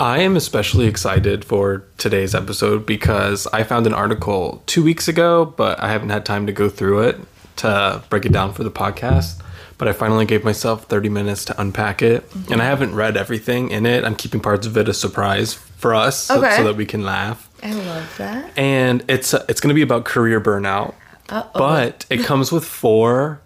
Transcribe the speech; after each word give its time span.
I 0.00 0.20
am 0.20 0.34
especially 0.34 0.86
excited 0.86 1.44
for 1.44 1.84
today's 1.98 2.34
episode 2.34 2.86
because 2.86 3.46
I 3.48 3.64
found 3.64 3.86
an 3.86 3.92
article 3.92 4.62
two 4.64 4.82
weeks 4.82 5.08
ago, 5.08 5.44
but 5.44 5.78
I 5.78 5.92
haven't 5.92 6.08
had 6.08 6.24
time 6.24 6.46
to 6.46 6.52
go 6.52 6.70
through 6.70 7.02
it 7.02 7.20
to 7.56 8.02
break 8.08 8.24
it 8.24 8.32
down 8.32 8.54
for 8.54 8.64
the 8.64 8.70
podcast. 8.70 9.42
But 9.76 9.88
I 9.88 9.92
finally 9.92 10.24
gave 10.24 10.42
myself 10.42 10.84
30 10.86 11.10
minutes 11.10 11.44
to 11.46 11.60
unpack 11.60 12.00
it. 12.00 12.24
And 12.50 12.62
I 12.62 12.64
haven't 12.64 12.94
read 12.94 13.18
everything 13.18 13.70
in 13.70 13.84
it. 13.84 14.02
I'm 14.04 14.16
keeping 14.16 14.40
parts 14.40 14.66
of 14.66 14.74
it 14.78 14.88
a 14.88 14.94
surprise 14.94 15.52
for 15.52 15.94
us 15.94 16.16
so, 16.16 16.38
Okay. 16.38 16.56
so 16.56 16.64
that 16.64 16.76
we 16.76 16.86
can 16.86 17.04
laugh. 17.04 17.50
I 17.62 17.72
love 17.74 18.14
that. 18.16 18.52
And 18.58 19.04
it's 19.06 19.34
uh, 19.34 19.44
it's 19.50 19.60
going 19.60 19.68
to 19.68 19.74
be 19.74 19.82
about 19.82 20.06
career 20.06 20.40
burnout. 20.40 20.94
Uh-oh. 21.28 21.50
But 21.58 22.06
it 22.08 22.24
comes 22.24 22.50
with 22.50 22.64
four 22.64 23.42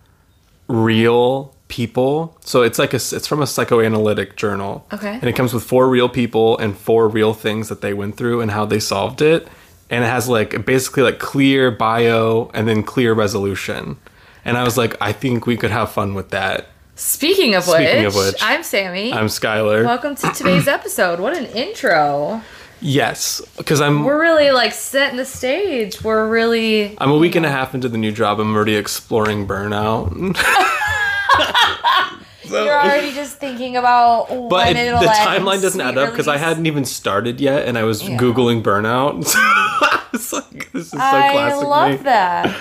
real 0.69 1.54
people. 1.69 2.37
So 2.41 2.63
it's 2.63 2.79
like 2.79 2.93
a 2.93 2.97
it's 2.97 3.27
from 3.27 3.43
a 3.43 3.47
psychoanalytic 3.47 4.37
journal. 4.37 4.87
Okay. 4.93 5.13
And 5.15 5.25
it 5.25 5.35
comes 5.35 5.53
with 5.55 5.65
four 5.65 5.89
real 5.89 6.09
people 6.09 6.59
and 6.59 6.77
four 6.77 7.09
real 7.09 7.35
things 7.35 7.69
that 7.69 7.81
they 7.81 7.95
went 7.95 8.17
through 8.17 8.41
and 8.41 8.51
how 8.51 8.65
they 8.65 8.81
solved 8.81 9.23
it. 9.23 9.49
And 9.91 10.05
it 10.05 10.07
has 10.07 10.29
like 10.29 10.65
basically 10.67 11.03
like 11.03 11.19
clear 11.19 11.71
bio 11.71 12.51
and 12.55 12.67
then 12.69 12.83
clear 12.83 13.13
resolution. 13.13 13.97
And 14.45 14.57
I 14.57 14.65
was 14.65 14.77
like, 14.77 14.97
I 15.01 15.13
think 15.13 15.47
we 15.47 15.57
could 15.57 15.71
have 15.71 15.91
fun 15.91 16.15
with 16.15 16.31
that. 16.31 16.67
Speaking 16.97 17.55
of, 17.55 17.65
Speaking 17.65 18.05
which, 18.05 18.07
of 18.07 18.15
which, 18.15 18.43
I'm 18.43 18.63
Sammy. 18.63 19.13
I'm 19.13 19.27
Skylar. 19.27 19.85
Welcome 19.85 20.15
to 20.17 20.31
today's 20.33 20.69
episode. 20.79 21.19
What 21.19 21.37
an 21.37 21.47
intro. 21.47 22.41
yes, 22.81 23.41
because 23.57 23.81
I'm 23.81 24.05
We're 24.05 24.21
really 24.21 24.53
like 24.53 24.73
setting 24.73 25.17
the 25.17 25.25
stage. 25.25 26.03
We're 26.03 26.29
really 26.29 26.97
I'm 26.99 27.11
a 27.11 27.17
week 27.17 27.35
and 27.35 27.45
a 27.45 27.51
half 27.51 27.75
into 27.75 27.89
the 27.89 27.99
new 27.99 28.13
job. 28.13 28.39
I'm 28.39 28.55
already 28.55 28.77
exploring 28.77 29.47
burnout. 29.49 30.37
So- 32.47 32.63
You're 32.63 32.75
already 32.79 33.13
just 33.13 33.39
thinking 33.39 33.77
about 33.79 34.29
But 34.29 34.67
when 34.67 34.77
it, 34.77 34.87
it'll 34.89 35.01
the 35.01 35.09
end, 35.11 35.45
timeline 35.45 35.63
doesn't 35.63 35.81
add 35.81 35.97
up 35.97 36.11
because 36.11 36.29
I 36.29 36.33
release. 36.35 36.45
hadn't 36.47 36.67
even 36.67 36.85
started 36.85 37.41
yet, 37.41 37.67
and 37.67 37.79
I 37.79 37.85
was 37.85 38.07
Yeah. 38.07 38.19
googling 38.19 38.63
burnout. 38.63 39.25
So 39.27 39.39
I 39.41 40.01
was 40.13 40.33
like, 40.33 40.71
"This 40.73 40.85
is 40.87 40.91
so 40.91 40.99
I 41.01 41.31
classic 41.33 41.67
love 41.69 41.91
me." 41.93 41.97
that. 42.05 42.55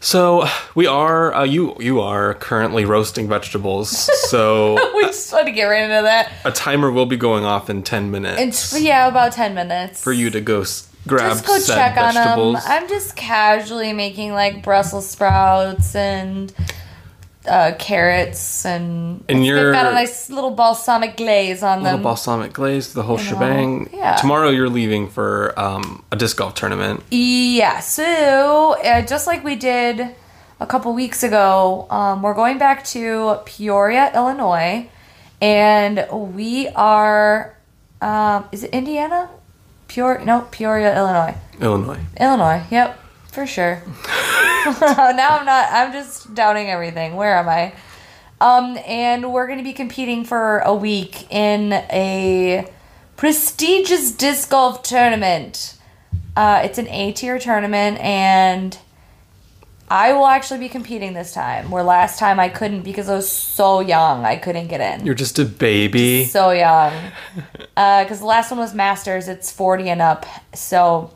So 0.00 0.46
we 0.74 0.86
are, 0.86 1.32
uh, 1.34 1.44
you 1.44 1.74
you 1.80 2.00
are 2.02 2.34
currently 2.34 2.84
roasting 2.84 3.28
vegetables. 3.28 3.88
So 4.28 4.74
we 4.94 5.02
just 5.06 5.32
want 5.32 5.46
to 5.46 5.52
get 5.52 5.64
right 5.64 5.82
into 5.84 6.02
that. 6.02 6.30
a 6.44 6.50
timer 6.52 6.90
will 6.90 7.06
be 7.06 7.16
going 7.16 7.44
off 7.44 7.70
in 7.70 7.82
ten 7.82 8.10
minutes 8.10 8.78
yeah, 8.78 9.08
about 9.08 9.32
ten 9.32 9.54
minutes 9.54 10.02
for 10.02 10.12
you 10.12 10.28
to 10.30 10.40
go 10.40 10.60
s- 10.62 10.88
grab 11.06 11.30
Just 11.32 11.46
go 11.46 11.58
said 11.58 11.76
check 11.76 11.96
on 11.96 12.14
them. 12.14 12.24
vegetables. 12.24 12.58
I'm 12.66 12.88
just 12.88 13.16
casually 13.16 13.92
making 13.94 14.32
like 14.34 14.62
Brussels 14.62 15.08
sprouts 15.08 15.94
and 15.96 16.52
uh, 17.48 17.72
carrots 17.78 18.64
and, 18.64 19.24
And 19.28 19.38
it's- 19.40 19.46
you're- 19.46 19.72
got 19.72 19.86
a 19.86 19.92
nice 19.92 20.30
little 20.30 20.50
balsamic 20.52 21.16
glaze 21.16 21.62
on 21.62 21.82
them. 21.82 21.96
Little 21.96 22.10
balsamic 22.12 22.52
glaze, 22.52 22.92
the 22.92 23.02
whole 23.02 23.18
shebang. 23.18 23.90
yeah. 23.92 24.14
Tomorrow 24.16 24.50
you're 24.50 24.68
leaving 24.70 25.08
for 25.08 25.52
um, 25.58 26.04
a 26.12 26.16
disc 26.16 26.36
golf 26.36 26.54
tournament. 26.54 27.02
Yeah, 27.10 27.80
so 27.80 28.76
uh, 28.84 29.02
just 29.02 29.26
like 29.26 29.42
we 29.44 29.56
did 29.56 30.14
a 30.60 30.66
couple 30.66 30.92
weeks 30.94 31.22
ago, 31.24 31.86
um, 31.90 32.22
we're 32.22 32.34
going 32.34 32.58
back 32.58 32.84
to 32.84 33.38
Peoria, 33.44 34.12
Illinois, 34.14 34.88
and 35.40 36.06
we 36.10 36.68
are. 36.76 37.56
Um, 38.00 38.44
is 38.52 38.62
it 38.64 38.70
Indiana? 38.70 39.28
Peoria? 39.88 40.24
No, 40.24 40.46
Peoria, 40.50 40.96
Illinois. 40.96 41.34
Illinois. 41.60 41.98
Illinois. 42.20 42.62
Yep, 42.70 42.98
for 43.32 43.46
sure. 43.46 43.82
now 44.66 45.38
I'm 45.38 45.46
not. 45.46 45.68
I'm 45.72 45.92
just 45.92 46.34
doubting 46.34 46.68
everything. 46.68 47.16
Where 47.16 47.36
am 47.36 47.48
I? 47.48 47.74
Um, 48.40 48.78
and 48.86 49.32
we're 49.32 49.46
going 49.46 49.58
to 49.58 49.64
be 49.64 49.72
competing 49.72 50.24
for 50.24 50.58
a 50.60 50.74
week 50.74 51.30
in 51.32 51.72
a 51.72 52.68
prestigious 53.16 54.12
disc 54.12 54.50
golf 54.50 54.82
tournament. 54.82 55.78
Uh, 56.36 56.62
it's 56.64 56.78
an 56.78 56.88
A 56.88 57.12
tier 57.12 57.38
tournament, 57.38 57.98
and 58.00 58.76
I 59.88 60.12
will 60.12 60.26
actually 60.26 60.60
be 60.60 60.68
competing 60.68 61.12
this 61.12 61.32
time. 61.32 61.70
Where 61.70 61.82
last 61.82 62.18
time 62.18 62.40
I 62.40 62.48
couldn't 62.48 62.82
because 62.82 63.08
I 63.08 63.14
was 63.14 63.30
so 63.30 63.80
young, 63.80 64.24
I 64.24 64.36
couldn't 64.36 64.68
get 64.68 64.80
in. 64.80 65.06
You're 65.06 65.14
just 65.14 65.38
a 65.38 65.44
baby. 65.44 66.24
So 66.26 66.50
young. 66.50 66.92
Because 67.74 68.20
the 68.20 68.26
last 68.26 68.50
one 68.50 68.60
was 68.60 68.74
Masters, 68.74 69.28
it's 69.28 69.50
40 69.50 69.88
and 69.88 70.02
up. 70.02 70.26
So 70.54 71.10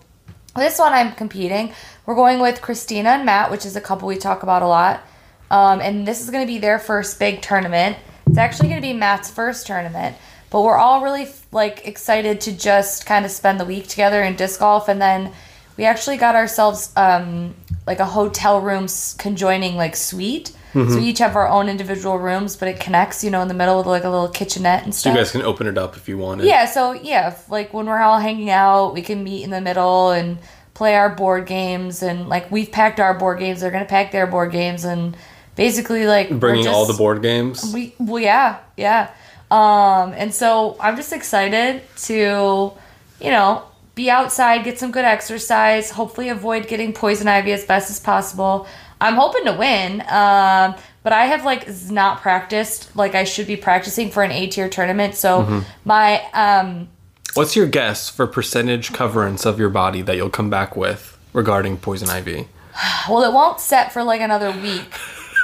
this 0.57 0.79
one 0.79 0.93
I'm 0.93 1.13
competing. 1.13 1.73
We're 2.05 2.15
going 2.15 2.41
with 2.41 2.63
Christina 2.63 3.11
and 3.11 3.27
Matt, 3.27 3.51
which 3.51 3.67
is 3.67 3.77
a 3.77 3.81
couple 3.81 4.09
we 4.09 4.17
talk 4.17 4.43
about 4.43 4.63
a 4.63 4.67
lot. 4.67 5.03
Um, 5.51 5.81
and 5.81 6.07
this 6.07 6.21
is 6.21 6.31
going 6.31 6.43
to 6.43 6.53
be 6.53 6.59
their 6.59 6.79
first 6.79 7.19
big 7.19 7.43
tournament. 7.43 7.97
It's 8.27 8.39
actually 8.39 8.69
going 8.69 8.81
to 8.81 8.87
be 8.87 8.93
Matt's 8.93 9.31
first 9.31 9.67
tournament. 9.67 10.17
But 10.51 10.63
we're 10.63 10.77
all 10.77 11.03
really 11.03 11.29
like 11.53 11.87
excited 11.87 12.41
to 12.43 12.57
just 12.57 13.07
kind 13.07 13.25
of 13.25 13.31
spend 13.31 13.61
the 13.61 13.65
week 13.65 13.89
together 13.89 14.23
in 14.23 14.37
disc 14.37 14.61
golf. 14.61 14.89
And 14.89 15.01
then 15.01 15.33
we 15.77 15.85
actually 15.85 16.17
got 16.17 16.35
ourselves 16.35 16.93
um, 16.97 17.55
like 17.87 18.01
a 18.01 18.07
hotel 18.07 18.61
room 18.61 18.87
conjoining 19.19 19.77
like 19.77 19.97
suite. 19.97 20.56
So 20.77 20.97
we 20.97 21.05
each 21.07 21.19
have 21.21 21.37
our 21.37 21.49
own 21.49 21.69
individual 21.69 22.19
rooms, 22.19 22.55
but 22.57 22.69
it 22.69 22.79
connects, 22.81 23.25
you 23.25 23.31
know, 23.31 23.41
in 23.41 23.49
the 23.49 23.55
middle 23.55 23.79
with 23.79 23.87
like 23.87 24.05
a 24.05 24.11
little 24.11 24.29
kitchenette 24.29 24.85
and 24.85 24.95
So 24.95 25.01
stuff. 25.01 25.15
you 25.15 25.19
guys 25.21 25.33
can 25.33 25.43
open 25.43 25.67
it 25.67 25.79
up 25.79 25.97
if 25.97 26.07
you 26.09 26.19
want. 26.19 26.43
Yeah, 26.43 26.67
so 26.67 26.93
yeah, 26.93 27.29
if, 27.29 27.51
like 27.51 27.73
when 27.73 27.87
we're 27.87 27.99
all 28.01 28.19
hanging 28.19 28.51
out, 28.51 28.93
we 28.93 29.01
can 29.03 29.25
meet 29.25 29.43
in 29.43 29.51
the 29.51 29.61
middle 29.63 30.11
and 30.11 30.39
play 30.75 30.95
our 30.95 31.09
board 31.09 31.47
games 31.47 32.03
and 32.03 32.29
like 32.29 32.51
we've 32.51 32.71
packed 32.71 33.01
our 33.01 33.15
board 33.19 33.39
games, 33.39 33.61
they're 33.63 33.71
gonna 33.71 33.87
pack 33.87 34.13
their 34.13 34.27
board 34.27 34.53
games 34.53 34.85
and 34.85 35.17
basically 35.55 36.07
like 36.07 36.29
Bringing 36.39 36.67
all 36.69 36.85
the 36.85 36.93
board 36.93 37.23
games. 37.23 37.73
We 37.73 37.95
well 37.99 38.23
yeah 38.23 38.59
yeah, 38.77 39.11
um 39.51 40.13
and 40.15 40.35
so 40.35 40.77
I'm 40.79 40.97
just 40.97 41.15
excited 41.15 41.81
to, 42.05 42.73
you 43.23 43.31
know, 43.31 43.63
be 43.95 44.11
outside, 44.11 44.65
get 44.65 44.79
some 44.79 44.91
good 44.91 45.07
exercise, 45.07 45.91
hopefully 45.91 46.29
avoid 46.29 46.69
getting 46.69 46.93
poison 46.93 47.27
ivy 47.29 47.53
as 47.53 47.65
best 47.65 47.89
as 47.91 47.99
possible. 47.99 48.67
I'm 49.01 49.15
hoping 49.15 49.45
to 49.45 49.53
win, 49.53 50.01
um, 50.09 50.75
but 51.03 51.13
I 51.13 51.27
have 51.27 51.45
like 51.45 51.69
not 51.91 52.21
practiced 52.21 52.95
like 52.97 53.15
I 53.15 53.25
should 53.25 53.47
be 53.47 53.57
practicing 53.57 54.11
for 54.11 54.23
an 54.23 54.33
A 54.33 54.47
tier 54.47 54.69
tournament. 54.69 55.15
So 55.15 55.43
Mm-hmm. 55.43 55.61
my 55.85 56.23
um, 56.33 56.89
What's 57.35 57.55
your 57.55 57.67
guess 57.67 58.09
for 58.09 58.27
percentage 58.27 58.93
coverance 58.95 59.45
of 59.45 59.59
your 59.59 59.69
body 59.69 60.01
that 60.03 60.17
you'll 60.17 60.31
come 60.31 60.49
back 60.49 60.75
with 60.77 61.19
regarding 61.35 61.77
poison 61.77 62.09
ivy? 62.09 62.49
well, 63.09 63.23
it 63.25 63.33
won't 63.33 63.61
set 63.61 63.93
for 63.93 64.03
like 64.03 64.21
another 64.23 64.51
week. 64.53 64.91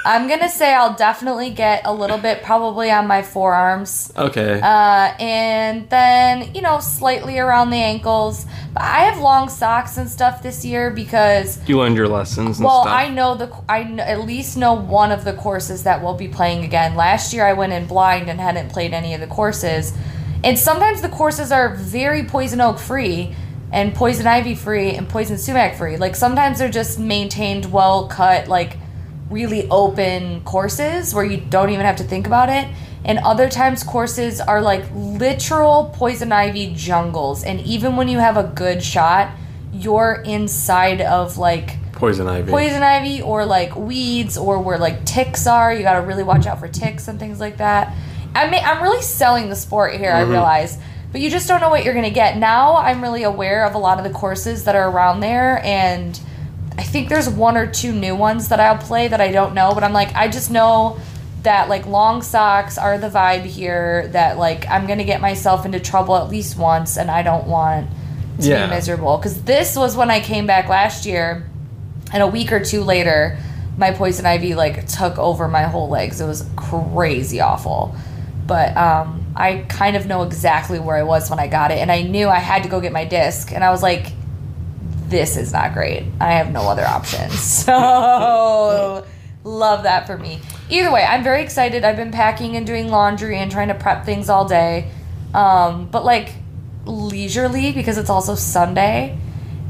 I'm 0.05 0.29
gonna 0.29 0.49
say 0.49 0.75
I'll 0.75 0.95
definitely 0.95 1.51
get 1.51 1.83
a 1.85 1.93
little 1.95 2.19
bit, 2.19 2.43
probably 2.43 2.91
on 2.91 3.07
my 3.07 3.23
forearms, 3.23 4.13
Okay. 4.17 4.61
uh, 4.61 5.15
and 5.21 5.89
then 5.91 6.53
you 6.55 6.61
know 6.61 6.81
slightly 6.81 7.39
around 7.39 7.71
the 7.71 7.77
ankles. 7.77 8.47
But 8.75 8.83
I 8.83 9.01
have 9.05 9.19
long 9.19 9.49
socks 9.49 9.97
and 9.99 10.11
stuff 10.11 10.43
this 10.43 10.65
year 10.65 10.91
because 10.91 11.59
you 11.69 11.79
learned 11.79 11.97
your 11.97 12.09
lessons 12.09 12.59
and 12.59 12.67
Well, 12.67 12.83
stuff. 12.83 12.95
I 12.95 13.09
know 13.11 13.35
the 13.37 13.51
I 13.69 13.83
at 14.01 14.23
least 14.23 14.57
know 14.57 14.73
one 14.75 15.13
of 15.13 15.25
the 15.25 15.35
courses 15.35 15.85
that 15.85 16.03
we'll 16.03 16.15
be 16.15 16.29
playing 16.29 16.65
again. 16.65 16.97
Last 16.97 17.33
year 17.33 17.47
I 17.47 17.53
went 17.53 17.73
in 17.73 17.87
blind 17.87 18.29
and 18.29 18.41
hadn't 18.41 18.71
played 18.71 18.93
any 18.93 19.15
of 19.15 19.21
the 19.21 19.27
courses. 19.29 19.93
And 20.45 20.59
sometimes 20.59 21.03
the 21.03 21.09
courses 21.09 21.53
are 21.53 21.77
very 21.77 22.25
poison 22.25 22.61
oak 22.61 22.79
free 22.81 23.37
and 23.71 23.95
poison 23.95 24.27
ivy 24.27 24.55
free 24.57 24.91
and 24.91 25.09
poison 25.09 25.39
sumac 25.39 25.77
free. 25.77 25.97
Like 25.97 26.17
sometimes 26.17 26.59
they're 26.59 26.69
just 26.71 26.99
maintained 26.99 27.71
well 27.73 28.09
cut 28.09 28.49
like 28.49 28.77
really 29.33 29.69
open 29.71 30.43
courses 30.43 31.15
where 31.15 31.25
you 31.25 31.39
don't 31.39 31.71
even 31.71 31.85
have 31.87 31.97
to 31.97 32.05
think 32.05 32.27
about 32.27 32.49
it. 32.49 32.69
And 33.05 33.19
other 33.21 33.49
times 33.49 33.83
courses 33.83 34.41
are 34.41 34.63
like 34.63 34.85
literal 34.95 35.93
poison 35.95 36.31
ivy 36.31 36.73
jungles 36.77 37.43
and 37.43 37.61
even 37.63 37.97
when 37.97 38.07
you 38.09 38.19
have 38.19 38.37
a 38.37 38.45
good 38.45 38.83
shot, 38.83 39.33
you're 39.73 40.23
inside 40.25 41.01
of 41.01 41.39
like 41.39 41.79
poison 41.93 42.29
ivy. 42.29 42.51
poison 42.51 42.83
ivy 42.83 43.23
or 43.23 43.45
like 43.47 43.75
weeds 43.75 44.37
or 44.37 44.61
where 44.61 44.79
like 44.79 45.05
ticks 45.05 45.47
are. 45.47 45.73
You 45.73 45.83
got 45.83 46.01
to 46.01 46.07
really 46.07 46.23
watch 46.23 46.47
out 46.47 46.61
for 46.61 46.69
ticks 46.69 47.09
and 47.09 47.19
things 47.19 47.41
like 47.41 47.57
that. 47.57 47.97
I 48.35 48.51
mean, 48.51 48.63
I'm 48.65 48.83
really 48.83 49.03
selling 49.03 49.49
the 49.49 49.57
sport 49.57 49.95
here. 49.95 50.11
I 50.11 50.23
mm-hmm. 50.23 50.31
realize, 50.33 50.79
but 51.11 51.21
you 51.21 51.31
just 51.31 51.47
don't 51.49 51.61
know 51.61 51.69
what 51.69 51.85
you're 51.85 51.95
gonna 51.95 52.11
get. 52.11 52.39
Now 52.39 52.77
I'm 52.77 53.03
really 53.03 53.25
aware 53.25 53.67
of 53.67 53.75
a 53.75 53.79
lot 53.79 53.99
of 53.99 54.05
the 54.05 54.11
courses 54.11 54.65
that 54.65 54.75
are 54.75 54.91
around 54.91 55.21
there, 55.21 55.61
and 55.65 56.19
I 56.79 56.83
think 56.83 57.09
there's 57.09 57.29
one 57.29 57.57
or 57.57 57.67
two 57.67 57.93
new 57.93 58.15
ones 58.17 58.49
that 58.49 58.61
I'll 58.61 58.79
play 58.79 59.09
that 59.09 59.21
I 59.21 59.31
don't 59.33 59.55
know. 59.55 59.75
But 59.75 59.85
I'm 59.85 59.93
like, 59.93 60.15
I 60.15 60.29
just 60.29 60.51
know 60.51 60.99
that 61.43 61.69
like 61.69 61.87
long 61.87 62.23
socks 62.23 62.79
are 62.79 62.99
the 62.99 63.09
vibe 63.09 63.45
here. 63.45 64.09
That 64.09 64.39
like 64.39 64.69
I'm 64.69 64.87
gonna 64.87 65.05
get 65.05 65.21
myself 65.21 65.65
into 65.67 65.81
trouble 65.81 66.17
at 66.17 66.29
least 66.29 66.57
once, 66.57 66.97
and 66.97 67.11
I 67.11 67.23
don't 67.23 67.47
want 67.47 67.89
to 68.41 68.49
Yeah. 68.49 68.67
be 68.67 68.71
miserable. 68.75 69.17
Because 69.19 69.43
this 69.43 69.77
was 69.77 69.97
when 69.97 70.11
I 70.11 70.21
came 70.21 70.47
back 70.47 70.69
last 70.69 71.05
year 71.07 71.47
and 72.13 72.23
a 72.23 72.27
week 72.27 72.53
or 72.53 72.61
two 72.65 72.83
later 72.83 73.39
my 73.79 73.91
poison 73.91 74.27
ivy 74.27 74.55
like 74.55 74.87
took 74.87 75.17
over 75.19 75.49
my 75.49 75.63
whole 75.63 75.89
legs 75.89 76.21
it 76.21 76.27
was 76.27 76.45
crazy 76.57 77.41
awful 77.41 77.95
but 78.47 78.77
um, 78.77 79.25
i 79.35 79.65
kind 79.71 79.97
of 79.97 80.07
know 80.07 80.23
exactly 80.25 80.79
where 80.79 80.97
i 80.97 81.03
was 81.03 81.31
when 81.31 81.39
i 81.39 81.47
got 81.47 81.71
it 81.71 81.79
and 81.79 81.91
i 81.91 82.03
knew 82.03 82.29
i 82.29 82.39
had 82.39 82.63
to 82.65 82.69
go 82.69 82.83
get 82.83 82.93
my 82.93 83.07
disc 83.07 83.51
and 83.51 83.65
i 83.65 83.71
was 83.71 83.83
like 83.83 84.13
this 85.13 85.37
is 85.37 85.53
not 85.53 85.73
great 85.73 86.03
i 86.21 86.33
have 86.33 86.51
no 86.51 86.63
other 86.63 86.85
options 86.85 87.39
so 87.65 89.07
love 89.45 89.85
that 89.85 90.09
for 90.09 90.19
me 90.19 90.41
either 90.69 90.91
way 90.91 91.05
i'm 91.05 91.23
very 91.23 91.43
excited 91.43 91.85
i've 91.85 91.97
been 91.97 92.11
packing 92.11 92.57
and 92.57 92.67
doing 92.67 92.89
laundry 92.89 93.39
and 93.39 93.53
trying 93.53 93.69
to 93.69 93.75
prep 93.75 94.05
things 94.05 94.29
all 94.29 94.49
day 94.49 94.91
um, 95.35 95.87
but 95.91 96.05
like 96.05 96.33
leisurely 96.87 97.73
because 97.73 97.99
it's 97.99 98.11
also 98.11 98.35
Sunday. 98.35 99.19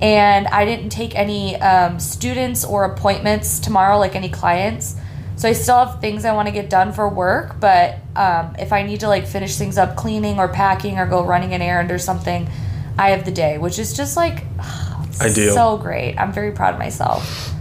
And 0.01 0.49
I 0.49 0.65
didn't 0.65 0.91
take 0.91 1.15
any 1.15 1.57
um, 1.57 2.01
students 2.01 2.65
or 2.65 2.85
appointments 2.85 3.61
tomorrow, 3.61 3.99
like 3.99 4.17
any 4.17 4.29
clients. 4.29 4.97
So 5.37 5.49
I 5.49 5.53
still 5.53 5.85
have 5.85 6.01
things 6.01 6.25
I 6.25 6.35
want 6.35 6.49
to 6.49 6.53
get 6.53 6.69
done 6.69 6.93
for 6.93 7.09
work, 7.09 7.61
but 7.61 7.99
um, 8.17 8.55
if 8.59 8.73
I 8.73 8.83
need 8.83 9.01
to 9.01 9.09
like 9.09 9.27
finish 9.27 9.57
things 9.57 9.79
up, 9.79 9.97
cleaning 9.97 10.39
or 10.39 10.49
packing 10.49 10.99
or 10.99 11.07
go 11.07 11.25
running 11.25 11.55
an 11.55 11.63
errand 11.63 11.91
or 11.91 11.99
something, 11.99 12.49
I 12.99 13.11
have 13.11 13.25
the 13.25 13.31
day, 13.31 13.59
which 13.59 13.79
is 13.79 13.97
just 13.97 14.17
like 14.17 14.45
Ideal. 15.23 15.55
so 15.55 15.77
great. 15.79 16.17
I'm 16.19 16.33
very 16.33 16.53
proud 16.53 16.75
of 16.75 16.79
myself. 16.79 17.53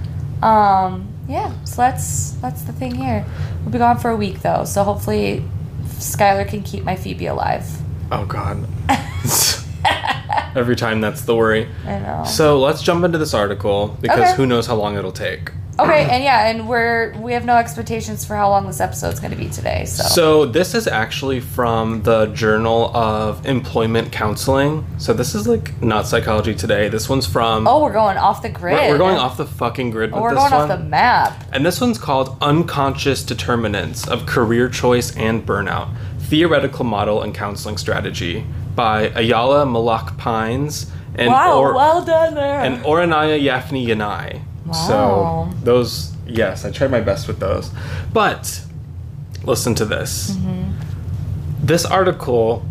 Um, 0.44 1.08
yeah, 1.28 1.54
so 1.66 1.78
that's 1.78 2.32
that's 2.42 2.64
the 2.64 2.74
thing 2.74 2.96
here. 2.96 3.26
We'll 3.62 3.72
be 3.72 3.78
gone 3.78 3.98
for 4.00 4.10
a 4.10 4.16
week 4.16 4.42
though, 4.42 4.66
so 4.66 4.84
hopefully 4.84 5.44
Skylar 5.86 6.48
can 6.48 6.64
keep 6.64 6.84
my 6.84 6.96
Phoebe 6.96 7.28
alive. 7.28 7.66
Oh 8.12 8.26
God. 8.26 8.68
Every 10.56 10.76
time 10.76 11.00
that's 11.02 11.22
the 11.22 11.36
worry. 11.36 11.70
I 11.86 12.00
know. 12.00 12.24
So 12.26 12.60
let's 12.60 12.82
jump 12.82 13.06
into 13.06 13.18
this 13.18 13.34
article 13.34 13.98
because 14.02 14.20
Okay. 14.32 14.36
who 14.36 14.46
knows 14.46 14.68
how 14.68 14.76
long 14.76 14.98
it'll 14.98 15.12
take. 15.14 15.52
Okay, 15.82 16.08
and 16.10 16.24
yeah, 16.24 16.48
and 16.48 16.68
we're 16.68 17.14
we 17.20 17.34
have 17.34 17.46
no 17.46 17.58
expectations 17.58 18.24
for 18.26 18.36
how 18.36 18.50
long 18.50 18.68
this 18.68 18.80
episode's 18.80 19.20
going 19.20 19.32
to 19.32 19.38
be 19.38 19.50
today. 19.50 19.86
So, 19.86 20.04
So 20.04 20.46
this 20.46 20.76
is 20.76 20.88
actually 20.88 21.40
from 21.40 22.04
the 22.04 22.28
Journal 22.28 22.96
of 22.96 23.46
Employment 23.46 24.12
Counseling. 24.12 24.86
So 24.98 25.14
this 25.14 25.34
is 25.34 25.48
like 25.48 25.82
not 25.82 26.08
psychology 26.08 26.54
today. 26.54 26.88
This 26.90 27.10
one's 27.10 27.26
from. 27.26 27.68
oh, 27.68 27.82
we're 27.82 27.94
going 27.94 28.18
off 28.18 28.42
the 28.42 28.50
grid. 28.50 28.76
we're, 28.76 28.90
we're 28.90 28.98
going 28.98 29.18
off 29.18 29.38
the 29.38 29.46
fucking 29.46 29.92
grid 29.92 30.12
oh, 30.12 30.16
with 30.16 30.20
Oh, 30.20 30.24
we're 30.24 30.36
going 30.36 30.52
one. 30.52 30.54
off 30.54 30.68
the 30.68 30.84
map. 30.84 31.44
And 31.52 31.66
this 31.66 31.82
one's 31.82 31.98
called 31.98 32.38
Unconscious 32.42 33.24
Determinants 33.24 34.08
of 34.08 34.26
Career 34.26 34.70
Choice 34.70 35.16
and 35.18 35.46
Burnout 35.46 35.90
Theoretical 36.20 36.86
Model 36.86 37.22
and 37.22 37.34
Counseling 37.36 37.78
Strategy 37.78 38.46
by 38.76 39.10
Ayala 39.16 39.66
Malach 39.66 40.18
Pines 40.18 40.90
and, 41.16 41.28
wow, 41.28 41.60
or, 41.60 41.74
well 41.74 42.06
done 42.06 42.36
there. 42.36 42.62
and 42.62 42.84
Oranaya 42.86 43.38
Yafni 43.38 43.86
Yanai. 43.86 44.42
Wow. 44.66 45.52
So 45.52 45.58
those, 45.64 46.14
yes, 46.28 46.66
I 46.66 46.72
tried 46.72 46.92
my 46.92 47.02
best 47.02 47.28
with 47.28 47.40
those. 47.40 47.72
But 48.14 48.64
listen 49.44 49.76
to 49.76 49.86
this. 49.86 50.32
Mm-hmm. 50.32 51.66
This 51.66 51.86
article 51.86 52.66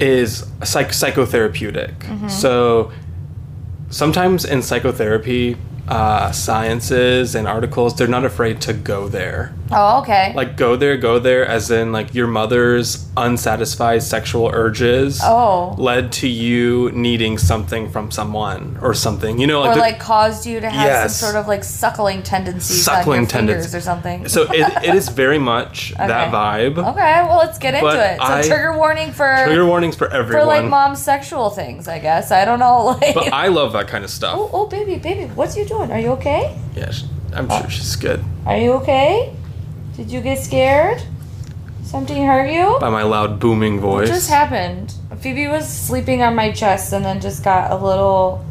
is 0.00 0.46
psych- 0.64 0.88
psychotherapeutic. 0.88 1.98
Mm-hmm. 1.98 2.28
So 2.28 2.92
sometimes 3.90 4.44
in 4.44 4.62
psychotherapy, 4.62 5.56
uh, 5.88 6.32
sciences 6.32 7.34
and 7.34 7.46
articles, 7.46 7.96
they're 7.96 8.08
not 8.08 8.24
afraid 8.24 8.60
to 8.62 8.72
go 8.72 9.08
there. 9.08 9.54
Oh, 9.72 10.00
okay. 10.02 10.32
Like, 10.34 10.56
go 10.56 10.76
there, 10.76 10.96
go 10.96 11.18
there, 11.18 11.46
as 11.46 11.70
in, 11.70 11.92
like, 11.92 12.14
your 12.14 12.26
mother's 12.26 13.06
unsatisfied 13.16 14.02
sexual 14.02 14.48
urges 14.52 15.20
oh, 15.22 15.74
led 15.78 16.12
to 16.12 16.28
you 16.28 16.90
needing 16.92 17.38
something 17.38 17.90
from 17.90 18.10
someone 18.10 18.78
or 18.82 18.94
something. 18.94 19.38
You 19.38 19.46
know, 19.46 19.60
like, 19.60 19.70
or 19.70 19.74
the- 19.74 19.80
like 19.80 19.98
caused 20.00 20.46
you 20.46 20.60
to 20.60 20.68
have 20.70 20.86
Yes. 20.86 21.16
some 21.16 21.28
sort 21.32 21.40
of 21.40 21.48
like 21.48 21.62
suckling 21.64 22.22
tendencies 22.22 22.84
Suckling 22.84 23.26
tendencies. 23.26 23.74
or 23.74 23.80
something. 23.80 24.28
so 24.28 24.42
it, 24.52 24.84
it 24.84 24.94
is 24.94 25.08
very 25.08 25.38
much 25.38 25.92
that 25.98 26.32
vibe. 26.32 26.78
okay, 26.78 27.22
well 27.26 27.38
let's 27.38 27.58
get 27.58 27.74
into 27.74 27.88
it. 27.88 28.16
So 28.18 28.22
I- 28.24 28.42
trigger 28.42 28.76
warning 28.76 29.12
for 29.12 29.36
Trigger 29.44 29.66
warnings 29.66 29.96
for 29.96 30.08
everyone 30.10 30.42
for 30.42 30.46
like 30.46 30.64
mom's 30.64 31.02
sexual 31.02 31.50
things, 31.50 31.88
I 31.88 31.98
guess. 31.98 32.30
I 32.30 32.44
don't 32.44 32.58
know. 32.58 32.70
Like, 33.00 33.14
but 33.14 33.32
I 33.32 33.48
love 33.48 33.72
that 33.74 33.88
kind 33.88 34.04
of 34.04 34.10
stuff. 34.10 34.34
oh, 34.38 34.50
oh, 34.52 34.66
baby, 34.66 34.96
baby, 34.96 35.24
what's 35.34 35.56
you 35.56 35.64
doing? 35.64 35.90
Are 35.92 35.98
you 36.00 36.08
okay? 36.12 36.56
Yeah, 36.74 36.90
sh- 36.90 37.04
I'm 37.32 37.48
sure 37.48 37.62
oh. 37.64 37.68
she's 37.68 37.94
good. 37.96 38.22
Are 38.46 38.56
you 38.58 38.72
okay? 38.74 39.34
Did 40.00 40.10
you 40.10 40.22
get 40.22 40.38
scared? 40.38 41.02
Something 41.82 42.24
hurt 42.24 42.50
you? 42.50 42.78
By 42.80 42.88
my 42.88 43.02
loud 43.02 43.38
booming 43.38 43.80
voice. 43.80 44.08
What 44.08 44.14
just 44.14 44.30
happened? 44.30 44.94
Phoebe 45.18 45.46
was 45.46 45.68
sleeping 45.68 46.22
on 46.22 46.34
my 46.34 46.52
chest 46.52 46.94
and 46.94 47.04
then 47.04 47.20
just 47.20 47.44
got 47.44 47.70
a 47.70 47.76
little. 47.76 48.42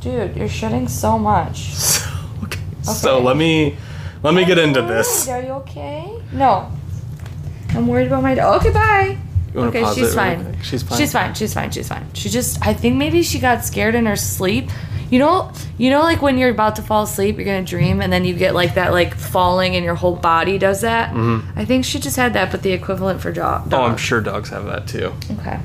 Dude, 0.00 0.36
you're 0.36 0.48
shitting 0.48 0.90
so 0.90 1.18
much. 1.18 1.72
okay. 2.44 2.60
So 2.82 3.20
let 3.20 3.38
me 3.38 3.78
let 4.22 4.34
me 4.34 4.44
get 4.44 4.58
into 4.58 4.82
this. 4.82 5.26
Are 5.28 5.40
you 5.40 5.52
okay? 5.64 6.14
No. 6.30 6.70
I'm 7.70 7.86
worried 7.86 8.08
about 8.08 8.22
my 8.22 8.34
dog. 8.34 8.60
Okay, 8.60 8.70
bye. 8.74 9.16
Okay, 9.56 9.84
she's 9.94 9.96
really 9.96 10.14
fine. 10.14 10.44
quick? 10.44 10.62
She's 10.62 10.82
fine. 10.82 10.98
She's 10.98 11.12
fine. 11.14 11.34
She's 11.34 11.54
fine. 11.54 11.70
She's 11.70 11.88
fine. 11.88 12.06
She 12.12 12.28
just 12.28 12.66
I 12.66 12.74
think 12.74 12.96
maybe 12.96 13.22
she 13.22 13.38
got 13.38 13.64
scared 13.64 13.94
in 13.94 14.04
her 14.04 14.16
sleep. 14.16 14.68
You 15.12 15.18
know, 15.18 15.52
you 15.76 15.90
know 15.90 16.00
like 16.00 16.22
when 16.22 16.38
you're 16.38 16.48
about 16.48 16.76
to 16.76 16.82
fall 16.82 17.02
asleep, 17.02 17.36
you're 17.36 17.44
going 17.44 17.62
to 17.62 17.70
dream 17.70 18.00
and 18.00 18.10
then 18.10 18.24
you 18.24 18.34
get 18.34 18.54
like 18.54 18.76
that 18.76 18.92
like 18.92 19.14
falling 19.14 19.76
and 19.76 19.84
your 19.84 19.94
whole 19.94 20.16
body 20.16 20.56
does 20.56 20.80
that. 20.80 21.10
Mm-hmm. 21.10 21.58
I 21.58 21.66
think 21.66 21.84
she 21.84 22.00
just 22.00 22.16
had 22.16 22.32
that 22.32 22.50
but 22.50 22.62
the 22.62 22.72
equivalent 22.72 23.20
for 23.20 23.30
dog. 23.30 23.68
Oh, 23.74 23.82
I'm 23.82 23.98
sure 23.98 24.22
dogs 24.22 24.48
have 24.48 24.64
that 24.64 24.88
too. 24.88 25.12
Okay. 25.32 25.60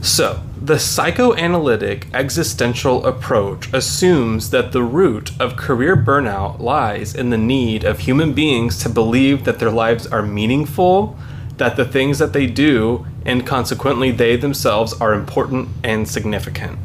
So, 0.00 0.42
the 0.60 0.80
psychoanalytic 0.80 2.08
existential 2.12 3.06
approach 3.06 3.72
assumes 3.72 4.50
that 4.50 4.72
the 4.72 4.82
root 4.82 5.30
of 5.40 5.56
career 5.56 5.96
burnout 5.96 6.58
lies 6.58 7.14
in 7.14 7.30
the 7.30 7.38
need 7.38 7.84
of 7.84 8.00
human 8.00 8.32
beings 8.32 8.82
to 8.82 8.88
believe 8.88 9.44
that 9.44 9.60
their 9.60 9.70
lives 9.70 10.08
are 10.08 10.22
meaningful, 10.22 11.16
that 11.56 11.76
the 11.76 11.84
things 11.84 12.18
that 12.18 12.32
they 12.32 12.46
do, 12.46 13.06
and 13.24 13.46
consequently 13.46 14.10
they 14.10 14.34
themselves 14.34 14.92
are 15.00 15.14
important 15.14 15.68
and 15.84 16.08
significant. 16.08 16.80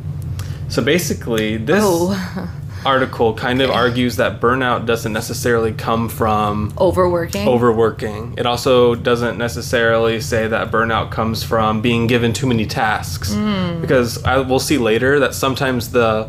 So 0.72 0.82
basically, 0.82 1.58
this 1.58 1.84
Oh. 1.84 2.50
article 2.86 3.34
kind 3.36 3.62
of 3.62 3.70
argues 3.70 4.16
that 4.16 4.42
burnout 4.42 4.88
doesn't 4.88 5.14
necessarily 5.14 5.72
come 5.72 6.10
from 6.10 6.74
Overworking. 6.80 7.48
overworking. 7.48 8.34
It 8.38 8.46
also 8.48 8.96
doesn't 8.96 9.38
necessarily 9.38 10.20
say 10.20 10.48
that 10.48 10.72
burnout 10.72 11.12
comes 11.12 11.44
from 11.44 11.82
being 11.82 12.08
given 12.08 12.34
too 12.34 12.48
many 12.48 12.66
tasks. 12.66 13.34
Hmm. 13.36 13.82
Because 13.82 14.24
I 14.24 14.38
will 14.38 14.60
see 14.60 14.78
later 14.80 15.20
that 15.20 15.36
sometimes 15.36 15.92
the 15.92 16.28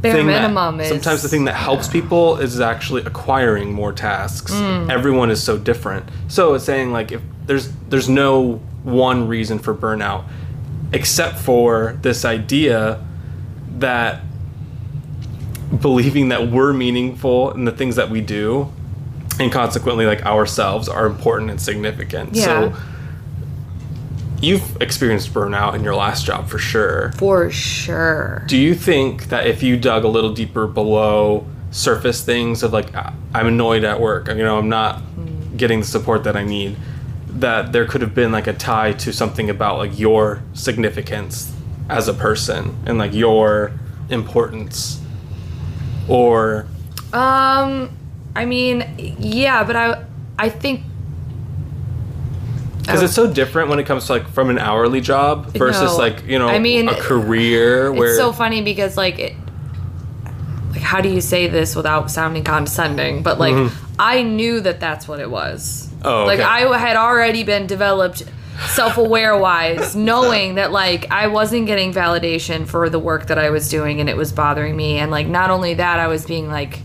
Bare 0.00 0.12
thing 0.14 0.26
minimum 0.26 0.76
that, 0.76 0.84
is 0.84 0.88
sometimes 0.90 1.22
the 1.22 1.28
thing 1.28 1.46
that 1.46 1.54
helps 1.54 1.88
people 1.88 2.36
is 2.36 2.60
actually 2.60 3.02
acquiring 3.02 3.72
more 3.72 3.92
tasks. 3.92 4.52
Hmm. 4.52 4.90
Everyone 4.90 5.30
is 5.30 5.42
so 5.42 5.58
different. 5.58 6.04
So 6.28 6.54
it's 6.54 6.64
saying 6.64 6.92
like 6.92 7.10
if 7.10 7.22
there's 7.46 7.72
there's 7.88 8.08
no 8.08 8.60
one 8.84 9.26
reason 9.26 9.58
for 9.58 9.74
burnout 9.74 10.24
except 10.92 11.38
for 11.38 11.98
this 12.02 12.24
idea 12.26 13.00
that 13.78 14.22
believing 15.80 16.28
that 16.28 16.48
we're 16.48 16.72
meaningful 16.72 17.50
in 17.52 17.64
the 17.64 17.72
things 17.72 17.96
that 17.96 18.10
we 18.10 18.20
do 18.20 18.72
and 19.40 19.50
consequently 19.50 20.06
like 20.06 20.24
ourselves 20.24 20.88
are 20.88 21.06
important 21.06 21.50
and 21.50 21.60
significant. 21.60 22.34
Yeah. 22.34 22.44
So 22.44 22.76
you've 24.40 24.80
experienced 24.80 25.32
burnout 25.32 25.74
in 25.74 25.82
your 25.82 25.94
last 25.94 26.24
job 26.24 26.48
for 26.48 26.58
sure. 26.58 27.12
for 27.12 27.50
sure. 27.50 28.44
Do 28.46 28.56
you 28.56 28.74
think 28.74 29.28
that 29.28 29.46
if 29.46 29.62
you 29.62 29.76
dug 29.76 30.04
a 30.04 30.08
little 30.08 30.32
deeper 30.32 30.66
below 30.66 31.46
surface 31.70 32.24
things 32.24 32.62
of 32.62 32.72
like 32.72 32.94
"Ah, 32.94 33.12
I'm 33.34 33.48
annoyed 33.48 33.84
at 33.84 34.00
work, 34.00 34.28
you 34.28 34.36
know, 34.36 34.58
I'm 34.58 34.68
not 34.68 35.02
getting 35.56 35.80
the 35.80 35.86
support 35.86 36.24
that 36.24 36.36
I 36.36 36.44
need, 36.44 36.76
that 37.28 37.72
there 37.72 37.84
could 37.86 38.00
have 38.00 38.14
been 38.14 38.30
like 38.30 38.46
a 38.46 38.52
tie 38.52 38.92
to 38.92 39.12
something 39.12 39.50
about 39.50 39.78
like 39.78 39.98
your 39.98 40.42
significance 40.52 41.53
as 41.88 42.08
a 42.08 42.14
person 42.14 42.76
and 42.86 42.98
like 42.98 43.12
your 43.14 43.72
importance 44.08 45.00
or 46.08 46.66
Um, 47.12 47.90
I 48.34 48.44
mean, 48.44 49.16
yeah, 49.18 49.64
but 49.64 49.76
I, 49.76 50.04
I 50.38 50.48
think 50.48 50.82
because 52.78 53.02
it's 53.02 53.14
so 53.14 53.32
different 53.32 53.70
when 53.70 53.78
it 53.78 53.86
comes 53.86 54.06
to 54.06 54.12
like 54.12 54.28
from 54.28 54.50
an 54.50 54.58
hourly 54.58 55.00
job 55.00 55.46
versus 55.54 55.92
No. 55.92 55.96
like 55.96 56.26
you 56.26 56.38
know 56.38 56.48
I 56.48 56.58
mean, 56.58 56.88
a 56.88 56.94
career 56.94 57.90
where 57.90 58.10
it's 58.10 58.18
so 58.18 58.30
funny 58.32 58.60
because 58.60 58.98
like, 58.98 59.18
it, 59.18 59.34
like 60.70 60.82
how 60.82 61.00
do 61.00 61.08
you 61.08 61.22
say 61.22 61.46
this 61.46 61.74
without 61.74 62.10
sounding 62.10 62.44
condescending? 62.44 63.22
But 63.22 63.38
like, 63.38 63.72
I 63.98 64.22
knew 64.22 64.60
that 64.60 64.80
that's 64.80 65.08
what 65.08 65.20
it 65.20 65.30
was. 65.30 65.88
Mm-hmm. 65.88 66.06
Oh, 66.06 66.24
like 66.26 66.40
okay. 66.40 66.48
I 66.66 66.76
had 66.76 66.96
already 66.96 67.42
been 67.42 67.66
developed 67.66 68.24
self-aware 68.74 69.36
wise 69.36 69.96
knowing 69.96 70.54
that 70.54 70.70
like 70.72 71.10
i 71.10 71.26
wasn't 71.26 71.66
getting 71.66 71.92
validation 71.92 72.66
for 72.66 72.88
the 72.88 72.98
work 72.98 73.26
that 73.26 73.38
i 73.38 73.50
was 73.50 73.68
doing 73.68 74.00
and 74.00 74.08
it 74.08 74.16
was 74.16 74.32
bothering 74.32 74.76
me 74.76 74.98
and 74.98 75.10
like 75.10 75.26
not 75.26 75.50
only 75.50 75.74
that 75.74 75.98
i 75.98 76.06
was 76.06 76.24
being 76.24 76.48
like 76.48 76.78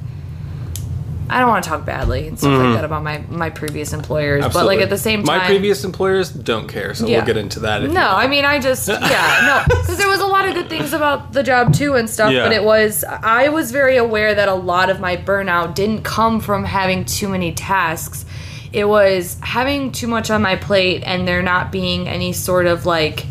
i 1.30 1.40
don't 1.40 1.48
want 1.50 1.64
to 1.64 1.70
talk 1.70 1.86
badly 1.86 2.28
and 2.28 2.40
stuff 2.40 2.52
like 2.60 2.74
that 2.74 2.84
about 2.84 3.04
my 3.04 3.20
my 3.30 3.52
previous 3.52 3.94
employers 3.94 4.44
but 4.52 4.66
like 4.66 4.78
Mm-hmm. 4.80 4.84
At 4.84 4.90
the 4.90 4.98
same 4.98 5.24
time 5.24 5.38
my 5.40 5.46
previous 5.46 5.84
employers 5.84 6.32
don't 6.32 6.68
care 6.68 6.96
so 6.96 7.06
Yeah. 7.06 7.18
we'll 7.18 7.28
get 7.28 7.38
into 7.38 7.60
that 7.62 7.84
no, 7.84 8.02
I 8.02 8.28
mean, 8.28 8.46
I 8.46 8.60
just 8.60 8.88
yeah, 8.88 9.64
no, 9.68 9.76
because 9.76 9.98
there 9.98 10.08
was 10.08 10.22
a 10.22 10.26
lot 10.28 10.48
of 10.48 10.56
good 10.56 10.70
things 10.70 10.94
about 10.94 11.34
the 11.34 11.44
job 11.44 11.74
too 11.74 11.96
and 11.96 12.10
stuff. 12.10 12.32
Yeah. 12.32 12.44
But 12.46 12.54
it 12.54 12.64
was 12.64 13.04
I 13.04 13.50
was 13.50 13.72
very 13.72 13.98
aware 13.98 14.34
that 14.34 14.48
a 14.48 14.54
lot 14.56 14.90
of 14.90 15.00
my 15.00 15.18
burnout 15.18 15.76
didn't 15.76 16.04
come 16.04 16.40
from 16.40 16.64
having 16.64 17.04
too 17.06 17.28
many 17.30 17.52
tasks. 17.54 18.26
It 18.72 18.86
was 18.86 19.38
having 19.42 19.92
too 19.92 20.08
much 20.08 20.30
on 20.30 20.42
my 20.42 20.56
plate 20.56 21.04
and 21.06 21.28
there 21.28 21.42
not 21.42 21.72
being 21.72 22.08
any 22.08 22.34
sort 22.34 22.68
of 22.68 22.86
like 22.86 23.26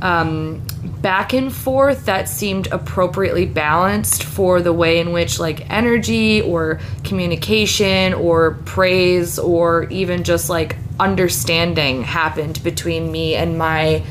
um, 0.00 0.62
back 1.00 1.32
and 1.32 1.52
forth 1.52 2.06
that 2.06 2.28
seemed 2.28 2.66
appropriately 2.68 3.46
balanced 3.46 4.24
for 4.24 4.60
the 4.62 4.72
way 4.72 4.98
in 4.98 5.12
which 5.12 5.38
like 5.38 5.68
energy 5.70 6.40
or 6.42 6.80
communication 7.04 8.14
or 8.14 8.52
praise 8.64 9.38
or 9.38 9.84
even 9.90 10.24
just 10.24 10.48
like 10.48 10.76
understanding 10.98 12.02
happened 12.02 12.62
between 12.64 13.10
me 13.12 13.34
and 13.34 13.58
my 13.58 14.02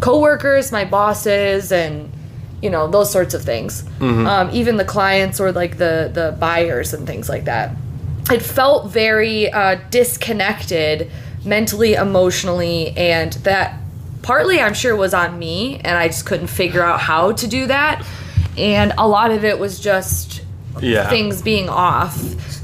coworkers, 0.00 0.72
my 0.72 0.84
bosses, 0.84 1.72
and 1.72 2.10
you 2.62 2.70
know 2.70 2.88
those 2.88 3.10
sorts 3.10 3.34
of 3.34 3.42
things. 3.42 3.84
Um, 4.26 4.50
even 4.52 4.76
the 4.76 4.84
clients 4.84 5.40
or 5.40 5.52
like 5.52 5.78
the 5.78 6.10
the 6.12 6.36
buyers 6.38 6.92
and 6.94 7.06
things 7.06 7.28
like 7.28 7.44
that. 7.44 7.76
It 8.30 8.42
felt 8.42 8.90
very 8.90 9.50
uh, 9.52 9.76
disconnected 9.90 11.10
mentally, 11.44 11.94
emotionally, 11.94 12.90
and 12.96 13.32
that 13.44 13.78
partly 14.22 14.60
I'm 14.60 14.74
sure 14.74 14.96
was 14.96 15.14
on 15.14 15.38
me, 15.38 15.76
and 15.84 15.96
I 15.96 16.08
just 16.08 16.26
couldn't 16.26 16.48
figure 16.48 16.82
out 16.82 17.00
how 17.00 17.32
to 17.32 17.46
do 17.46 17.66
that. 17.68 18.04
And 18.58 18.92
a 18.98 19.06
lot 19.06 19.30
of 19.30 19.44
it 19.44 19.58
was 19.58 19.78
just 19.78 20.42
Yeah. 20.80 21.08
things 21.08 21.40
being 21.42 21.68
off. 21.68 22.18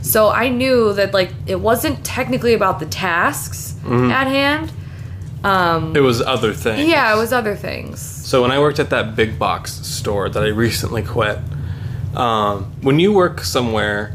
So 0.04 0.30
I 0.30 0.48
knew 0.48 0.92
that 0.94 1.14
like 1.14 1.32
it 1.46 1.60
wasn't 1.60 2.02
technically 2.04 2.54
about 2.54 2.80
the 2.80 2.86
tasks 2.86 3.74
at 3.86 4.26
hand. 4.26 4.72
Um, 5.44 5.94
It 5.96 6.00
was 6.00 6.20
other 6.20 6.52
things. 6.52 6.88
yeah, 6.88 7.12
it 7.14 7.16
was 7.18 7.32
other 7.32 7.54
things. 7.56 8.00
So 8.00 8.42
when 8.42 8.50
I 8.50 8.58
worked 8.58 8.78
at 8.80 8.90
that 8.90 9.16
big 9.16 9.38
box 9.38 9.72
store 9.86 10.28
that 10.28 10.42
I 10.42 10.48
recently 10.48 11.02
quit, 11.02 11.38
um, 12.16 12.72
when 12.82 12.98
you 13.00 13.12
work 13.12 13.42
somewhere 13.44 14.14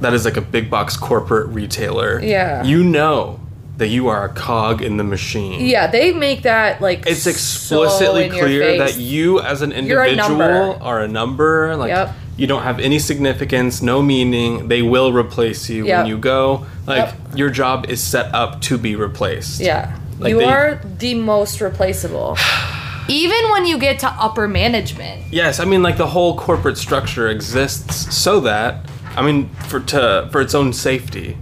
that 0.00 0.12
is 0.14 0.24
like 0.24 0.36
a 0.36 0.40
big 0.42 0.70
box 0.70 0.96
corporate 0.96 1.48
retailer, 1.48 2.20
Yeah. 2.22 2.62
you 2.64 2.82
know 2.82 3.38
that 3.78 3.88
you 3.88 4.08
are 4.08 4.24
a 4.24 4.28
cog 4.28 4.82
in 4.82 4.96
the 4.98 5.04
machine. 5.04 5.64
Yeah, 5.66 5.86
they 5.86 6.12
make 6.12 6.42
that 6.42 6.80
like 6.82 7.04
It's 7.06 7.22
so 7.22 7.30
explicitly 7.30 8.26
in 8.26 8.34
your 8.34 8.44
clear 8.44 8.60
face. 8.62 8.94
that 8.94 9.00
you, 9.00 9.40
as 9.40 9.62
an 9.62 9.70
You're 9.86 10.02
a 10.02 10.08
individual, 10.10 10.78
are 10.82 11.00
a 11.00 11.08
number. 11.08 11.74
Like 11.76 11.88
Yep. 11.88 12.14
you 12.36 12.46
don't 12.46 12.62
have 12.62 12.78
any 12.78 12.98
significance, 12.98 13.80
no 13.80 14.02
meaning. 14.02 14.68
They 14.68 14.82
will 14.82 15.12
replace 15.12 15.70
you 15.70 15.86
Yep. 15.86 15.98
when 15.98 16.06
you 16.06 16.18
go. 16.18 16.66
Like 16.86 17.06
Yep. 17.06 17.14
your 17.36 17.48
job 17.50 17.86
is 17.88 18.02
set 18.02 18.34
up 18.34 18.60
to 18.62 18.76
be 18.76 18.96
replaced. 18.96 19.60
Yeah. 19.60 19.92
Like 20.18 20.30
you 20.30 20.38
they- 20.40 20.44
are 20.44 20.80
the 20.98 21.14
most 21.14 21.60
replaceable. 21.62 22.36
Even 23.08 23.50
when 23.50 23.64
you 23.66 23.78
get 23.78 23.98
to 24.00 24.08
upper 24.08 24.46
management. 24.46 25.22
Yes, 25.32 25.58
I 25.58 25.64
mean 25.64 25.82
like 25.82 25.96
the 25.96 26.06
whole 26.08 26.36
corporate 26.36 26.76
structure 26.78 27.28
exists 27.28 28.14
so 28.14 28.40
that 28.40 28.84
I 29.16 29.22
mean 29.22 29.48
for 29.68 29.80
to 29.80 30.28
for 30.32 30.40
its 30.40 30.54
own 30.54 30.72
safety 30.72 31.36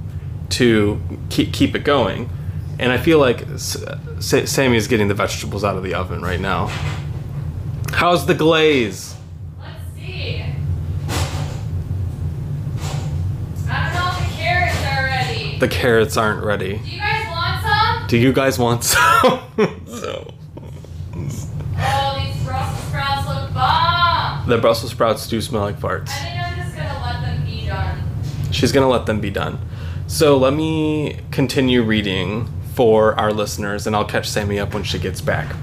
to 0.50 1.00
keep 1.30 1.52
keep 1.52 1.74
it 1.74 1.84
going. 1.84 2.30
And 2.78 2.92
I 2.92 2.98
feel 2.98 3.18
like 3.18 3.42
S- 3.50 3.76
Sa- 4.20 4.44
Sammy 4.44 4.76
is 4.76 4.86
getting 4.86 5.08
the 5.08 5.14
vegetables 5.14 5.64
out 5.64 5.76
of 5.76 5.82
the 5.82 5.94
oven 5.94 6.22
right 6.22 6.40
now. 6.40 6.68
How's 7.92 8.26
the 8.26 8.34
glaze? 8.34 9.16
Let's 9.60 9.72
see. 9.96 10.44
I 13.68 13.84
don't 13.84 13.94
know 13.94 14.10
if 14.12 14.30
the 14.30 14.36
carrots 14.36 14.78
are 14.84 15.04
ready. 15.04 15.58
The 15.58 15.68
carrots 15.68 16.16
aren't 16.16 16.44
ready. 16.44 16.78
Do 16.78 16.88
you 16.90 17.00
guys 17.00 17.26
want 17.28 17.62
some? 17.64 18.06
Do 18.08 18.16
you 18.16 18.32
guys 18.32 18.58
want 18.58 18.84
some? 18.84 19.40
so, 19.86 20.34
Oh, 21.80 22.22
these 22.24 22.44
Brussels 22.44 22.84
sprouts 22.88 23.28
look 23.28 23.54
bomb. 23.54 24.48
the 24.48 24.58
Brussels 24.58 24.90
sprouts 24.92 25.26
do 25.26 25.40
smell 25.40 25.62
like 25.62 25.78
farts. 25.80 26.08
I 26.10 26.12
think 26.12 26.40
I'm 26.40 26.56
just 26.56 26.76
gonna 26.76 27.00
let 27.04 27.20
them 27.22 27.44
be 27.44 27.68
She's 28.50 28.72
gonna 28.72 28.88
let 28.88 29.06
them 29.06 29.20
be 29.20 29.30
done. 29.30 29.58
So 30.06 30.36
let 30.36 30.54
me 30.54 31.20
continue 31.30 31.82
reading 31.82 32.48
for 32.74 33.14
our 33.18 33.32
listeners, 33.32 33.86
and 33.86 33.94
I'll 33.94 34.04
catch 34.04 34.28
Sammy 34.28 34.58
up 34.58 34.72
when 34.72 34.84
she 34.84 34.98
gets 34.98 35.20
back. 35.20 35.54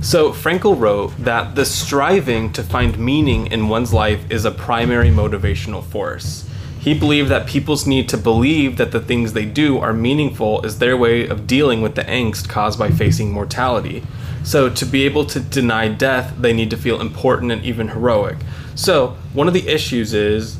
So 0.00 0.32
Frankl 0.32 0.78
wrote 0.78 1.16
that 1.18 1.54
the 1.54 1.64
striving 1.64 2.52
to 2.54 2.64
find 2.64 2.98
meaning 2.98 3.46
in 3.46 3.68
one's 3.68 3.92
life 3.92 4.28
is 4.30 4.44
a 4.44 4.50
primary 4.50 5.10
motivational 5.10 5.84
force. 5.84 6.48
He 6.80 6.98
believed 6.98 7.28
that 7.28 7.46
people's 7.46 7.86
need 7.86 8.08
to 8.08 8.18
believe 8.18 8.78
that 8.78 8.90
the 8.90 8.98
things 8.98 9.32
they 9.32 9.44
do 9.44 9.78
are 9.78 9.92
meaningful 9.92 10.60
is 10.66 10.80
their 10.80 10.96
way 10.96 11.28
of 11.28 11.46
dealing 11.46 11.82
with 11.82 11.94
the 11.94 12.02
angst 12.02 12.48
caused 12.48 12.76
by 12.76 12.90
facing 12.90 13.30
mortality. 13.30 14.02
So 14.42 14.68
to 14.68 14.84
be 14.84 15.04
able 15.04 15.24
to 15.26 15.38
deny 15.38 15.86
death, 15.86 16.34
they 16.36 16.52
need 16.52 16.70
to 16.70 16.76
feel 16.76 17.00
important 17.00 17.52
and 17.52 17.64
even 17.64 17.86
heroic. 17.86 18.38
So 18.74 19.16
one 19.34 19.46
of 19.46 19.54
the 19.54 19.68
issues 19.68 20.12
is 20.12 20.58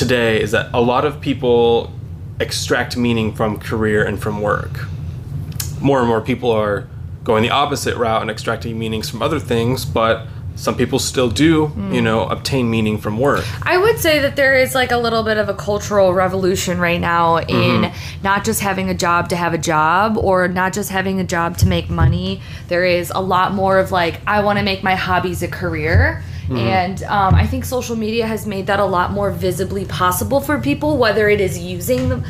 today 0.00 0.40
is 0.40 0.52
that 0.52 0.70
a 0.72 0.80
lot 0.80 1.04
of 1.04 1.20
people 1.20 1.92
extract 2.40 2.96
meaning 2.96 3.34
from 3.34 3.60
career 3.60 4.02
and 4.02 4.18
from 4.18 4.40
work. 4.40 4.88
More 5.78 5.98
and 5.98 6.08
more 6.08 6.22
people 6.22 6.50
are 6.50 6.88
going 7.22 7.42
the 7.42 7.50
opposite 7.50 7.94
route 7.98 8.22
and 8.22 8.30
extracting 8.30 8.78
meanings 8.78 9.10
from 9.10 9.20
other 9.20 9.38
things, 9.38 9.84
but 9.84 10.26
some 10.54 10.74
people 10.74 10.98
still 10.98 11.28
do, 11.28 11.70
you 11.90 12.00
know, 12.00 12.26
obtain 12.28 12.70
meaning 12.70 12.96
from 12.96 13.18
work. 13.18 13.44
I 13.62 13.76
would 13.76 13.98
say 13.98 14.20
that 14.20 14.36
there 14.36 14.54
is 14.56 14.74
like 14.74 14.90
a 14.90 14.96
little 14.96 15.22
bit 15.22 15.36
of 15.36 15.50
a 15.50 15.54
cultural 15.54 16.14
revolution 16.14 16.78
right 16.78 17.00
now 17.00 17.36
in 17.36 17.46
Mm-hmm. 17.82 18.22
not 18.22 18.44
just 18.44 18.60
having 18.60 18.88
a 18.88 18.94
job 18.94 19.28
to 19.30 19.36
have 19.36 19.52
a 19.52 19.58
job 19.58 20.16
or 20.16 20.48
not 20.48 20.72
just 20.72 20.90
having 20.90 21.20
a 21.20 21.24
job 21.24 21.58
to 21.58 21.66
make 21.66 21.90
money. 21.90 22.40
There 22.68 22.84
is 22.86 23.12
a 23.14 23.20
lot 23.20 23.52
more 23.52 23.78
of 23.78 23.92
like, 23.92 24.20
I 24.26 24.40
want 24.42 24.58
to 24.58 24.64
make 24.64 24.82
my 24.82 24.94
hobbies 24.94 25.42
a 25.42 25.48
career. 25.48 26.22
Mm-hmm. 26.50 26.56
And 26.58 27.02
um, 27.04 27.34
I 27.34 27.46
think 27.46 27.64
social 27.64 27.94
media 27.94 28.26
has 28.26 28.44
made 28.44 28.66
that 28.66 28.80
a 28.80 28.84
lot 28.84 29.12
more 29.12 29.30
visibly 29.30 29.84
possible 29.84 30.40
for 30.40 30.58
people, 30.58 30.98
whether 30.98 31.28
it 31.28 31.40
is 31.40 31.56
using 31.58 32.08
them, 32.08 32.24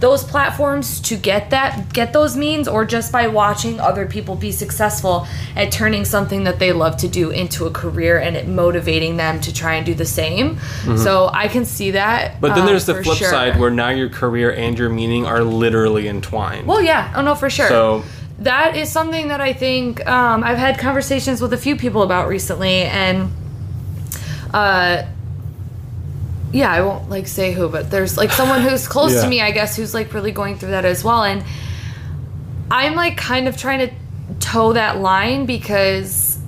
those 0.00 0.22
platforms 0.22 1.00
to 1.00 1.16
get 1.16 1.50
that 1.50 1.92
get 1.92 2.12
those 2.12 2.36
means 2.36 2.68
or 2.68 2.84
just 2.84 3.10
by 3.10 3.26
watching 3.26 3.80
other 3.80 4.06
people 4.06 4.34
be 4.34 4.52
successful 4.52 5.26
at 5.56 5.72
turning 5.72 6.04
something 6.04 6.44
that 6.44 6.58
they 6.58 6.72
love 6.72 6.96
to 6.96 7.08
do 7.08 7.30
into 7.30 7.64
a 7.64 7.70
career 7.70 8.18
and 8.18 8.36
it 8.36 8.46
motivating 8.46 9.16
them 9.16 9.40
to 9.40 9.52
try 9.54 9.74
and 9.74 9.86
do 9.86 9.94
the 9.94 10.04
same 10.04 10.58
so 10.96 11.30
i 11.32 11.48
can 11.48 11.64
see 11.64 11.92
that 11.92 12.32
Mm-hmm. 12.32 12.40
But 12.40 12.48
then 12.48 12.60
um, 12.60 12.66
there's 12.66 12.84
the 12.86 13.02
flip 13.02 13.16
sure. 13.16 13.30
side 13.30 13.58
where 13.58 13.70
now 13.70 13.90
your 13.90 14.10
career 14.10 14.52
and 14.52 14.78
your 14.78 14.90
meaning 14.90 15.24
are 15.26 15.42
literally 15.42 16.06
entwined. 16.08 16.66
well 16.66 16.82
yeah 16.82 17.12
oh 17.16 17.22
no 17.22 17.34
for 17.34 17.48
sure 17.48 17.68
So- 17.68 18.02
that 18.40 18.76
is 18.76 18.90
something 18.90 19.28
that 19.28 19.40
i 19.40 19.52
think 19.52 20.04
um, 20.06 20.42
i've 20.42 20.58
had 20.58 20.76
conversations 20.78 21.40
with 21.40 21.52
a 21.52 21.58
few 21.58 21.76
people 21.76 22.02
about 22.02 22.28
recently 22.28 22.82
and 22.82 23.30
uh 24.54 25.04
yeah, 26.52 26.70
I 26.70 26.82
won't 26.82 27.10
like 27.10 27.26
say 27.26 27.52
who, 27.52 27.68
but 27.68 27.90
there's 27.90 28.16
like 28.16 28.30
someone 28.30 28.60
who's 28.62 28.86
close 28.96 29.12
Yeah. 29.14 29.22
to 29.22 29.28
me, 29.28 29.40
I 29.40 29.50
guess, 29.50 29.74
who's 29.76 29.92
like 29.92 30.14
really 30.14 30.30
going 30.30 30.56
through 30.56 30.70
that 30.70 30.84
as 30.84 31.02
well. 31.02 31.24
And 31.24 31.42
I'm 32.70 32.94
like 32.94 33.16
kind 33.16 33.48
of 33.48 33.56
trying 33.56 33.88
to 33.88 33.94
toe 34.38 34.72
that 34.74 34.98
line 34.98 35.46
because 35.46 36.38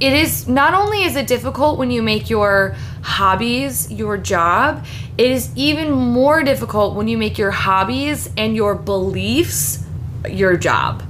it 0.00 0.14
is 0.14 0.48
not 0.48 0.72
only 0.72 1.04
is 1.04 1.14
it 1.14 1.26
difficult 1.26 1.78
when 1.78 1.90
you 1.90 2.02
make 2.02 2.30
your 2.30 2.74
hobbies 3.02 3.90
your 3.92 4.16
job, 4.16 4.86
it 5.18 5.30
is 5.30 5.50
even 5.56 5.90
more 5.92 6.42
difficult 6.42 6.94
when 6.96 7.06
you 7.08 7.18
make 7.18 7.36
your 7.36 7.50
hobbies 7.50 8.30
and 8.38 8.56
your 8.56 8.74
beliefs 8.74 9.84
your 10.28 10.56
job. 10.56 11.02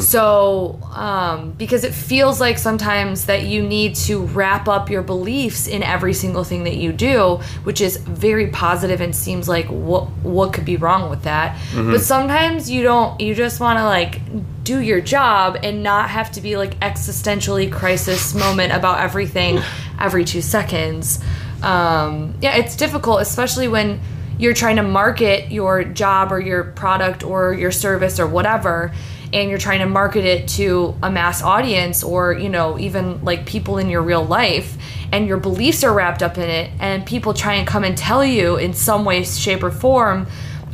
So, 0.00 0.78
um, 0.92 1.52
because 1.52 1.84
it 1.84 1.92
feels 1.92 2.40
like 2.40 2.58
sometimes 2.58 3.26
that 3.26 3.44
you 3.44 3.62
need 3.62 3.96
to 3.96 4.22
wrap 4.26 4.68
up 4.68 4.88
your 4.88 5.02
beliefs 5.02 5.66
in 5.66 5.82
every 5.82 6.14
single 6.14 6.44
thing 6.44 6.64
that 6.64 6.76
you 6.76 6.92
do, 6.92 7.40
which 7.64 7.80
is 7.80 7.96
very 7.96 8.48
positive 8.48 9.00
and 9.00 9.14
seems 9.14 9.48
like 9.48 9.66
what 9.66 10.04
what 10.22 10.52
could 10.52 10.64
be 10.64 10.76
wrong 10.76 11.10
with 11.10 11.22
that. 11.24 11.58
But 11.74 12.00
sometimes 12.02 12.70
you 12.70 12.82
don't. 12.82 13.20
You 13.20 13.34
just 13.34 13.60
want 13.60 13.78
to 13.78 13.84
like 13.84 14.20
do 14.64 14.80
your 14.80 15.00
job 15.00 15.58
and 15.62 15.82
not 15.82 16.08
have 16.10 16.30
to 16.32 16.40
be 16.40 16.56
like 16.56 16.78
existentially 16.80 17.70
crisis 17.70 18.34
moment 18.34 18.72
about 18.72 19.00
everything 19.00 19.60
every 19.98 20.24
two 20.24 20.40
seconds. 20.40 21.20
Um, 21.62 22.34
yeah, 22.40 22.56
it's 22.56 22.76
difficult, 22.76 23.22
especially 23.22 23.68
when 23.68 24.00
you're 24.38 24.54
trying 24.54 24.76
to 24.76 24.82
market 24.82 25.50
your 25.50 25.84
job 25.84 26.32
or 26.32 26.40
your 26.40 26.64
product 26.64 27.22
or 27.22 27.54
your 27.54 27.70
service 27.70 28.18
or 28.18 28.26
whatever 28.26 28.92
and 29.34 29.50
you're 29.50 29.58
trying 29.58 29.80
to 29.80 29.86
market 29.86 30.24
it 30.24 30.46
to 30.46 30.94
a 31.02 31.10
mass 31.10 31.42
audience 31.42 32.02
or 32.04 32.32
you 32.32 32.48
know 32.48 32.78
even 32.78 33.22
like 33.24 33.44
people 33.44 33.78
in 33.78 33.90
your 33.90 34.00
real 34.00 34.24
life 34.24 34.78
and 35.12 35.26
your 35.26 35.36
beliefs 35.36 35.82
are 35.82 35.92
wrapped 35.92 36.22
up 36.22 36.38
in 36.38 36.48
it 36.48 36.70
and 36.78 37.04
people 37.04 37.34
try 37.34 37.54
and 37.54 37.66
come 37.66 37.82
and 37.84 37.98
tell 37.98 38.24
you 38.24 38.56
in 38.56 38.72
some 38.72 39.04
way 39.04 39.24
shape 39.24 39.62
or 39.62 39.72
form 39.72 40.26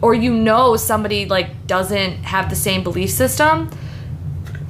or 0.02 0.14
you 0.14 0.32
know 0.32 0.76
somebody 0.76 1.24
like 1.26 1.66
doesn't 1.66 2.12
have 2.22 2.50
the 2.50 2.56
same 2.56 2.84
belief 2.84 3.10
system 3.10 3.70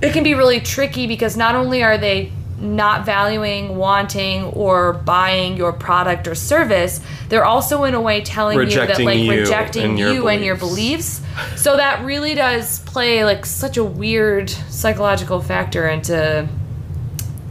it 0.00 0.12
can 0.12 0.23
be 0.23 0.35
really 0.35 0.61
tricky 0.61 1.06
because 1.06 1.37
not 1.37 1.54
only 1.54 1.82
are 1.82 1.99
they 1.99 2.32
not 2.60 3.04
valuing, 3.06 3.76
wanting, 3.76 4.44
or 4.44 4.92
buying 4.92 5.56
your 5.56 5.72
product 5.72 6.28
or 6.28 6.34
service, 6.34 7.00
they're 7.28 7.44
also 7.44 7.84
in 7.84 7.94
a 7.94 8.00
way 8.00 8.20
telling 8.20 8.58
Rejecting 8.58 9.00
you 9.00 9.04
that 9.04 9.04
like 9.04 9.18
you 9.18 9.40
rejecting 9.42 9.84
and 9.84 9.98
you 9.98 10.28
and 10.28 10.44
your 10.44 10.56
beliefs. 10.56 11.20
So 11.56 11.76
that 11.76 12.04
really 12.04 12.34
does 12.34 12.80
play 12.80 13.24
like 13.24 13.46
such 13.46 13.76
a 13.76 13.84
weird 13.84 14.50
psychological 14.50 15.40
factor 15.40 15.88
into 15.88 16.48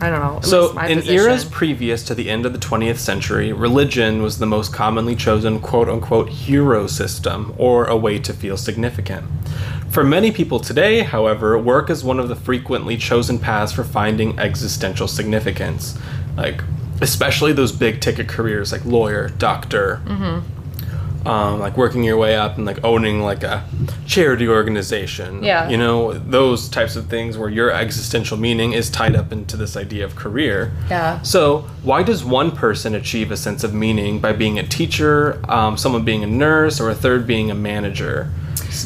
I 0.02 0.10
don't 0.10 0.20
know. 0.22 0.40
So, 0.42 0.72
my 0.74 0.88
in 0.88 1.00
position. 1.00 1.20
eras 1.20 1.46
previous 1.46 2.04
to 2.04 2.16
the 2.16 2.30
end 2.30 2.46
of 2.46 2.54
the 2.54 2.60
20th 2.60 3.00
century, 3.00 3.52
religion 3.52 4.22
was 4.22 4.40
the 4.40 4.46
most 4.46 4.72
commonly 4.72 5.16
chosen 5.16 5.60
quote 5.60 5.90
unquote 5.90 6.30
hero 6.30 6.88
system, 6.88 7.54
or 7.58 7.86
a 7.86 7.98
way 7.98 8.18
to 8.20 8.32
feel 8.32 8.56
significant. 8.56 9.26
For 9.92 10.04
many 10.04 10.32
people 10.32 10.60
today, 10.60 11.02
however, 11.02 11.58
work 11.58 11.90
is 11.90 12.04
one 12.04 12.20
of 12.20 12.30
the 12.30 12.36
frequently 12.36 12.96
chosen 12.96 13.40
paths 13.40 13.72
for 13.72 13.84
finding 13.84 14.38
existential 14.38 15.08
significance. 15.08 15.98
Like, 16.38 16.62
especially 17.02 17.54
those 17.54 17.72
big 17.72 18.00
ticket 18.00 18.28
careers 18.28 18.72
like 18.72 18.86
lawyer, 18.86 19.30
doctor. 19.30 20.02
Mm-hmm. 20.06 20.59
Um, 21.26 21.60
like 21.60 21.78
working 21.78 22.04
your 22.04 22.18
way 22.18 22.36
up 22.36 22.58
and 22.58 22.66
like 22.66 22.84
owning 22.84 23.22
like 23.22 23.44
a 23.44 23.66
charity 24.06 24.48
organization. 24.48 25.44
Yeah. 25.44 25.70
You 25.70 25.78
know, 25.78 26.14
those 26.14 26.70
types 26.70 26.96
of 26.96 27.08
things 27.08 27.38
where 27.38 27.50
your 27.50 27.72
existential 27.72 28.38
meaning 28.38 28.74
is 28.74 28.90
tied 28.90 29.16
up 29.16 29.32
into 29.32 29.58
this 29.58 29.76
idea 29.76 30.06
of 30.06 30.16
career. 30.16 30.72
Yeah. 30.90 31.22
So, 31.22 31.62
why 31.84 32.04
does 32.04 32.24
one 32.24 32.52
person 32.52 32.96
achieve 32.96 33.32
a 33.32 33.38
sense 33.38 33.64
of 33.64 33.74
meaning 33.74 34.20
by 34.20 34.34
being 34.34 34.60
a 34.60 34.68
teacher, 34.68 35.40
um, 35.52 35.78
someone 35.78 36.04
being 36.04 36.24
a 36.24 36.28
nurse, 36.28 36.80
or 36.80 36.90
a 36.90 36.96
third 36.96 37.28
being 37.28 37.52
a 37.52 37.56
manager? 37.56 38.32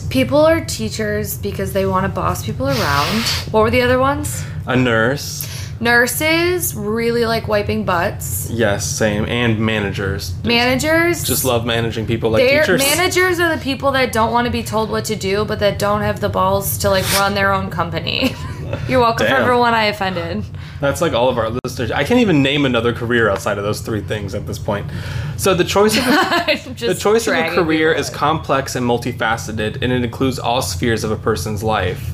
People 0.10 0.40
are 0.40 0.64
teachers 0.64 1.38
because 1.38 1.74
they 1.74 1.86
want 1.86 2.06
to 2.06 2.10
boss 2.10 2.46
people 2.46 2.68
around. 2.68 3.22
What 3.52 3.62
were 3.62 3.72
the 3.72 3.82
other 3.82 4.00
ones? 4.00 4.44
A 4.66 4.76
nurse, 4.76 5.46
Nurses 5.84 6.74
really 6.74 7.26
like 7.26 7.50
wiping 7.50 7.84
butts. 7.84 8.50
yes, 8.50 8.90
same, 8.90 9.26
and 9.26 9.60
managers. 9.60 10.34
Managers 10.46 11.26
Just 11.26 11.44
love 11.44 11.66
managing 11.66 12.06
people 12.06 12.30
like 12.30 12.48
teachers. 12.48 12.80
managers 12.80 13.38
are 13.38 13.54
the 13.54 13.62
people 13.62 13.92
that 13.92 14.14
don't 14.14 14.32
want 14.32 14.46
to 14.46 14.52
be 14.52 14.64
told 14.64 14.90
what 14.90 15.04
to 15.06 15.18
do, 15.18 15.44
but 15.44 15.60
that 15.60 15.78
don't 15.80 16.00
have 16.00 16.22
the 16.22 16.30
balls 16.30 16.78
to 16.80 16.90
like 16.90 17.04
run 17.20 17.34
their 17.34 17.52
own 17.52 17.70
company. 17.70 18.34
You're 18.88 19.02
welcome 19.02 19.28
for 19.28 19.34
everyone 19.34 19.74
I 19.74 19.84
offended. 19.86 20.46
That's 20.80 21.02
like 21.02 21.12
all 21.12 21.28
of 21.28 21.38
our 21.38 21.50
listeners. 21.50 21.92
I 21.92 22.06
can't 22.06 22.22
even 22.22 22.42
name 22.42 22.66
another 22.66 22.94
career 22.94 23.30
outside 23.30 23.58
of 23.58 23.66
those 23.66 23.82
three 23.82 24.02
things 24.02 24.34
at 24.36 24.48
this 24.48 24.58
point. 24.58 24.90
So 25.36 25.54
the 25.54 25.66
choice 25.66 25.98
of 25.98 26.06
a, 26.06 26.74
the 26.88 26.96
choice 26.98 27.28
of 27.28 27.34
a 27.34 27.54
career 27.54 27.92
is 27.92 28.10
complex 28.10 28.78
and 28.78 28.86
multifaceted, 28.86 29.82
and 29.82 29.92
it 29.92 30.04
includes 30.04 30.40
all 30.40 30.62
spheres 30.62 31.04
of 31.04 31.12
a 31.12 31.18
person's 31.18 31.62
life. 31.62 32.12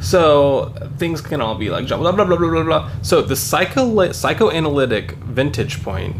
So 0.00 0.72
things 0.98 1.20
can 1.20 1.40
all 1.40 1.54
be 1.54 1.70
like 1.70 1.86
blah 1.88 1.98
blah 1.98 2.12
blah 2.12 2.36
blah 2.36 2.36
blah 2.36 2.62
blah. 2.62 2.90
So 3.02 3.22
the 3.22 3.36
psycho 3.36 4.12
psychoanalytic 4.12 5.12
vintage 5.12 5.82
point 5.82 6.16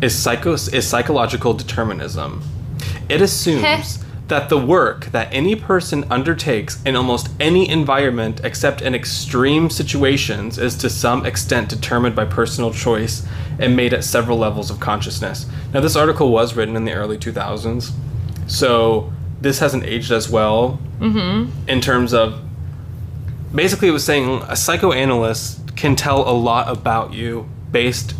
is 0.00 0.16
psycho 0.16 0.52
is 0.52 0.86
psychological 0.86 1.54
determinism. 1.54 2.42
It 3.08 3.20
assumes 3.20 4.04
that 4.28 4.48
the 4.48 4.58
work 4.58 5.06
that 5.06 5.28
any 5.32 5.54
person 5.54 6.04
undertakes 6.10 6.82
in 6.84 6.96
almost 6.96 7.28
any 7.38 7.68
environment 7.68 8.40
except 8.42 8.80
in 8.80 8.94
extreme 8.94 9.68
situations 9.68 10.58
is 10.58 10.74
to 10.76 10.88
some 10.88 11.26
extent 11.26 11.68
determined 11.68 12.16
by 12.16 12.24
personal 12.24 12.72
choice 12.72 13.26
and 13.58 13.76
made 13.76 13.92
at 13.92 14.02
several 14.02 14.38
levels 14.38 14.70
of 14.70 14.80
consciousness. 14.80 15.46
Now, 15.72 15.80
this 15.80 15.96
article 15.96 16.30
was 16.30 16.56
written 16.56 16.74
in 16.76 16.84
the 16.84 16.94
early 16.94 17.18
2000s, 17.18 17.92
so 18.46 19.12
this 19.40 19.58
hasn't 19.58 19.84
aged 19.84 20.10
as 20.10 20.30
well 20.30 20.78
mm-hmm. 20.98 21.50
in 21.68 21.80
terms 21.80 22.14
of 22.14 22.40
basically 23.54 23.88
it 23.88 23.92
was 23.92 24.04
saying 24.04 24.42
a 24.48 24.56
psychoanalyst 24.56 25.76
can 25.76 25.96
tell 25.96 26.28
a 26.28 26.32
lot 26.32 26.68
about 26.68 27.12
you 27.12 27.48
based 27.70 28.14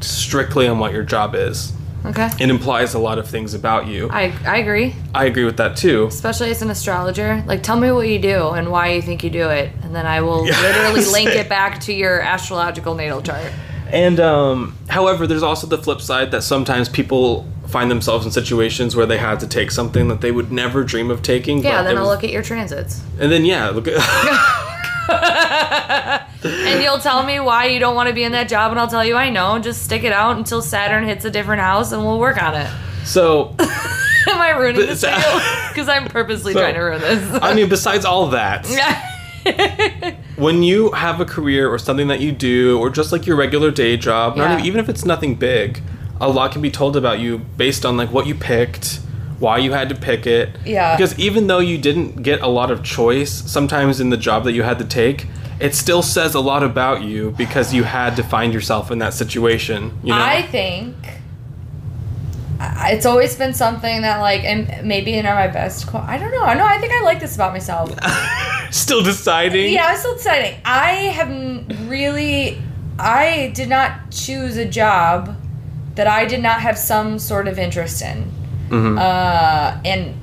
strictly 0.00 0.66
on 0.66 0.78
what 0.78 0.92
your 0.92 1.02
job 1.02 1.34
is. 1.34 1.72
Okay. 2.04 2.28
It 2.40 2.50
implies 2.50 2.94
a 2.94 2.98
lot 2.98 3.18
of 3.18 3.28
things 3.28 3.54
about 3.54 3.86
you. 3.86 4.08
I, 4.10 4.32
I 4.44 4.56
agree. 4.58 4.94
I 5.14 5.26
agree 5.26 5.44
with 5.44 5.56
that 5.58 5.76
too. 5.76 6.06
Especially 6.06 6.50
as 6.50 6.60
an 6.60 6.70
astrologer. 6.70 7.44
Like, 7.46 7.62
tell 7.62 7.78
me 7.78 7.92
what 7.92 8.08
you 8.08 8.18
do 8.18 8.48
and 8.50 8.72
why 8.72 8.92
you 8.92 9.02
think 9.02 9.22
you 9.22 9.30
do 9.30 9.48
it. 9.50 9.70
And 9.82 9.94
then 9.94 10.04
I 10.04 10.20
will 10.20 10.42
literally 10.44 11.04
link 11.04 11.30
it 11.30 11.48
back 11.48 11.80
to 11.82 11.92
your 11.92 12.20
astrological 12.20 12.96
natal 12.96 13.22
chart. 13.22 13.52
And 13.86 14.18
um, 14.18 14.76
however, 14.88 15.26
there's 15.26 15.42
also 15.44 15.66
the 15.66 15.78
flip 15.78 16.00
side 16.00 16.32
that 16.32 16.42
sometimes 16.42 16.88
people 16.88 17.46
find 17.68 17.90
themselves 17.90 18.26
in 18.26 18.32
situations 18.32 18.96
where 18.96 19.06
they 19.06 19.18
had 19.18 19.38
to 19.40 19.46
take 19.46 19.70
something 19.70 20.08
that 20.08 20.20
they 20.20 20.32
would 20.32 20.50
never 20.50 20.82
dream 20.82 21.10
of 21.10 21.22
taking. 21.22 21.62
Yeah, 21.62 21.82
then 21.82 21.96
I'll 21.96 22.04
was- 22.04 22.16
look 22.16 22.24
at 22.24 22.30
your 22.30 22.42
transits. 22.42 23.02
And 23.20 23.30
then 23.30 23.44
yeah, 23.44 23.68
look 23.68 23.86
at 23.86 23.94
And 26.44 26.82
you'll 26.82 26.98
tell 26.98 27.22
me 27.24 27.38
why 27.38 27.66
you 27.66 27.78
don't 27.78 27.94
want 27.94 28.08
to 28.08 28.14
be 28.14 28.24
in 28.24 28.32
that 28.32 28.48
job, 28.48 28.72
and 28.72 28.80
I'll 28.80 28.88
tell 28.88 29.04
you 29.04 29.14
I 29.16 29.30
know. 29.30 29.58
Just 29.60 29.82
stick 29.84 30.02
it 30.02 30.12
out 30.12 30.36
until 30.36 30.60
Saturn 30.60 31.04
hits 31.06 31.24
a 31.24 31.30
different 31.30 31.60
house, 31.62 31.92
and 31.92 32.02
we'll 32.04 32.18
work 32.18 32.42
on 32.42 32.54
it. 32.54 32.68
so. 33.04 33.54
Am 34.28 34.40
I 34.40 34.50
ruining 34.50 34.86
this 34.86 35.00
Because 35.68 35.88
I'm 35.88 36.06
purposely 36.06 36.52
So- 36.52 36.60
trying 36.60 36.74
to 36.74 36.80
ruin 36.80 37.00
this. 37.00 37.38
I 37.42 37.54
mean, 37.54 37.68
besides 37.68 38.04
all 38.04 38.28
that, 38.30 38.66
when 40.36 40.62
you 40.62 40.90
have 40.92 41.20
a 41.20 41.24
career 41.24 41.68
or 41.68 41.78
something 41.78 42.08
that 42.08 42.20
you 42.20 42.32
do, 42.32 42.78
or 42.78 42.90
just 42.90 43.12
like 43.12 43.26
your 43.26 43.36
regular 43.36 43.70
day 43.70 43.96
job, 43.96 44.36
not 44.36 44.44
Yeah. 44.44 44.52
even, 44.54 44.66
even 44.66 44.80
if 44.80 44.88
it's 44.88 45.04
nothing 45.04 45.34
big, 45.36 45.80
a 46.20 46.28
lot 46.28 46.52
can 46.52 46.62
be 46.62 46.70
told 46.70 46.96
about 46.96 47.18
you 47.20 47.38
based 47.38 47.84
on 47.84 47.96
like 47.96 48.12
what 48.12 48.26
you 48.26 48.34
picked, 48.34 49.00
why 49.42 49.58
you 49.58 49.72
had 49.72 49.88
to 49.88 49.94
pick 49.96 50.24
it. 50.24 50.56
Yeah. 50.64 50.96
Because 50.96 51.18
even 51.18 51.48
though 51.48 51.58
you 51.58 51.76
didn't 51.76 52.22
get 52.22 52.40
a 52.40 52.46
lot 52.46 52.70
of 52.70 52.84
choice, 52.84 53.32
sometimes 53.50 54.00
in 54.00 54.10
the 54.10 54.16
job 54.16 54.44
that 54.44 54.52
you 54.52 54.62
had 54.62 54.78
to 54.78 54.84
take, 54.84 55.26
it 55.58 55.74
still 55.74 56.00
says 56.00 56.34
a 56.34 56.40
lot 56.40 56.62
about 56.62 57.02
you 57.02 57.32
because 57.32 57.74
you 57.74 57.82
had 57.82 58.14
to 58.16 58.22
find 58.22 58.54
yourself 58.54 58.92
in 58.92 58.98
that 58.98 59.14
situation. 59.14 59.98
You 60.04 60.10
know. 60.10 60.22
I 60.22 60.42
think 60.42 60.94
it's 62.60 63.04
always 63.04 63.34
been 63.34 63.52
something 63.52 64.02
that 64.02 64.18
like, 64.18 64.44
and 64.44 64.86
maybe 64.86 65.14
in 65.14 65.24
my 65.24 65.48
best. 65.48 65.92
I 65.92 66.18
don't 66.18 66.30
know. 66.30 66.44
I 66.44 66.54
know. 66.54 66.64
I 66.64 66.78
think 66.78 66.92
I 66.92 67.02
like 67.02 67.18
this 67.18 67.34
about 67.34 67.52
myself. 67.52 67.92
still 68.70 69.02
deciding. 69.02 69.72
Yeah, 69.72 69.86
I'm 69.86 69.96
still 69.96 70.14
deciding. 70.14 70.60
I 70.64 70.92
have 71.18 71.90
really, 71.90 72.62
I 72.96 73.50
did 73.56 73.68
not 73.68 74.12
choose 74.12 74.56
a 74.56 74.66
job 74.66 75.36
that 75.96 76.06
I 76.06 76.26
did 76.26 76.42
not 76.42 76.60
have 76.60 76.78
some 76.78 77.18
sort 77.18 77.48
of 77.48 77.58
interest 77.58 78.02
in. 78.02 78.30
Mhm. 78.72 78.98
Uh, 78.98 79.76
and 79.84 80.14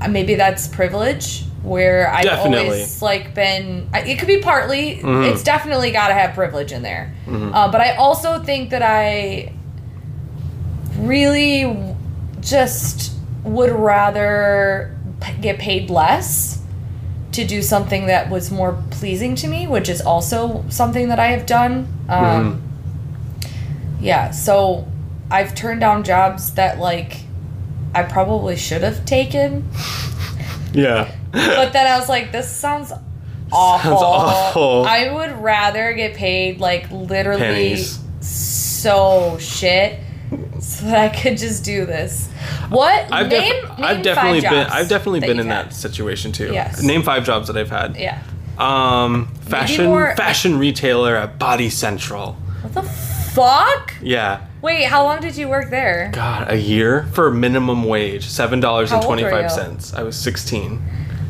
uh, 0.00 0.08
maybe 0.08 0.34
that's 0.34 0.66
privilege 0.66 1.44
where 1.62 2.08
I've 2.10 2.24
Definitely. 2.24 2.66
always 2.66 3.02
like 3.02 3.34
been. 3.34 3.88
It 3.92 4.18
could 4.18 4.28
be 4.28 4.40
partly. 4.40 4.96
Mhm. 5.02 5.30
It's 5.30 5.42
definitely 5.42 5.90
got 5.92 6.08
to 6.08 6.14
have 6.14 6.34
privilege 6.34 6.72
in 6.72 6.82
there. 6.82 7.12
Mhm. 7.26 7.50
Uh, 7.54 7.70
but 7.70 7.80
I 7.80 7.96
also 7.96 8.42
think 8.42 8.70
that 8.70 8.82
I 8.82 9.52
really 10.98 11.94
just 12.40 13.12
would 13.44 13.70
rather 13.70 14.96
p- 15.20 15.32
get 15.40 15.58
paid 15.58 15.90
less 15.90 16.60
to 17.32 17.44
do 17.44 17.62
something 17.62 18.06
that 18.06 18.30
was 18.30 18.50
more 18.50 18.76
pleasing 18.90 19.34
to 19.36 19.46
me, 19.46 19.66
which 19.66 19.88
is 19.88 20.00
also 20.00 20.64
something 20.68 21.08
that 21.08 21.18
I 21.20 21.26
have 21.28 21.44
done. 21.46 21.86
Um, 22.08 22.62
Yeah, 24.00 24.30
so 24.30 24.86
I've 25.28 25.56
turned 25.56 25.80
down 25.80 26.04
jobs 26.04 26.52
that 26.54 26.78
like 26.78 27.16
I 27.94 28.02
probably 28.02 28.56
should 28.56 28.82
have 28.82 29.04
taken, 29.04 29.68
Yeah. 30.72 31.10
but 31.32 31.72
then 31.72 31.86
I 31.86 31.98
was 31.98 32.08
like, 32.08 32.32
this 32.32 32.48
sounds 32.50 32.92
awful. 33.50 33.92
awful. 33.96 34.84
I 34.86 35.10
would 35.10 35.32
rather 35.42 35.92
get 35.94 36.14
paid 36.14 36.60
like 36.60 36.90
literally 36.90 37.40
Pennies. 37.40 37.98
so 38.20 39.36
shit 39.40 40.00
so 40.60 40.84
that 40.86 40.98
I 40.98 41.08
could 41.08 41.38
just 41.38 41.64
do 41.64 41.86
this. 41.86 42.28
What 42.68 43.10
I've, 43.10 43.28
name, 43.28 43.62
def- 43.62 43.78
name 43.78 43.84
I've 43.86 44.02
definitely 44.02 44.40
five 44.42 44.50
been 44.50 44.66
I've 44.66 44.88
definitely 44.88 45.20
been 45.20 45.40
in 45.40 45.46
had. 45.48 45.66
that 45.70 45.74
situation 45.74 46.32
too. 46.32 46.52
Yes. 46.52 46.82
Name 46.82 47.02
five 47.02 47.24
jobs 47.24 47.46
that 47.48 47.56
I've 47.56 47.70
had. 47.70 47.96
Yeah. 47.96 48.22
Um, 48.58 49.28
fashion 49.40 49.86
more- 49.86 50.14
fashion 50.16 50.58
retailer 50.58 51.16
at 51.16 51.38
Body 51.38 51.70
Central. 51.70 52.34
What 52.60 52.74
the 52.74 52.82
fuck? 52.82 53.94
Yeah. 54.02 54.44
Wait, 54.60 54.84
how 54.84 55.04
long 55.04 55.20
did 55.20 55.36
you 55.36 55.48
work 55.48 55.70
there? 55.70 56.10
God, 56.12 56.50
a 56.50 56.56
year 56.56 57.04
for 57.12 57.30
minimum 57.30 57.84
wage, 57.84 58.26
seven 58.26 58.58
dollars 58.60 58.90
and 58.90 59.02
How 59.02 59.08
old 59.08 59.20
were 59.20 59.28
twenty 59.30 59.48
five. 59.48 59.94
I 59.94 60.02
was 60.02 60.16
sixteen. 60.16 60.82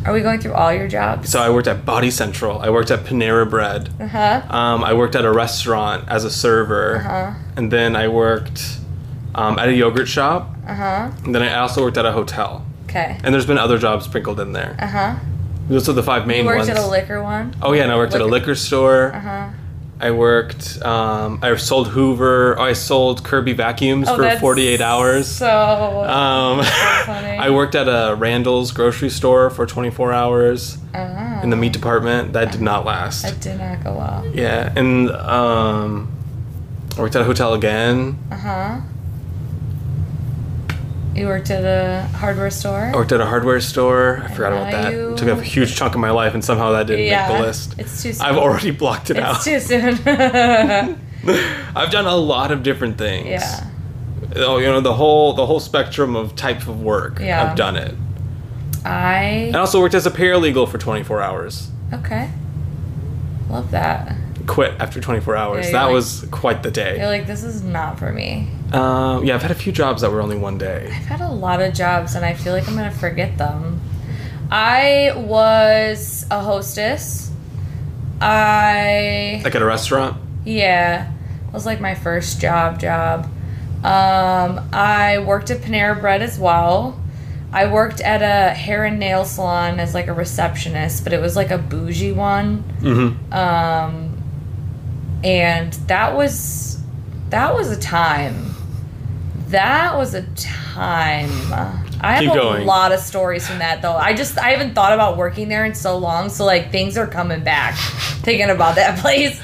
Are 0.07 0.15
we 0.15 0.21
going 0.23 0.41
through 0.41 0.55
all 0.55 0.73
your 0.73 0.89
jobs? 0.89 1.29
So 1.31 1.39
I 1.41 1.51
worked 1.51 1.67
at 1.69 1.85
Body 1.85 2.11
Central. 2.11 2.61
I 2.61 2.71
worked 2.71 2.91
at 2.91 3.01
Panera 3.05 3.49
Bread. 3.49 3.91
Uh 4.01 4.07
huh. 4.07 4.43
Um, 4.49 4.83
I 4.83 4.95
worked 4.95 5.15
at 5.15 5.25
a 5.27 5.31
restaurant 5.33 6.09
as 6.09 6.25
a 6.25 6.31
server, 6.31 6.97
Uh-huh. 6.99 7.35
and 7.57 7.71
then 7.71 7.95
I 7.97 8.09
worked 8.09 8.79
um, 9.35 9.59
at 9.59 9.69
a 9.69 9.75
yogurt 9.75 10.09
shop. 10.09 10.55
Uh 10.67 10.75
huh. 10.75 11.11
And 11.25 11.35
then 11.35 11.43
I 11.43 11.55
also 11.59 11.83
worked 11.83 11.99
at 11.99 12.07
a 12.07 12.13
hotel. 12.13 12.65
Okay. 12.85 13.19
And 13.23 13.35
there's 13.35 13.45
been 13.47 13.59
other 13.59 13.77
jobs 13.77 14.07
sprinkled 14.07 14.41
in 14.41 14.53
there. 14.53 14.77
Uh 14.79 14.87
huh. 14.87 15.17
Those 15.69 15.87
are 15.91 15.93
the 15.93 16.03
five 16.03 16.27
main 16.27 16.45
You 16.45 16.47
worked 16.47 16.59
ones. 16.61 16.71
at 16.71 16.79
a 16.79 16.87
liquor 16.87 17.23
one. 17.23 17.55
oh 17.61 17.73
yeah, 17.75 17.83
and 17.83 17.93
I 17.93 17.97
worked 17.97 18.15
at 18.15 18.23
a 18.23 18.25
Liquor- 18.25 18.53
liquor 18.53 18.55
store. 18.55 19.13
Uh 19.15 19.21
huh. 19.21 19.49
I 20.01 20.13
worked. 20.13 20.81
Um, 20.83 21.41
I 21.43 21.55
sold 21.57 21.89
Hoover. 21.89 22.59
I 22.59 22.73
sold 22.73 23.25
Kirby 23.25 23.53
vacuums 23.53 24.09
Oh, 24.09 24.17
for 24.17 24.23
that's 24.23 24.41
48 24.41 24.81
hours. 24.81 25.27
So. 25.27 25.49
Um. 25.49 26.61
I 27.39 27.51
worked 27.51 27.75
at 27.75 27.87
a 27.89 28.15
Randall's 28.17 28.73
grocery 28.73 29.11
store 29.11 29.49
for 29.51 29.65
24 29.65 30.13
hours 30.13 30.79
uh-huh. 30.93 31.41
in 31.43 31.51
the 31.51 31.57
meat 31.57 31.73
department. 31.73 32.33
That 32.33 32.53
did 32.53 32.61
not 32.61 32.85
last. 32.85 33.23
That 33.23 33.41
did 33.41 33.59
not 33.59 33.83
go 33.85 33.95
well. 33.95 34.27
Yeah, 34.35 34.73
and 34.77 35.11
um, 35.11 36.13
I 36.97 37.01
worked 37.01 37.15
at 37.17 37.23
a 37.23 37.25
hotel 37.25 37.55
again. 37.55 38.19
Uh 38.31 38.37
huh. 38.37 38.81
You 41.19 41.27
worked 41.27 41.51
at 41.51 41.65
a 41.65 42.07
hardware 42.17 42.51
store. 42.51 42.91
I 42.93 42.97
worked 42.97 43.13
at 43.13 43.21
a 43.21 43.27
hardware 43.27 43.61
store. 43.61 44.23
I 44.25 44.29
forgot 44.33 44.53
about 44.53 44.71
that. 44.71 44.93
you- 44.93 45.13
It 45.13 45.19
took 45.19 45.29
up 45.29 45.39
a 45.39 45.43
huge 45.43 45.75
chunk 45.77 45.95
of 45.95 46.01
my 46.01 46.11
life, 46.11 46.35
and 46.35 46.45
somehow 46.45 46.73
that 46.73 46.87
didn't 46.87 47.07
yeah. 47.07 47.29
make 47.29 47.39
the 47.39 47.47
list. 47.47 47.75
It's 47.79 48.03
too 48.03 48.13
soon. 48.13 48.27
I've 48.27 48.37
already 48.37 48.71
blocked 48.71 49.11
it 49.11 49.17
It's 49.17 49.27
out. 49.27 49.43
too 49.43 49.59
soon. 49.61 49.99
I've 51.77 51.91
done 51.91 52.07
a 52.07 52.17
lot 52.17 52.53
of 52.53 52.63
different 52.63 52.97
things. 52.99 53.29
yeah. 53.29 53.65
Oh, 54.37 54.59
you 54.59 54.67
know 54.67 54.81
the 54.81 54.95
whole 54.95 55.33
the 55.33 55.47
whole 55.47 55.59
spectrum 55.61 56.15
of 56.15 56.37
type 56.37 56.69
of 56.69 56.83
work. 56.83 57.19
Yeah. 57.19 57.43
I've 57.51 57.57
done 57.57 57.77
it. 57.77 57.95
I. 58.85 59.51
I 59.55 59.59
also 59.59 59.81
worked 59.81 59.95
as 59.95 60.07
a 60.07 60.11
paralegal 60.11 60.69
for 60.69 60.79
24 60.79 61.23
hours. 61.23 61.71
Okay. 61.93 62.31
Love 63.49 63.71
that. 63.71 64.15
Quit 64.49 64.75
after 64.81 65.01
24 65.01 65.37
hours. 65.37 65.67
you're 65.67 65.73
that 65.73 65.85
like- 65.85 65.93
was 65.93 66.27
quite 66.33 66.63
the 66.65 66.71
day. 66.73 66.97
You're 66.99 67.07
like, 67.07 67.27
this 67.29 67.45
is 67.45 67.63
not 67.63 67.99
for 67.99 68.11
me. 68.13 68.49
Um, 68.73 69.25
yeah, 69.25 69.35
I've 69.37 69.43
had 69.43 69.51
a 69.53 69.55
few 69.55 69.71
jobs 69.73 70.03
that 70.03 70.11
were 70.11 70.21
only 70.21 70.37
one 70.37 70.59
day. 70.59 70.87
I've 70.93 71.07
had 71.07 71.21
a 71.21 71.29
lot 71.31 71.63
of 71.63 71.73
jobs 71.75 72.15
and 72.17 72.25
I 72.25 72.35
feel 72.35 72.53
like 72.53 72.67
I'm 72.69 72.75
gonna 72.75 72.91
forget 72.91 73.39
them. 73.39 73.81
I 74.51 75.13
was 75.15 76.27
a 76.31 76.41
hostess. 76.41 77.31
I 78.21 79.41
Like 79.45 79.55
at 79.55 79.63
a 79.63 79.65
restaurant. 79.65 80.17
yeah, 80.45 81.11
it 81.47 81.53
was 81.53 81.65
like 81.67 81.81
my 81.81 81.95
first 81.95 82.41
job 82.41 82.81
job. 82.81 83.25
Um, 83.85 84.69
I 84.73 85.23
worked 85.25 85.51
at 85.51 85.61
Panera 85.61 85.99
Bread 86.01 86.21
as 86.23 86.39
well. 86.39 87.01
I 87.53 87.73
worked 87.73 88.01
at 88.01 88.23
a 88.23 88.53
hair 88.55 88.85
and 88.85 88.99
nail 88.99 89.25
salon 89.25 89.81
as 89.81 89.95
like 89.95 90.09
a 90.09 90.13
receptionist, 90.13 91.05
but 91.05 91.13
it 91.13 91.21
was 91.21 91.37
like 91.37 91.51
a 91.51 91.59
bougie 91.59 92.13
one. 92.13 92.65
Mm-hmm. 92.81 93.33
Um, 93.33 94.08
and 95.25 95.73
that 95.89 96.15
was 96.15 96.81
that 97.31 97.55
was 97.55 97.71
a 97.71 97.79
time. 97.79 98.55
That 99.49 99.97
was 99.97 100.15
a 100.15 100.23
time. 100.35 101.31
I 102.01 102.13
have 102.15 102.21
Keep 102.21 102.31
a 102.33 102.35
going. 102.35 102.67
lot 102.67 102.93
of 102.93 103.01
stories 103.01 103.47
from 103.47 103.59
that 103.59 103.83
though. 103.83 103.97
I 103.97 104.15
just 104.15 104.39
I 104.39 104.51
haven't 104.51 104.75
thought 104.75 104.93
about 104.93 105.17
working 105.17 105.49
there 105.49 105.65
in 105.65 105.75
so 105.75 105.99
long, 105.99 106.29
so 106.29 106.45
like 106.45 106.71
things 106.71 106.97
are 106.97 107.07
coming 107.07 107.43
back. 107.43 107.75
Thinking 108.23 108.51
about 108.51 108.77
that 108.77 108.99
place. 109.01 109.41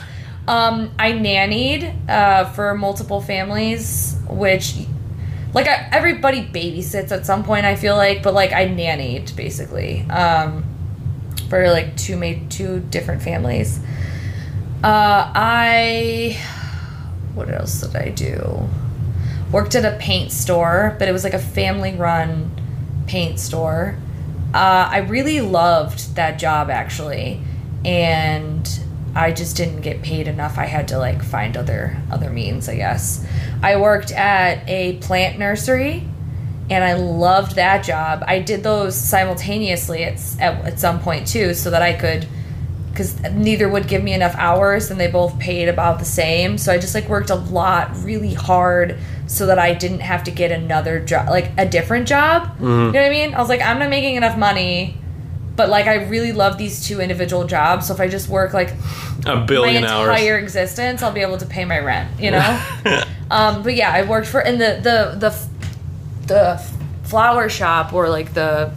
Um, 0.46 0.92
I 0.98 1.12
nannied 1.12 2.08
uh, 2.08 2.44
for 2.52 2.74
multiple 2.74 3.20
families, 3.22 4.14
which 4.28 4.76
like 5.54 5.66
I, 5.66 5.88
everybody 5.90 6.42
babysits 6.42 7.10
at 7.12 7.24
some 7.24 7.44
point. 7.44 7.64
I 7.64 7.76
feel 7.76 7.96
like, 7.96 8.22
but 8.22 8.34
like 8.34 8.52
I 8.52 8.66
nannied 8.66 9.34
basically 9.36 10.02
um, 10.10 10.64
for 11.48 11.70
like 11.70 11.96
two 11.96 12.16
made 12.16 12.50
two 12.50 12.80
different 12.90 13.22
families. 13.22 13.80
Uh, 14.84 15.32
I 15.34 16.38
what 17.32 17.48
else 17.50 17.80
did 17.80 17.96
I 17.96 18.10
do? 18.10 18.68
Worked 19.50 19.76
at 19.76 19.86
a 19.86 19.96
paint 19.96 20.30
store, 20.30 20.94
but 20.98 21.08
it 21.08 21.12
was 21.12 21.24
like 21.24 21.32
a 21.32 21.38
family 21.38 21.94
run 21.94 22.50
paint 23.06 23.40
store. 23.40 23.96
Uh, 24.52 24.86
I 24.90 24.98
really 24.98 25.40
loved 25.40 26.16
that 26.16 26.38
job 26.38 26.68
actually, 26.68 27.40
and 27.82 28.68
I 29.14 29.32
just 29.32 29.56
didn't 29.56 29.80
get 29.80 30.02
paid 30.02 30.28
enough. 30.28 30.58
I 30.58 30.66
had 30.66 30.88
to 30.88 30.98
like 30.98 31.22
find 31.22 31.56
other 31.56 31.96
other 32.10 32.28
means, 32.28 32.68
I 32.68 32.76
guess. 32.76 33.26
I 33.62 33.76
worked 33.76 34.12
at 34.12 34.68
a 34.68 34.98
plant 34.98 35.38
nursery, 35.38 36.06
and 36.68 36.84
I 36.84 36.92
loved 36.92 37.56
that 37.56 37.84
job. 37.84 38.22
I 38.26 38.38
did 38.38 38.62
those 38.62 38.94
simultaneously 38.94 40.04
at 40.04 40.20
at, 40.38 40.62
at 40.66 40.78
some 40.78 41.00
point 41.00 41.26
too, 41.26 41.54
so 41.54 41.70
that 41.70 41.80
I 41.80 41.94
could 41.94 42.28
because 42.94 43.20
neither 43.32 43.68
would 43.68 43.88
give 43.88 44.04
me 44.04 44.12
enough 44.12 44.36
hours 44.36 44.88
and 44.90 45.00
they 45.00 45.08
both 45.08 45.36
paid 45.40 45.68
about 45.68 45.98
the 45.98 46.04
same. 46.04 46.56
So 46.58 46.72
i 46.72 46.78
just 46.78 46.94
like 46.94 47.08
worked 47.08 47.30
a 47.30 47.34
lot 47.34 47.90
really 48.04 48.34
hard 48.34 48.96
so 49.26 49.46
that 49.46 49.58
i 49.58 49.74
didn't 49.74 50.00
have 50.00 50.22
to 50.24 50.30
get 50.30 50.52
another 50.52 51.00
job 51.00 51.28
like 51.28 51.50
a 51.58 51.66
different 51.66 52.06
job. 52.06 52.54
You 52.60 52.66
know 52.68 52.86
what 52.92 52.96
i 52.96 53.10
mean? 53.10 53.34
I 53.34 53.40
was 53.40 53.48
like 53.48 53.60
i'm 53.62 53.78
not 53.80 53.90
making 53.90 54.14
enough 54.14 54.38
money 54.38 54.96
but 55.56 55.68
like 55.68 55.86
i 55.86 55.94
really 56.06 56.32
love 56.32 56.58
these 56.58 56.84
two 56.86 57.00
individual 57.00 57.46
jobs 57.46 57.86
so 57.86 57.94
if 57.94 58.00
i 58.00 58.08
just 58.08 58.28
work 58.28 58.52
like 58.52 58.72
A 59.26 59.40
billion 59.46 59.82
my 59.84 59.88
entire 59.88 60.34
hours. 60.34 60.42
existence 60.42 61.00
i'll 61.02 61.12
be 61.12 61.20
able 61.20 61.38
to 61.38 61.46
pay 61.46 61.64
my 61.64 61.78
rent 61.78 62.08
you 62.20 62.30
know? 62.32 62.62
Um 63.30 63.62
but 63.62 63.74
yeah 63.74 63.90
i 63.92 64.02
worked 64.02 64.26
for 64.28 64.40
in 64.40 64.58
the 64.58 64.80
the 64.82 65.16
the 65.18 65.30
the 66.26 66.62
flower 67.08 67.48
shop 67.48 67.92
or 67.92 68.08
like 68.08 68.34
the 68.34 68.70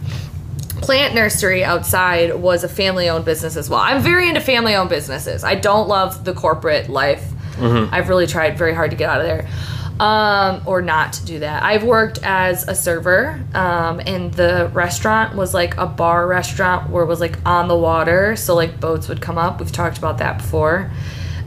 plant 0.80 1.14
nursery 1.14 1.64
outside 1.64 2.34
was 2.34 2.64
a 2.64 2.68
family 2.68 3.08
owned 3.08 3.24
business 3.24 3.56
as 3.56 3.68
well. 3.68 3.80
I'm 3.80 4.02
very 4.02 4.28
into 4.28 4.40
family 4.40 4.74
owned 4.74 4.90
businesses. 4.90 5.44
I 5.44 5.54
don't 5.54 5.88
love 5.88 6.24
the 6.24 6.34
corporate 6.34 6.88
life. 6.88 7.24
I've 7.92 8.08
really 8.08 8.26
tried 8.26 8.56
very 8.56 8.74
hard 8.74 8.90
to 8.92 8.96
get 8.96 9.10
out 9.10 9.20
of 9.20 9.26
there. 9.26 9.48
Um, 10.00 10.62
or 10.64 10.80
not 10.80 11.14
to 11.14 11.26
do 11.26 11.40
that. 11.40 11.64
I've 11.64 11.82
worked 11.82 12.20
as 12.22 12.68
a 12.68 12.74
server, 12.76 13.44
um, 13.52 14.00
and 14.06 14.32
the 14.32 14.70
restaurant 14.72 15.34
was 15.34 15.52
like 15.52 15.76
a 15.76 15.86
bar 15.86 16.24
restaurant 16.28 16.88
where 16.88 17.02
it 17.02 17.08
was 17.08 17.18
like 17.18 17.36
on 17.44 17.66
the 17.66 17.76
water, 17.76 18.36
so 18.36 18.54
like 18.54 18.78
boats 18.78 19.08
would 19.08 19.20
come 19.20 19.38
up. 19.38 19.58
We've 19.58 19.72
talked 19.72 19.98
about 19.98 20.18
that 20.18 20.38
before. 20.38 20.88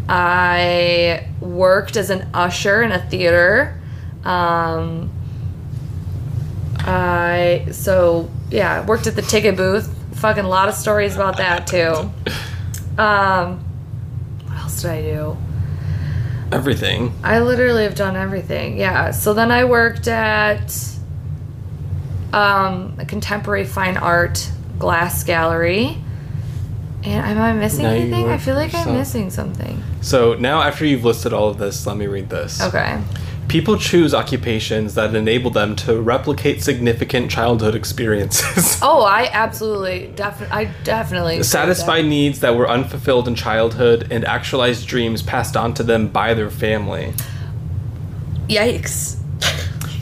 I 0.10 1.30
worked 1.39 1.96
as 1.96 2.10
an 2.10 2.28
usher 2.34 2.84
in 2.84 2.91
a 2.91 3.00
theater. 3.00 3.80
Um, 4.26 5.10
I 6.84 7.67
so 7.72 8.30
yeah, 8.50 8.86
worked 8.86 9.08
at 9.08 9.15
the 9.15 9.22
ticket 9.22 9.56
booth. 9.56 9.94
Fucking 10.15 10.44
lot 10.44 10.70
of 10.70 10.76
stories 10.76 11.15
about 11.15 11.38
that 11.38 11.67
too. 11.67 12.12
Um, 13.02 13.63
what 14.46 14.58
else 14.60 14.82
did 14.82 14.91
I 14.91 15.02
do? 15.02 15.38
Everything. 16.52 17.13
I 17.24 17.39
literally 17.39 17.84
have 17.84 17.96
done 17.96 18.15
everything. 18.15 18.78
Yeah. 18.78 19.12
So 19.12 19.34
then 19.34 19.52
I 19.52 19.63
worked 19.63 20.08
at 20.08 20.76
um, 22.34 22.96
a 23.00 23.06
contemporary 23.06 23.65
fine 23.65 23.98
art 23.98 24.52
glass 24.78 25.24
gallery. 25.24 25.98
And 27.04 27.26
am 27.26 27.39
I 27.39 27.54
missing 27.54 27.84
Now 27.84 27.91
anything? 27.91 28.30
I 28.30 28.38
feel 28.38 28.56
like 28.56 28.76
I'm 28.76 28.94
missing 28.94 29.32
something. 29.32 29.82
So 30.02 30.36
now, 30.36 30.62
after 30.62 30.86
you've 30.86 31.04
listed 31.04 31.34
all 31.34 31.50
of 31.50 31.58
this, 31.58 31.88
let 31.88 31.98
me 31.98 32.06
read 32.06 32.30
this. 32.30 32.62
Okay. 32.62 33.02
People 33.51 33.77
choose 33.77 34.13
occupations 34.13 34.95
that 34.95 35.13
enable 35.13 35.51
them 35.51 35.75
to 35.75 35.99
replicate 35.99 36.63
significant 36.63 37.29
childhood 37.29 37.75
experiences. 37.75 38.79
Oh, 38.81 39.01
I 39.01 39.29
absolutely, 39.33 40.13
definitely, 40.15 40.55
I 40.55 40.71
definitely 40.85 41.43
Satisfy 41.43 42.01
that. 42.01 42.07
needs 42.07 42.39
that 42.39 42.55
were 42.55 42.69
unfulfilled 42.69 43.27
in 43.27 43.35
childhood 43.35 44.07
and 44.09 44.23
actualize 44.23 44.85
dreams 44.85 45.21
passed 45.21 45.57
on 45.57 45.73
to 45.73 45.83
them 45.83 46.07
by 46.07 46.33
their 46.33 46.49
family. 46.49 47.13
Yikes. 48.47 49.17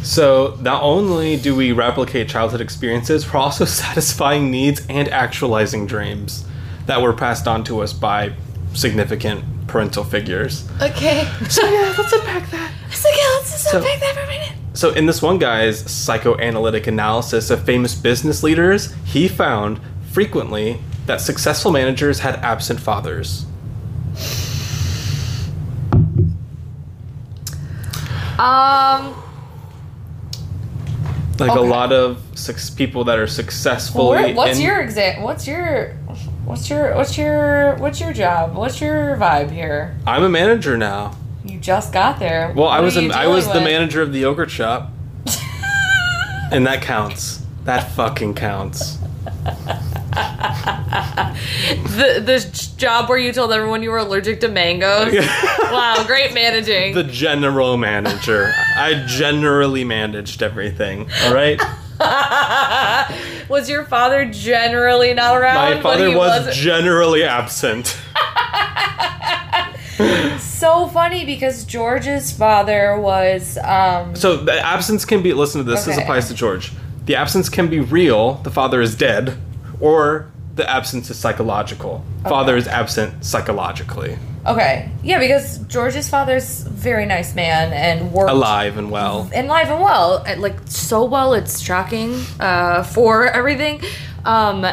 So, 0.04 0.56
not 0.62 0.84
only 0.84 1.36
do 1.36 1.56
we 1.56 1.72
replicate 1.72 2.30
childhood 2.30 2.62
experiences, 2.62 3.34
we're 3.34 3.40
also 3.40 3.66
satisfying 3.86 4.52
needs 4.52 4.86
and 4.88 5.08
actualizing 5.10 5.88
dreams 5.88 6.46
that 6.86 7.02
were 7.02 7.14
passed 7.14 7.48
on 7.48 7.64
to 7.64 7.82
us 7.82 7.94
by 7.94 8.34
significant 8.76 9.44
parental 9.66 10.04
figures. 10.04 10.70
Okay. 10.80 11.28
So, 11.50 11.66
yeah, 11.66 11.96
let's 11.98 12.14
unpack 12.14 12.52
that. 12.52 12.72
It's 12.92 13.04
like, 13.06 13.16
yeah, 13.16 13.24
let's 13.38 13.52
just 13.52 13.70
So- 13.70 13.78
unpack 13.78 14.00
that 14.00 14.14
for 14.16 14.22
a 14.22 14.28
minute. 14.28 14.52
So, 14.74 14.92
in 14.92 15.06
this 15.06 15.22
one 15.22 15.38
guy's 15.40 15.80
psychoanalytic 15.92 16.88
analysis 16.88 17.50
of 17.50 17.64
famous 17.64 17.96
business 17.96 18.44
leaders, 18.44 18.94
he 19.04 19.28
found 19.28 19.80
frequently 20.12 20.80
that 21.06 21.22
successful 21.22 21.72
managers 21.72 22.20
had 22.20 22.36
absent 22.38 22.80
fathers. 22.80 23.46
Um, 28.38 29.16
Like 31.40 31.52
Okay. 31.52 31.60
a 31.60 31.62
lot 31.64 31.94
of 31.94 32.18
six 32.36 32.70
people 32.70 33.06
that 33.06 33.18
are 33.18 33.28
successfully. 33.28 34.10
where, 34.24 34.36
what's 34.36 34.58
in- 34.58 34.66
your 34.66 34.82
exact? 34.82 35.22
What's 35.22 35.48
your? 35.48 35.94
What's 36.44 36.70
your? 36.70 36.96
What's 36.96 37.18
your? 37.18 37.76
What's 37.78 38.02
your 38.02 38.12
job? 38.12 38.56
What's 38.56 38.82
your 38.82 39.16
vibe 39.16 39.50
here? 39.52 39.96
I'm 40.06 40.24
a 40.24 40.30
manager 40.30 40.76
now. 40.76 41.12
You 41.50 41.60
just 41.60 41.92
got 41.92 42.20
there. 42.20 42.54
Well, 42.56 42.68
I 42.68 42.80
was 42.80 42.96
I 42.96 43.26
was 43.26 43.46
dealing 43.46 43.64
the 43.64 43.70
manager 43.70 44.04
of 44.04 44.14
the 44.14 44.20
yogurt 44.20 44.52
shop, 44.52 44.92
and 46.52 46.68
that 46.68 46.84
counts. 46.84 47.42
That 47.64 47.92
fucking 47.92 48.36
counts. 48.36 48.98
the 51.74 52.22
the 52.24 52.74
job 52.78 53.10
where 53.10 53.18
you 53.18 53.34
told 53.34 53.52
everyone 53.52 53.82
you 53.82 53.90
were 53.90 53.98
allergic 53.98 54.42
to 54.42 54.48
mangoes. 54.48 55.14
wow, 55.60 56.04
great 56.06 56.36
managing. 56.36 56.94
The 56.94 57.04
general 57.04 57.78
manager. 57.78 58.54
I 58.76 59.06
generally 59.08 59.84
managed 59.84 60.44
everything. 60.44 61.10
All 61.24 61.34
right. 61.34 61.60
was 63.50 63.70
your 63.70 63.84
father 63.86 64.26
generally 64.26 65.16
not 65.16 65.36
around? 65.36 65.56
My 65.56 65.82
father 65.82 66.10
was 66.10 66.18
wasn't? 66.18 66.56
generally 66.56 67.24
absent. 67.24 67.98
so 70.40 70.88
funny 70.88 71.26
because 71.26 71.66
George's 71.66 72.32
father 72.32 73.00
was 73.00 73.58
um 73.58 74.16
So 74.16 74.38
the 74.38 74.60
absence 74.60 75.06
can 75.06 75.22
be. 75.22 75.34
Listen 75.34 75.64
to 75.64 75.70
this. 75.70 75.86
This 75.86 75.98
applies 75.98 76.28
to 76.30 76.34
George. 76.34 76.72
The 77.06 77.16
absence 77.16 77.50
can 77.50 77.68
be 77.70 77.80
real. 77.80 78.36
The 78.36 78.52
father 78.52 78.82
is 78.82 78.96
dead, 78.96 79.38
or 79.80 80.32
the 80.56 80.70
absence 80.70 81.10
is 81.10 81.18
psychological. 81.18 82.04
Father 82.24 82.56
is 82.58 82.68
absent 82.68 83.24
psychologically, 83.26 84.18
okay. 84.46 84.92
Yeah, 85.04 85.20
because 85.20 85.60
George's 85.60 86.10
father's 86.10 86.64
very 86.64 87.06
nice 87.06 87.34
man 87.34 87.72
and 87.74 88.12
worked 88.12 88.30
alive 88.32 88.78
and 88.78 88.92
well. 88.92 89.30
and 89.34 89.48
live 89.48 89.70
and 89.72 89.82
well, 89.82 90.24
like 90.38 90.58
so 90.66 91.06
well. 91.06 91.34
It's 91.34 91.60
shocking 91.62 92.22
uh, 92.40 92.84
for 92.84 93.28
everything. 93.28 93.82
Um, 94.26 94.66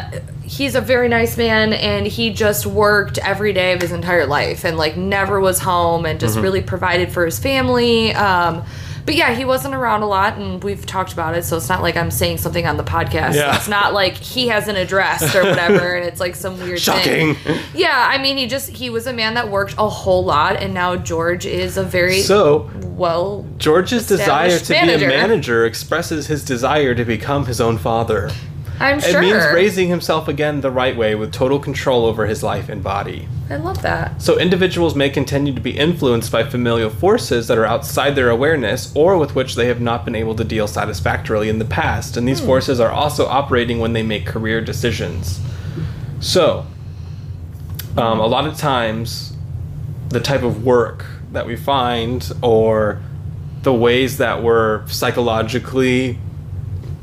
he's 0.46 0.74
a 0.74 0.80
very 0.80 1.08
nice 1.08 1.36
man, 1.36 1.72
and 1.72 2.06
he 2.06 2.30
just 2.32 2.66
worked 2.66 3.18
every 3.18 3.52
day 3.52 3.72
of 3.72 3.80
his 3.82 3.92
entire 3.92 4.26
life, 4.26 4.64
and 4.64 4.76
like 4.76 4.96
never 4.96 5.40
was 5.40 5.58
home, 5.58 6.06
and 6.06 6.18
just 6.20 6.38
really 6.38 6.62
provided 6.62 7.12
for 7.12 7.24
his 7.24 7.38
family. 7.38 8.12
Um, 8.14 8.64
But 9.06 9.14
yeah, 9.14 9.34
he 9.36 9.44
wasn't 9.44 9.72
around 9.76 10.02
a 10.02 10.06
lot, 10.06 10.36
and 10.36 10.64
we've 10.64 10.84
talked 10.84 11.12
about 11.12 11.36
it, 11.36 11.44
so 11.44 11.56
it's 11.56 11.68
not 11.68 11.80
like 11.80 11.96
I'm 11.96 12.10
saying 12.10 12.38
something 12.38 12.66
on 12.66 12.76
the 12.76 12.82
podcast. 12.82 13.34
Yeah. 13.34 13.54
It's 13.54 13.68
not 13.68 13.94
like 13.94 14.14
he 14.16 14.48
has 14.48 14.66
an 14.66 14.74
address 14.74 15.32
or 15.32 15.44
whatever, 15.44 15.94
and 15.96 16.04
it's 16.04 16.18
like 16.18 16.34
some 16.34 16.58
weird 16.58 16.80
Shocking. 16.80 17.36
thing. 17.36 17.60
Yeah, 17.72 18.08
I 18.12 18.18
mean, 18.18 18.36
he 18.36 18.48
just 18.48 18.68
he 18.68 18.90
was 18.90 19.06
a 19.06 19.12
man 19.12 19.34
that 19.34 19.48
worked 19.48 19.76
a 19.78 19.88
whole 19.88 20.24
lot, 20.24 20.56
and 20.56 20.74
now 20.74 20.96
George 20.96 21.46
is 21.46 21.76
a 21.76 21.84
very 21.84 22.20
So 22.22 22.68
well. 22.96 23.46
George's 23.58 24.08
desire 24.08 24.48
to 24.48 24.54
Established 24.56 24.68
be 24.68 24.74
a 24.74 25.08
manager. 25.08 25.08
manager 25.28 25.66
expresses 25.66 26.26
his 26.26 26.44
desire 26.44 26.92
to 26.96 27.04
become 27.04 27.46
his 27.46 27.60
own 27.60 27.78
father. 27.78 28.32
I'm 28.78 28.98
It 28.98 29.20
means 29.20 29.44
raising 29.54 29.88
himself 29.88 30.28
again 30.28 30.60
the 30.60 30.70
right 30.70 30.96
way 30.96 31.14
with 31.14 31.32
total 31.32 31.58
control 31.58 32.04
over 32.04 32.26
his 32.26 32.42
life 32.42 32.68
and 32.68 32.82
body. 32.82 33.28
I 33.48 33.56
love 33.56 33.80
that. 33.82 34.20
So 34.20 34.38
individuals 34.38 34.94
may 34.94 35.08
continue 35.08 35.54
to 35.54 35.60
be 35.60 35.78
influenced 35.78 36.30
by 36.32 36.44
familial 36.44 36.90
forces 36.90 37.46
that 37.48 37.56
are 37.56 37.64
outside 37.64 38.16
their 38.16 38.28
awareness 38.28 38.94
or 38.94 39.16
with 39.16 39.34
which 39.34 39.54
they 39.54 39.68
have 39.68 39.80
not 39.80 40.04
been 40.04 40.14
able 40.14 40.34
to 40.34 40.44
deal 40.44 40.66
satisfactorily 40.66 41.48
in 41.48 41.58
the 41.58 41.64
past, 41.64 42.16
and 42.16 42.26
these 42.26 42.40
forces 42.40 42.80
are 42.80 42.90
also 42.90 43.26
operating 43.26 43.78
when 43.78 43.92
they 43.92 44.02
make 44.02 44.26
career 44.26 44.60
decisions. 44.60 45.40
So, 46.20 46.66
um, 47.96 48.20
a 48.20 48.26
lot 48.26 48.46
of 48.46 48.58
times, 48.58 49.34
the 50.08 50.20
type 50.20 50.42
of 50.42 50.64
work 50.64 51.06
that 51.32 51.46
we 51.46 51.56
find 51.56 52.30
or 52.42 53.00
the 53.62 53.72
ways 53.72 54.18
that 54.18 54.42
we're 54.42 54.86
psychologically 54.88 56.18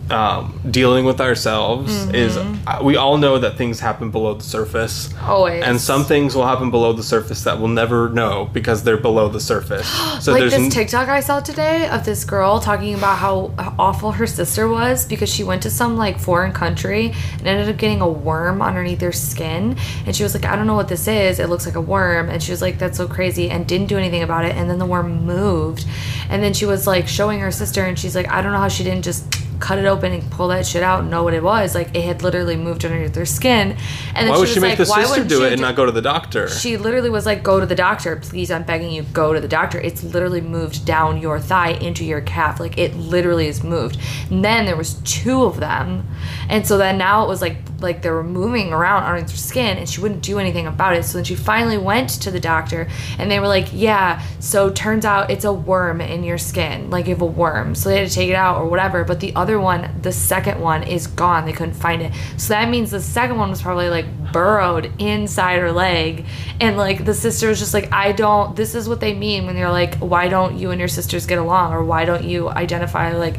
um, 0.10 0.60
dealing 0.70 1.06
with 1.06 1.22
ourselves 1.22 2.06
is 2.14 2.36
uh, 2.38 2.80
we 2.84 2.98
all 2.98 3.18
know 3.18 3.40
that 3.40 3.58
things 3.58 3.80
happen 3.80 4.12
below 4.12 4.34
the 4.34 4.44
surface. 4.44 5.14
Always. 5.22 5.64
And 5.64 5.80
some 5.80 6.04
things 6.04 6.36
will 6.36 6.46
happen 6.46 6.72
below 6.72 6.94
the 6.94 7.04
surface 7.04 7.44
that 7.46 7.58
we'll 7.58 7.70
never 7.70 8.10
know 8.10 8.50
because 8.52 8.84
they're 8.84 8.98
below 8.98 9.30
the 9.30 9.40
surface. 9.40 9.90
So 10.24 10.32
like 10.32 10.42
there's 10.42 10.54
this 10.54 10.64
n- 10.64 10.70
TikTok 10.70 11.10
I 11.10 11.20
saw 11.20 11.42
today 11.42 11.90
of 11.90 12.06
this 12.06 12.24
girl 12.24 12.60
talking 12.60 12.94
about 12.94 13.18
how 13.18 13.52
how 13.58 13.76
awful 13.78 14.14
her 14.14 14.28
sister 14.28 14.70
was 14.70 15.06
because 15.06 15.28
she 15.28 15.44
went 15.44 15.64
to 15.64 15.70
some 15.70 15.98
like 15.98 16.18
foreign 16.18 16.54
country 16.54 17.14
and 17.40 17.48
ended 17.48 17.68
up 17.68 17.78
getting 17.78 18.00
a 18.00 18.08
worm 18.08 18.62
underneath 18.62 19.02
her 19.02 19.12
skin. 19.12 19.76
And 20.06 20.16
she 20.16 20.24
was 20.24 20.34
like, 20.34 20.46
I 20.46 20.56
don't 20.56 20.66
know 20.68 20.76
what 20.76 20.88
this 20.88 21.08
is. 21.08 21.40
It 21.40 21.50
looks 21.50 21.66
like 21.66 21.76
a 21.76 21.82
worm. 21.82 22.30
And 22.30 22.42
she 22.42 22.52
was 22.52 22.62
like, 22.62 22.78
that's 22.78 22.98
so 22.98 23.08
crazy 23.08 23.50
and 23.50 23.68
didn't 23.68 23.88
do 23.88 23.98
anything 23.98 24.24
about 24.24 24.46
it. 24.46 24.56
And 24.56 24.70
then 24.70 24.80
the 24.80 24.86
worm 24.86 25.26
moved. 25.26 25.86
And 26.30 26.42
then 26.42 26.54
she 26.54 26.66
was 26.66 26.88
like 26.88 27.08
showing 27.08 27.40
her 27.40 27.52
sister 27.52 27.84
and 27.84 28.00
she's 28.00 28.16
like, 28.16 28.30
I 28.30 28.42
don't 28.42 28.54
know 28.54 28.60
how 28.60 28.70
she 28.70 28.84
didn't 28.84 29.04
just 29.04 29.26
cut 29.60 29.80
it 29.80 29.86
open 29.86 30.12
and 30.12 30.30
pull 30.32 30.50
that 30.50 30.66
shit 30.66 30.84
out 30.84 31.02
and 31.02 31.10
know 31.10 31.24
what 31.24 31.34
it 31.34 31.44
was. 31.44 31.76
Like 31.76 31.96
it 31.96 32.04
had 32.04 32.22
literally 32.22 32.56
moved 32.56 32.84
underneath 32.86 33.16
her 33.16 33.26
skin. 33.26 33.78
And 34.16 34.28
then 34.28 34.30
why 34.30 34.36
she 34.36 34.40
would 34.40 34.42
was 34.42 34.54
she 34.54 34.60
make 34.60 34.80
like, 34.80 34.88
the 34.88 34.92
why 34.92 35.04
sister 35.04 35.24
do 35.24 35.44
it 35.44 35.54
and 35.54 35.62
not 35.62 35.76
go 35.76 35.86
to 35.86 35.92
the 35.92 36.02
doctor? 36.02 36.48
she 36.48 36.78
literally 36.78 37.10
was 37.10 37.26
like, 37.26 37.44
"Go 37.44 37.60
to 37.60 37.66
the 37.66 37.76
doctor, 37.76 38.16
please. 38.16 38.52
I'm 38.52 38.64
begging 38.64 38.92
you, 38.92 39.04
go 39.04 39.34
to 39.34 39.40
the 39.40 39.48
doctor." 39.48 39.80
It's 39.80 40.04
literally 40.04 40.42
moved 40.42 40.86
down 40.86 41.22
your 41.22 41.40
thigh 41.40 41.72
into 41.72 42.06
your 42.06 42.22
calf, 42.22 42.60
like 42.60 42.78
it 42.78 42.96
literally 42.96 43.48
is 43.48 43.64
moved. 43.64 43.98
And 44.30 44.44
then 44.44 44.66
there 44.66 44.78
was 44.78 44.96
two 45.04 45.44
of 45.44 45.60
them, 45.60 46.08
and 46.50 46.66
so 46.66 46.78
then 46.78 46.98
now 46.98 47.24
it 47.24 47.28
was 47.28 47.42
like 47.42 47.58
like 47.84 48.02
they 48.02 48.10
were 48.10 48.24
moving 48.24 48.74
around 48.74 49.04
underneath 49.04 49.32
her 49.32 49.38
skin, 49.38 49.78
and 49.78 49.88
she 49.88 50.02
wouldn't 50.02 50.22
do 50.22 50.40
anything 50.40 50.66
about 50.66 50.96
it. 50.96 51.04
So 51.06 51.18
then 51.18 51.26
she 51.26 51.36
finally 51.36 51.78
went 51.78 52.10
to 52.22 52.32
the 52.32 52.40
doctor, 52.40 52.88
and 53.20 53.30
they 53.30 53.40
were 53.40 53.48
like, 53.48 53.68
"Yeah, 53.72 54.22
so 54.40 54.70
turns 54.70 55.06
out 55.06 55.30
it's 55.30 55.46
a 55.46 55.54
worm 55.54 56.02
in 56.02 56.24
your 56.24 56.38
skin, 56.38 56.90
like 56.90 57.06
you 57.06 57.14
have 57.14 57.22
a 57.22 57.26
worm." 57.26 57.76
So 57.76 57.90
they 57.90 58.00
had 58.00 58.10
to 58.10 58.14
take 58.14 58.30
it 58.30 58.36
out 58.36 58.58
or 58.60 58.66
whatever. 58.68 59.04
But 59.04 59.20
the 59.20 59.36
other 59.36 59.60
one, 59.60 59.90
the 60.02 60.12
second 60.12 60.60
one, 60.60 60.84
is 60.84 61.08
gone. 61.08 61.46
They 61.46 61.54
couldn't 61.54 61.76
find 61.76 62.02
it. 62.02 62.14
So 62.38 62.50
that 62.54 62.70
means 62.70 62.92
the 62.92 63.02
second 63.02 63.38
one 63.38 63.50
was 63.50 63.62
probably 63.62 63.90
like 63.90 64.06
burrowed 64.34 64.92
inside 65.00 65.60
her 65.60 65.72
leg 65.72 66.26
and 66.60 66.76
like 66.76 67.06
the 67.06 67.14
sister 67.14 67.48
was 67.48 67.60
just 67.60 67.74
like 67.74 67.92
i 67.94 68.12
don't 68.12 68.56
this 68.56 68.74
is 68.74 68.90
what 68.90 69.00
they 69.00 69.14
mean 69.14 69.46
when 69.46 69.56
they're 69.56 69.70
like 69.70 69.96
why 69.98 70.28
don't 70.28 70.58
you 70.58 70.72
and 70.72 70.80
your 70.80 70.88
sisters 70.88 71.26
get 71.26 71.38
along 71.38 71.72
or 71.72 71.84
why 71.86 72.04
don't 72.04 72.24
you 72.24 72.50
identify 72.50 73.14
like 73.14 73.36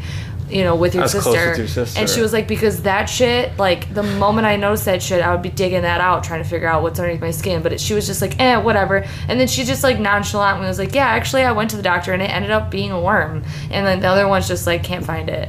you 0.51 0.63
know 0.63 0.77
with 0.77 0.95
your, 0.95 1.09
sister. 1.09 1.31
with 1.51 1.59
your 1.59 1.67
sister. 1.67 1.99
and 1.99 2.09
she 2.09 2.21
was 2.21 2.33
like 2.33 2.47
because 2.47 2.83
that 2.83 3.07
shit 3.07 3.57
like 3.59 3.93
the 3.95 4.03
moment 4.03 4.47
i 4.47 4.57
noticed 4.57 4.85
that 4.85 5.03
shit 5.03 5.23
i 5.23 5.33
would 5.33 5.41
be 5.43 5.49
digging 5.49 5.81
that 5.83 6.03
out 6.03 6.23
trying 6.23 6.43
to 6.43 6.49
figure 6.49 6.69
out 6.69 6.83
what's 6.83 6.99
underneath 7.01 7.21
my 7.23 7.31
skin 7.31 7.63
but 7.63 7.73
it, 7.73 7.81
she 7.81 7.95
was 7.95 8.07
just 8.07 8.21
like 8.21 8.39
eh 8.39 8.57
whatever 8.59 8.99
and 9.27 9.41
then 9.41 9.49
she 9.49 9.65
just 9.65 9.83
like 9.83 9.99
nonchalantly 9.99 10.67
was 10.67 10.79
like 10.79 10.95
yeah 10.95 11.07
actually 11.07 11.43
i 11.43 11.51
went 11.51 11.71
to 11.71 11.77
the 11.77 11.83
doctor 11.83 12.13
and 12.13 12.21
it 12.23 12.27
ended 12.31 12.51
up 12.51 12.71
being 12.71 12.91
a 12.93 13.01
worm 13.01 13.43
and 13.71 13.87
then 13.87 14.01
the 14.01 14.07
other 14.07 14.29
one's 14.29 14.47
just 14.47 14.67
like 14.67 14.85
can't 14.85 15.07
find 15.07 15.31
it 15.31 15.49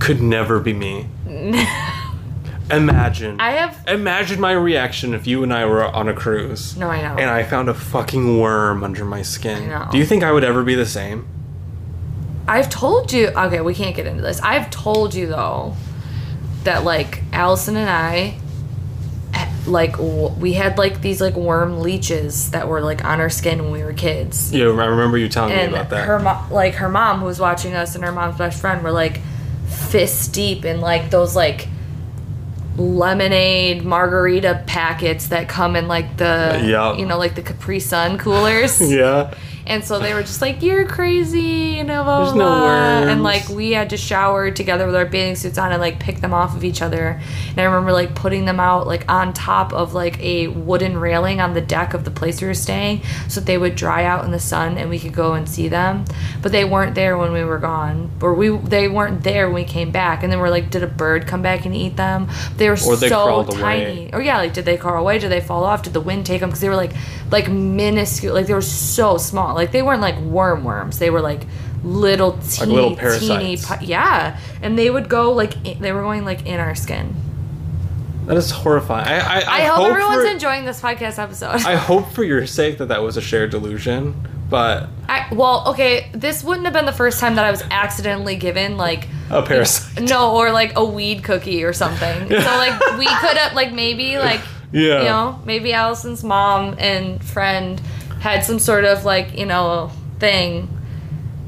Could 0.00 0.20
never 0.20 0.58
be 0.58 0.72
me. 0.72 1.06
Imagine. 2.70 3.40
i 3.40 3.50
have 3.52 3.78
Imagine 3.86 4.40
my 4.40 4.52
reaction 4.52 5.12
if 5.14 5.26
you 5.26 5.42
and 5.42 5.52
I 5.52 5.66
were 5.66 5.84
on 5.84 6.08
a 6.08 6.14
cruise. 6.14 6.76
no 6.76 6.88
i 6.88 7.00
know 7.02 7.14
And 7.16 7.28
I 7.30 7.42
found 7.44 7.68
a 7.68 7.74
fucking 7.74 8.40
worm 8.40 8.82
under 8.82 9.04
my 9.04 9.22
skin. 9.22 9.70
Do 9.92 9.98
you 9.98 10.06
think 10.06 10.22
I 10.24 10.32
would 10.32 10.44
ever 10.44 10.64
be 10.64 10.74
the 10.74 10.86
same? 10.86 11.26
I've 12.46 12.68
told 12.68 13.12
you. 13.12 13.28
Okay, 13.28 13.60
we 13.60 13.74
can't 13.74 13.96
get 13.96 14.06
into 14.06 14.22
this. 14.22 14.40
I've 14.40 14.70
told 14.70 15.14
you 15.14 15.26
though 15.28 15.74
that 16.64 16.84
like 16.84 17.22
Allison 17.32 17.76
and 17.76 17.88
I, 17.90 18.36
eh, 19.34 19.52
like 19.66 19.96
we 19.98 20.52
had 20.54 20.76
like 20.78 21.00
these 21.00 21.20
like 21.20 21.34
worm 21.34 21.80
leeches 21.80 22.50
that 22.52 22.68
were 22.68 22.80
like 22.80 23.04
on 23.04 23.20
our 23.20 23.30
skin 23.30 23.62
when 23.62 23.72
we 23.72 23.82
were 23.82 23.92
kids. 23.94 24.52
Yeah, 24.52 24.64
I 24.66 24.86
remember 24.86 25.16
you 25.18 25.28
telling 25.28 25.52
And 25.52 25.72
me 25.72 25.78
about 25.78 25.90
that. 25.90 26.06
her 26.06 26.18
mom, 26.18 26.50
like 26.50 26.74
her 26.74 26.88
mom, 26.88 27.20
who 27.20 27.26
was 27.26 27.40
watching 27.40 27.74
us, 27.74 27.94
and 27.94 28.04
her 28.04 28.12
mom's 28.12 28.36
best 28.38 28.60
friend 28.60 28.82
were 28.82 28.92
like 28.92 29.20
fist 29.66 30.32
deep 30.34 30.64
in 30.64 30.80
like 30.80 31.10
those 31.10 31.34
like 31.34 31.68
lemonade 32.76 33.84
margarita 33.84 34.62
packets 34.66 35.28
that 35.28 35.48
come 35.48 35.76
in 35.76 35.86
like 35.86 36.16
the 36.16 36.60
Yeah. 36.64 36.96
you 36.96 37.06
know 37.06 37.18
like 37.18 37.34
the 37.34 37.42
Capri 37.42 37.80
Sun 37.80 38.18
coolers. 38.18 38.80
yeah. 38.90 39.32
And 39.66 39.82
so 39.82 39.98
they 39.98 40.12
were 40.12 40.20
just 40.22 40.42
like, 40.42 40.62
"You're 40.62 40.86
crazy," 40.86 41.40
you 41.78 41.84
know, 41.84 42.04
blah, 42.04 42.24
There's 42.24 42.34
blah, 42.34 42.58
no 42.58 42.64
worms. 42.64 43.10
And 43.12 43.22
like 43.22 43.48
we 43.48 43.72
had 43.72 43.90
to 43.90 43.96
shower 43.96 44.50
together 44.50 44.84
with 44.86 44.94
our 44.94 45.06
bathing 45.06 45.36
suits 45.36 45.56
on 45.56 45.72
and 45.72 45.80
like 45.80 45.98
pick 45.98 46.20
them 46.20 46.34
off 46.34 46.54
of 46.54 46.64
each 46.64 46.82
other. 46.82 47.20
And 47.50 47.58
I 47.60 47.64
remember 47.64 47.92
like 47.92 48.14
putting 48.14 48.44
them 48.44 48.60
out 48.60 48.86
like 48.86 49.10
on 49.10 49.32
top 49.32 49.72
of 49.72 49.94
like 49.94 50.20
a 50.20 50.48
wooden 50.48 50.98
railing 50.98 51.40
on 51.40 51.54
the 51.54 51.60
deck 51.62 51.94
of 51.94 52.04
the 52.04 52.10
place 52.10 52.40
we 52.42 52.46
were 52.46 52.54
staying, 52.54 53.00
so 53.28 53.40
that 53.40 53.46
they 53.46 53.56
would 53.56 53.74
dry 53.74 54.04
out 54.04 54.24
in 54.24 54.30
the 54.32 54.38
sun 54.38 54.76
and 54.76 54.90
we 54.90 54.98
could 54.98 55.14
go 55.14 55.32
and 55.34 55.48
see 55.48 55.68
them. 55.68 56.04
But 56.42 56.52
they 56.52 56.64
weren't 56.64 56.94
there 56.94 57.16
when 57.16 57.32
we 57.32 57.42
were 57.44 57.58
gone, 57.58 58.10
or 58.20 58.34
we 58.34 58.48
they 58.54 58.88
weren't 58.88 59.22
there 59.24 59.46
when 59.46 59.54
we 59.54 59.64
came 59.64 59.90
back. 59.90 60.22
And 60.22 60.30
then 60.30 60.40
we're 60.40 60.50
like, 60.50 60.70
did 60.70 60.82
a 60.82 60.86
bird 60.86 61.26
come 61.26 61.40
back 61.42 61.64
and 61.64 61.74
eat 61.74 61.96
them? 61.96 62.28
They 62.58 62.68
were 62.68 62.76
Or 62.86 62.96
they 62.96 63.08
so 63.08 63.24
crawled 63.24 63.48
away. 63.50 63.60
tiny. 63.60 64.10
Or 64.12 64.20
yeah, 64.20 64.36
like 64.38 64.52
did 64.52 64.66
they 64.66 64.76
crawl 64.76 65.00
away? 65.00 65.18
Did 65.18 65.30
they 65.30 65.40
fall 65.40 65.64
off? 65.64 65.82
Did 65.84 65.94
the 65.94 66.00
wind 66.02 66.26
take 66.26 66.40
them? 66.40 66.50
Because 66.50 66.60
they 66.60 66.68
were 66.68 66.76
like 66.76 66.92
like 67.30 67.48
minuscule. 67.48 68.34
Like 68.34 68.46
they 68.46 68.54
were 68.54 68.60
so 68.60 69.16
small. 69.16 69.53
Like 69.54 69.72
they 69.72 69.82
weren't 69.82 70.00
like 70.02 70.18
worm 70.20 70.64
worms. 70.64 70.98
They 70.98 71.10
were 71.10 71.20
like 71.20 71.42
little 71.82 72.38
teeny 72.38 72.72
little 72.72 72.90
teeny. 72.90 73.00
parasites. 73.00 73.66
pi- 73.66 73.80
Yeah, 73.82 74.38
and 74.62 74.78
they 74.78 74.90
would 74.90 75.08
go 75.08 75.32
like 75.32 75.54
i- 75.66 75.76
they 75.80 75.92
were 75.92 76.02
going 76.02 76.24
like 76.24 76.46
in 76.46 76.58
our 76.60 76.74
skin. 76.74 77.14
That 78.26 78.36
is 78.38 78.50
horrifying. 78.50 79.06
I, 79.06 79.18
I, 79.18 79.40
I, 79.40 79.42
I, 79.46 79.60
hope, 79.66 79.86
everyone's 79.90 80.22
for, 80.24 80.30
enjoying 80.30 80.64
this 80.64 80.80
podcast 80.80 81.18
episode. 81.18 81.56
I 81.66 81.76
hope 81.90 82.10
for 82.12 82.24
your 82.24 82.46
sake 82.46 82.78
that 82.78 82.86
that 82.86 83.02
was 83.02 83.18
a 83.18 83.20
shared 83.20 83.50
delusion, 83.50 84.14
but 84.48 84.88
I, 85.06 85.26
well, 85.30 85.64
okay, 85.68 86.08
this 86.12 86.42
wouldn't 86.42 86.64
have 86.64 86.72
been 86.72 86.86
the 86.86 86.92
first 86.92 87.20
time 87.20 87.34
that 87.34 87.44
I 87.44 87.50
was 87.50 87.60
accidentally 87.70 88.36
given 88.36 88.78
like 88.78 89.08
a 89.28 89.42
parasite. 89.42 90.04
no 90.04 90.34
or 90.36 90.52
like 90.52 90.72
a 90.76 90.84
weed 90.84 91.22
cookie 91.22 91.64
or 91.64 91.74
something. 91.74 92.28
so 92.30 92.34
like 92.56 92.80
we 92.98 93.04
could 93.04 93.36
have 93.36 93.52
like 93.52 93.74
maybe 93.74 94.16
like 94.16 94.40
Yeah. 94.72 95.00
you 95.00 95.04
know 95.04 95.42
maybe 95.44 95.74
Allison's 95.74 96.24
mom 96.24 96.76
and 96.78 97.22
friend 97.22 97.78
had 98.24 98.42
some 98.42 98.58
sort 98.58 98.84
of 98.86 99.04
like 99.04 99.38
you 99.38 99.44
know 99.44 99.90
thing, 100.18 100.66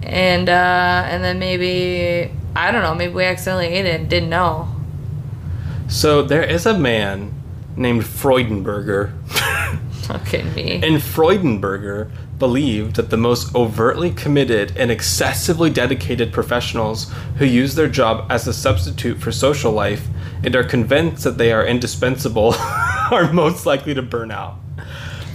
and 0.02 0.46
uh 0.48 1.06
and 1.06 1.24
then 1.24 1.38
maybe 1.38 2.30
I 2.54 2.70
don't 2.70 2.82
know 2.82 2.94
maybe 2.94 3.14
we 3.14 3.24
accidentally 3.24 3.68
ate 3.68 3.86
it 3.86 3.98
and 3.98 4.10
didn't 4.10 4.28
know. 4.28 4.68
So 5.88 6.22
there 6.22 6.42
is 6.42 6.66
a 6.66 6.78
man 6.78 7.32
named 7.76 8.02
Freudenberger. 8.02 9.10
Fucking 10.06 10.52
me. 10.54 10.74
And 10.74 11.00
Freudenberger 11.00 12.10
believed 12.38 12.96
that 12.96 13.08
the 13.08 13.16
most 13.16 13.54
overtly 13.54 14.10
committed 14.10 14.76
and 14.76 14.90
excessively 14.90 15.70
dedicated 15.70 16.30
professionals 16.30 17.10
who 17.38 17.46
use 17.46 17.74
their 17.74 17.88
job 17.88 18.30
as 18.30 18.46
a 18.46 18.52
substitute 18.52 19.18
for 19.18 19.32
social 19.32 19.72
life 19.72 20.08
and 20.44 20.54
are 20.54 20.62
convinced 20.62 21.24
that 21.24 21.38
they 21.38 21.52
are 21.52 21.64
indispensable 21.64 22.54
are 23.10 23.32
most 23.32 23.64
likely 23.64 23.94
to 23.94 24.02
burn 24.02 24.30
out. 24.30 24.58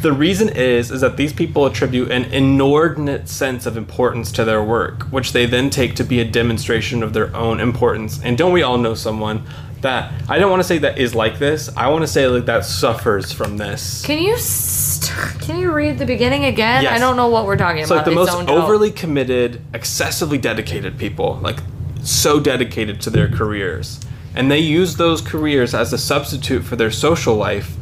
The 0.01 0.11
reason 0.11 0.49
is 0.49 0.89
is 0.91 1.01
that 1.01 1.17
these 1.17 1.31
people 1.31 1.65
attribute 1.65 2.09
an 2.11 2.25
inordinate 2.25 3.29
sense 3.29 3.65
of 3.65 3.77
importance 3.77 4.31
to 4.33 4.43
their 4.43 4.63
work, 4.63 5.03
which 5.03 5.31
they 5.31 5.45
then 5.45 5.69
take 5.69 5.95
to 5.95 6.03
be 6.03 6.19
a 6.19 6.25
demonstration 6.25 7.03
of 7.03 7.13
their 7.13 7.35
own 7.35 7.59
importance. 7.59 8.19
And 8.23 8.37
don't 8.37 8.51
we 8.51 8.63
all 8.63 8.77
know 8.77 8.95
someone 8.95 9.45
that 9.81 10.11
I 10.29 10.39
don't 10.39 10.49
want 10.49 10.61
to 10.61 10.67
say 10.67 10.77
that 10.79 10.97
is 10.97 11.13
like 11.13 11.39
this. 11.39 11.69
I 11.75 11.89
want 11.89 12.03
to 12.03 12.07
say 12.07 12.27
like 12.27 12.45
that 12.45 12.65
suffers 12.65 13.31
from 13.31 13.57
this. 13.57 14.03
Can 14.05 14.19
you 14.23 14.37
st- 14.37 15.41
can 15.41 15.59
you 15.59 15.71
read 15.71 15.97
the 15.97 16.05
beginning 16.05 16.45
again? 16.45 16.83
Yes. 16.83 16.95
I 16.95 16.99
don't 16.99 17.17
know 17.17 17.27
what 17.29 17.45
we're 17.45 17.57
talking 17.57 17.83
about. 17.83 17.83
It's 17.83 17.91
like 17.91 18.05
the 18.05 18.11
most 18.11 18.31
zoned 18.31 18.49
out. 18.49 18.57
overly 18.57 18.91
committed, 18.91 19.61
excessively 19.73 20.37
dedicated 20.37 20.97
people, 20.97 21.39
like 21.41 21.57
so 22.03 22.39
dedicated 22.39 23.01
to 23.01 23.09
their 23.09 23.27
careers. 23.27 23.99
And 24.33 24.49
they 24.49 24.59
use 24.59 24.95
those 24.95 25.21
careers 25.21 25.73
as 25.73 25.91
a 25.91 25.97
substitute 25.97 26.63
for 26.63 26.75
their 26.75 26.91
social 26.91 27.35
life, 27.35 27.75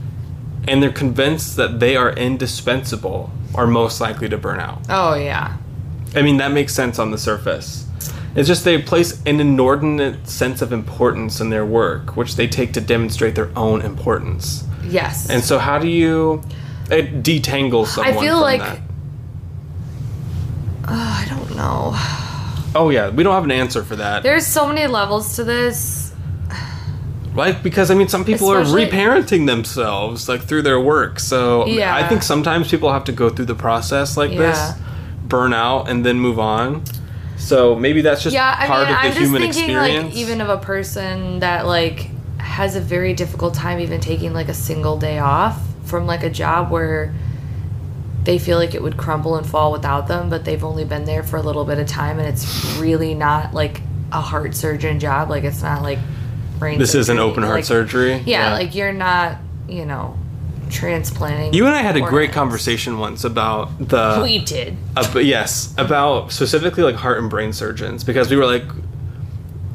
and 0.67 0.81
they're 0.83 0.91
convinced 0.91 1.55
that 1.55 1.79
they 1.79 1.95
are 1.95 2.11
indispensable 2.11 3.31
or 3.53 3.67
most 3.67 3.99
likely 4.01 4.29
to 4.29 4.37
burn 4.37 4.59
out. 4.59 4.81
Oh 4.89 5.15
yeah. 5.15 5.57
I 6.15 6.21
mean, 6.21 6.37
that 6.37 6.51
makes 6.51 6.73
sense 6.73 6.99
on 6.99 7.11
the 7.11 7.17
surface. 7.17 7.85
It's 8.35 8.47
just 8.47 8.63
they 8.63 8.81
place 8.81 9.21
an 9.25 9.39
inordinate 9.39 10.27
sense 10.27 10.61
of 10.61 10.71
importance 10.71 11.41
in 11.41 11.49
their 11.49 11.65
work, 11.65 12.15
which 12.15 12.35
they 12.35 12.47
take 12.47 12.73
to 12.73 12.81
demonstrate 12.81 13.35
their 13.35 13.51
own 13.57 13.81
importance. 13.81 14.63
Yes. 14.83 15.29
And 15.29 15.43
so, 15.43 15.57
how 15.59 15.79
do 15.79 15.87
you 15.87 16.41
it 16.91 17.23
detangle 17.23 17.85
someone? 17.85 18.15
I 18.15 18.19
feel 18.19 18.39
like. 18.39 18.61
that? 18.61 18.79
Oh, 20.87 21.25
I 21.25 21.25
don't 21.29 21.55
know. 21.55 21.95
Oh 22.75 22.91
yeah, 22.91 23.09
we 23.09 23.23
don't 23.23 23.33
have 23.33 23.45
an 23.45 23.51
answer 23.51 23.83
for 23.83 23.95
that. 23.95 24.21
There's 24.21 24.45
so 24.45 24.67
many 24.67 24.85
levels 24.85 25.35
to 25.37 25.43
this. 25.43 26.08
Like 27.35 27.61
because 27.63 27.91
I 27.91 27.95
mean, 27.95 28.07
some 28.07 28.25
people 28.25 28.51
Especially- 28.51 28.85
are 28.85 28.89
reparenting 28.89 29.45
themselves 29.45 30.27
like 30.27 30.41
through 30.41 30.63
their 30.63 30.79
work. 30.79 31.19
So 31.19 31.65
Yeah. 31.67 31.95
I 31.95 32.07
think 32.07 32.23
sometimes 32.23 32.69
people 32.69 32.91
have 32.91 33.03
to 33.05 33.11
go 33.11 33.29
through 33.29 33.45
the 33.45 33.55
process 33.55 34.17
like 34.17 34.31
Yeah. 34.31 34.37
this, 34.39 34.73
burn 35.27 35.53
out, 35.53 35.89
and 35.89 36.05
then 36.05 36.19
move 36.19 36.39
on. 36.39 36.83
So 37.37 37.75
maybe 37.75 38.01
that's 38.01 38.23
just 38.23 38.33
Yeah, 38.33 38.55
I 38.57 38.65
part 38.67 38.87
mean, 38.87 38.89
of 38.89 38.95
the 38.95 38.99
I'm 38.99 39.07
just 39.13 39.19
human 39.19 39.41
thinking 39.43 39.63
experience. 39.69 40.05
like 40.07 40.15
even 40.15 40.41
of 40.41 40.49
a 40.49 40.57
person 40.57 41.39
that 41.39 41.65
like 41.67 42.09
has 42.39 42.75
a 42.75 42.81
very 42.81 43.13
difficult 43.13 43.53
time 43.53 43.79
even 43.79 43.99
taking 44.01 44.33
like 44.33 44.49
a 44.49 44.53
single 44.53 44.97
day 44.97 45.19
off 45.19 45.57
from 45.85 46.05
like 46.07 46.23
a 46.23 46.29
job 46.29 46.71
where 46.71 47.13
they 48.23 48.37
feel 48.37 48.57
like 48.57 48.73
it 48.75 48.83
would 48.83 48.97
crumble 48.97 49.35
and 49.37 49.45
fall 49.47 49.71
without 49.71 50.07
them, 50.07 50.29
but 50.29 50.45
they've 50.45 50.63
only 50.63 50.83
been 50.83 51.05
there 51.05 51.23
for 51.23 51.37
a 51.37 51.41
little 51.41 51.63
bit 51.63 51.79
of 51.79 51.87
time 51.87 52.19
and 52.19 52.27
it's 52.27 52.75
really 52.79 53.13
not 53.13 53.53
like 53.53 53.81
a 54.11 54.19
heart 54.19 54.55
surgeon 54.55 54.99
job. 54.99 55.29
Like 55.29 55.43
it's 55.43 55.61
not 55.63 55.81
like 55.83 55.99
brain 56.59 56.77
this 56.77 56.93
is 56.93 57.09
an 57.09 57.17
open 57.19 57.43
heart 57.43 57.57
Like, 57.57 57.65
surgery. 57.65 58.17
Yeah, 58.25 58.53
like 58.53 58.75
you're 58.75 58.93
not, 58.93 59.37
you 59.67 59.85
know, 59.85 60.17
transplanting. 60.69 61.53
you 61.53 61.65
and 61.65 61.75
I 61.75 61.81
had 61.81 61.95
a 61.97 62.01
great 62.01 62.31
conversation 62.31 62.99
once 62.99 63.23
about 63.23 63.69
the 63.79 64.19
We 64.23 64.39
did. 64.39 64.77
Uh, 64.95 65.19
yes, 65.19 65.73
about 65.77 66.31
specifically 66.31 66.83
like 66.83 66.95
heart 66.95 67.17
and 67.19 67.29
brain 67.29 67.53
surgeons 67.53 68.03
because 68.03 68.29
we 68.29 68.35
were 68.37 68.45
like 68.45 68.63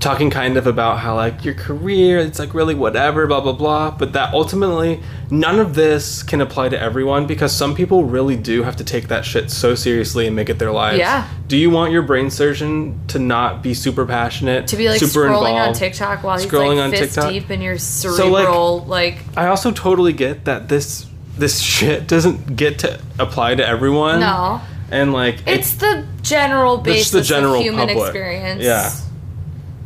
talking 0.05 0.29
kind 0.29 0.59
of 0.59 0.67
about 0.67 0.99
how 0.99 1.15
like 1.17 1.47
your 1.47 1.55
career 1.55 2.19
it's 2.19 2.39
like 2.39 2.53
really 2.53 2.75
whatever 2.75 3.27
blah 3.27 3.41
blah 3.41 3.53
blah 3.55 3.91
but 3.91 4.13
that 4.13 4.35
ultimately 4.35 5.01
none 5.31 5.59
of 5.59 5.75
this 5.75 6.23
can 6.23 6.43
apply 6.43 6.69
to 6.69 6.79
everyone 6.79 7.27
because 7.27 7.57
some 7.57 7.75
people 7.75 8.05
really 8.05 8.37
do 8.37 8.63
have 8.63 8.77
to 8.77 8.85
take 8.85 9.09
that 9.09 9.25
shit 9.25 9.51
so 9.51 9.75
seriously 9.75 10.27
and 10.27 10.37
make 10.37 10.51
it 10.51 10.59
their 10.59 10.71
lives 10.73 10.99
Yeah. 10.99 11.27
do 11.49 11.57
you 11.57 11.71
want 11.71 11.91
your 11.91 12.03
brain 12.03 12.29
surgeon 12.31 13.01
to 13.09 13.19
not 13.19 13.63
be 13.63 13.73
super 13.73 14.05
passionate 14.05 14.69
To 14.69 14.77
be 14.77 14.91
like 14.91 15.01
super 15.01 15.27
scrolling 15.27 15.55
on? 15.55 15.73
TikTok 15.73 16.23
while 16.23 16.37
he's 16.37 16.47
scrolling 16.51 16.77
like 16.77 16.85
on 16.85 16.91
fist 16.91 17.15
TikTok? 17.15 17.33
deep 17.33 17.51
in 17.51 17.63
your 17.63 17.75
like, 17.75 17.81
cerebral 17.81 18.85
like 18.85 19.17
i 19.39 19.47
also 19.47 19.71
totally 19.73 20.13
get 20.13 20.45
that 20.45 20.69
this 20.69 21.07
this 21.39 21.61
shit 21.61 22.07
doesn't 22.07 22.57
get 22.57 22.81
to 22.81 23.01
apply 23.19 23.55
to 23.55 23.67
everyone 23.67 24.21
no. 24.21 24.61
and 24.91 25.15
like 25.15 25.37
it- 25.47 25.61
It's 25.61 25.73
the 25.77 26.05
general 26.21 26.75
It's 26.75 26.85
basis 26.85 27.11
the 27.11 27.23
general 27.23 27.55
of 27.55 27.63
human 27.63 27.89
public. 27.89 28.07
experience. 28.09 28.63
Yeah. 28.63 28.91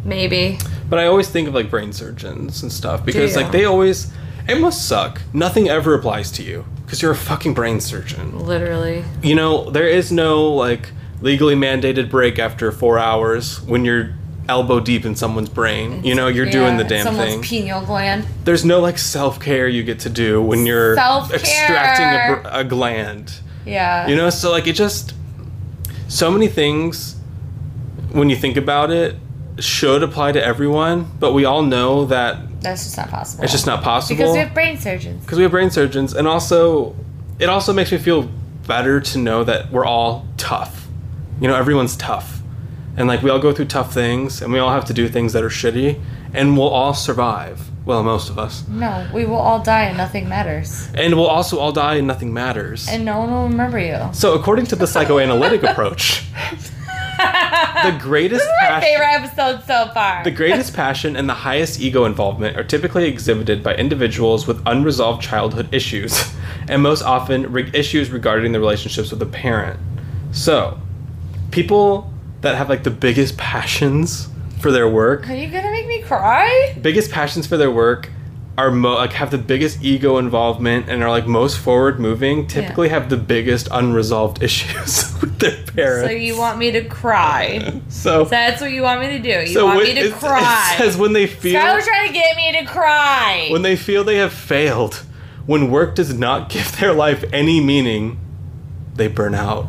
Maybe. 0.09 0.59
But 0.89 0.99
I 0.99 1.07
always 1.07 1.29
think 1.29 1.49
of 1.49 1.55
like 1.55 1.71
brain 1.71 1.93
surgeons 1.93 2.63
and 2.63 2.73
stuff 2.73 3.05
because 3.05 3.37
like 3.37 3.53
they 3.53 3.65
always 3.65 4.11
it 4.49 4.59
must 4.61 4.89
suck. 4.89 5.21
Nothing 5.35 5.69
ever 5.69 5.95
applies 5.95 6.31
to 6.33 6.43
you 6.43 6.65
because 6.85 7.03
you're 7.03 7.13
a 7.13 7.17
fucking 7.17 7.53
brain 7.55 7.81
surgeon. 7.81 8.39
Literally. 8.47 9.05
You 9.23 9.35
know, 9.35 9.69
there 9.71 9.87
is 9.87 10.11
no 10.11 10.51
like 10.55 10.91
legally 11.21 11.55
mandated 11.55 12.11
break 12.11 12.39
after 12.39 12.73
4 12.73 12.99
hours 12.99 13.61
when 13.63 13.85
you're 13.85 14.15
elbow 14.49 14.81
deep 14.81 15.05
in 15.05 15.15
someone's 15.15 15.51
brain. 15.51 16.03
You 16.03 16.15
know, 16.15 16.29
you're 16.29 16.47
doing 16.49 16.79
the 16.79 16.85
Yeah, 16.85 16.89
damn 16.89 17.05
someone's 17.05 17.33
thing. 17.33 17.43
pineal 17.43 17.83
gland. 17.83 18.25
There's 18.45 18.65
no 18.65 18.81
like 18.81 18.97
self-care 18.97 19.69
you 19.69 19.83
get 19.83 19.99
to 20.01 20.09
do 20.09 20.41
when 20.41 20.65
you're 20.65 20.95
Self-care. 20.97 21.39
extracting 21.39 22.47
a, 22.51 22.61
a 22.61 22.65
gland. 22.65 23.41
Yeah. 23.67 24.07
You 24.09 24.17
know, 24.17 24.31
so 24.31 24.51
like 24.51 24.67
it 24.67 24.73
just 24.73 25.13
so 26.09 26.31
many 26.31 26.49
things 26.49 27.17
when 28.13 28.31
you 28.31 28.37
think 28.37 28.57
about 28.57 28.91
it 28.91 29.17
should 29.61 30.03
apply 30.03 30.33
to 30.33 30.45
everyone, 30.45 31.11
but 31.19 31.33
we 31.33 31.45
all 31.45 31.63
know 31.63 32.05
that 32.07 32.61
That's 32.61 32.85
just 32.85 32.97
not 32.97 33.09
possible. 33.09 33.45
it's 33.45 33.53
just 33.53 33.67
not 33.67 33.83
possible 33.83 34.17
because 34.17 34.33
we 34.33 34.39
have 34.39 34.55
brain 34.55 34.79
surgeons. 34.79 35.25
because 35.25 35.39
we 35.39 35.43
have 35.43 35.51
brain 35.53 35.71
surgeons, 35.71 36.15
and 36.15 36.27
also 36.29 36.95
it 37.39 37.49
also 37.49 37.73
makes 37.73 37.91
me 37.93 37.99
feel 37.99 38.29
better 38.67 39.01
to 39.01 39.19
know 39.19 39.45
that 39.45 39.71
we're 39.73 39.85
all 39.87 40.27
tough. 40.37 40.87
You 41.41 41.49
know, 41.49 41.55
everyone's 41.57 41.97
tough, 41.97 42.41
and 42.97 43.07
like 43.09 43.23
we 43.23 43.31
all 43.31 43.39
go 43.39 43.53
through 43.53 43.67
tough 43.67 43.93
things, 43.95 44.43
and 44.43 44.53
we 44.53 44.59
all 44.59 44.71
have 44.73 44.85
to 44.87 44.93
do 44.95 45.09
things 45.09 45.33
that 45.35 45.43
are 45.45 45.49
shitty, 45.51 46.01
and 46.35 46.57
we'll 46.59 46.69
all 46.69 46.95
survive. 46.95 47.61
Well, 47.85 48.03
most 48.03 48.29
of 48.29 48.39
us, 48.39 48.65
No, 48.69 49.09
we 49.15 49.25
will 49.25 49.37
all 49.37 49.61
die 49.61 49.85
and 49.85 49.97
nothing 49.97 50.29
matters. 50.29 50.89
and 50.95 51.15
we'll 51.15 51.27
also 51.27 51.59
all 51.59 51.73
die, 51.73 51.95
and 51.95 52.07
nothing 52.07 52.35
matters. 52.35 52.87
And 52.87 53.05
no 53.05 53.19
one 53.21 53.31
will 53.31 53.49
remember 53.49 53.79
you. 53.79 53.99
so, 54.13 54.35
according 54.35 54.67
to 54.67 54.77
the 54.77 54.87
psychoanalytic 54.87 55.63
approach, 55.63 56.25
the 57.19 57.99
greatest 58.01 58.47
My 58.63 58.69
passion. 58.69 58.89
favorite 58.89 59.07
episode 59.13 59.65
so 59.67 59.91
far. 59.93 60.25
The 60.25 60.31
greatest 60.31 60.75
passion 60.75 61.17
and 61.17 61.29
the 61.29 61.35
highest 61.35 61.81
ego 61.81 62.05
involvement 62.05 62.57
are 62.57 62.65
typically 62.65 63.05
exhibited 63.07 63.63
by 63.63 63.75
individuals 63.75 64.47
with 64.47 64.61
unresolved 64.67 65.23
childhood 65.23 65.69
issues, 65.73 66.33
and 66.69 66.83
most 66.83 67.03
often 67.03 67.51
re- 67.53 67.71
issues 67.75 68.11
regarding 68.11 68.53
the 68.53 68.61
relationships 68.61 69.11
with 69.11 69.21
a 69.23 69.27
parent. 69.27 69.79
So, 70.33 70.79
people 71.51 72.13
that 72.41 72.55
have 72.57 72.69
like 72.69 72.85
the 72.85 72.91
biggest 72.91 73.37
passions 73.37 74.29
for 74.61 74.71
their 74.71 74.89
work, 74.89 75.29
Are 75.29 75.35
you 75.35 75.49
gonna 75.49 75.71
make 75.71 75.87
me 75.87 76.03
cry? 76.03 76.77
biggest 76.81 77.11
passions 77.11 77.47
for 77.47 77.57
their 77.57 77.71
work 77.71 78.11
are 78.59 78.71
mo- 78.73 78.97
like 78.97 79.13
have 79.13 79.31
the 79.31 79.39
biggest 79.39 79.83
ego 79.83 80.19
involvement 80.19 80.89
and 80.89 81.03
are 81.03 81.09
like 81.11 81.27
most 81.29 81.57
forward 81.59 82.01
moving 82.01 82.45
typically 82.49 82.89
have 82.89 83.09
the 83.09 83.17
biggest 83.17 83.69
unresolved 83.71 84.43
issues 84.49 85.15
with 85.21 85.39
their 85.39 85.63
parents. 85.75 86.09
So 86.09 86.13
you 86.17 86.37
want 86.37 86.59
me 86.59 86.73
to 86.73 86.85
cry? 86.85 87.81
so 87.89 88.25
That's 88.25 88.61
what 88.61 88.73
you 88.73 88.83
want 88.83 89.01
me 89.01 89.07
to 89.17 89.19
do. 89.21 89.29
You 89.29 89.47
so 89.55 89.65
want 89.67 89.77
when- 89.79 89.87
me 89.87 89.95
to 89.95 90.09
it- 90.09 90.13
cry? 90.15 90.73
It 90.75 90.79
says 90.79 90.97
when 90.97 91.13
they 91.13 91.27
feel 91.29 91.61
Skylar's 91.61 91.87
trying 91.87 92.09
to 92.09 92.13
get 92.13 92.37
me 92.37 92.53
to 92.59 92.65
cry. 92.67 93.47
when 93.51 93.63
they 93.63 93.77
feel 93.77 94.03
they 94.05 94.17
have 94.17 94.33
failed, 94.33 95.05
when 95.47 95.71
work 95.71 95.95
does 95.95 96.13
not 96.13 96.49
give 96.55 96.79
their 96.81 96.93
life 96.93 97.25
any 97.33 97.61
meaning, 97.61 98.19
they 98.97 99.07
burn 99.07 99.35
out. 99.37 99.67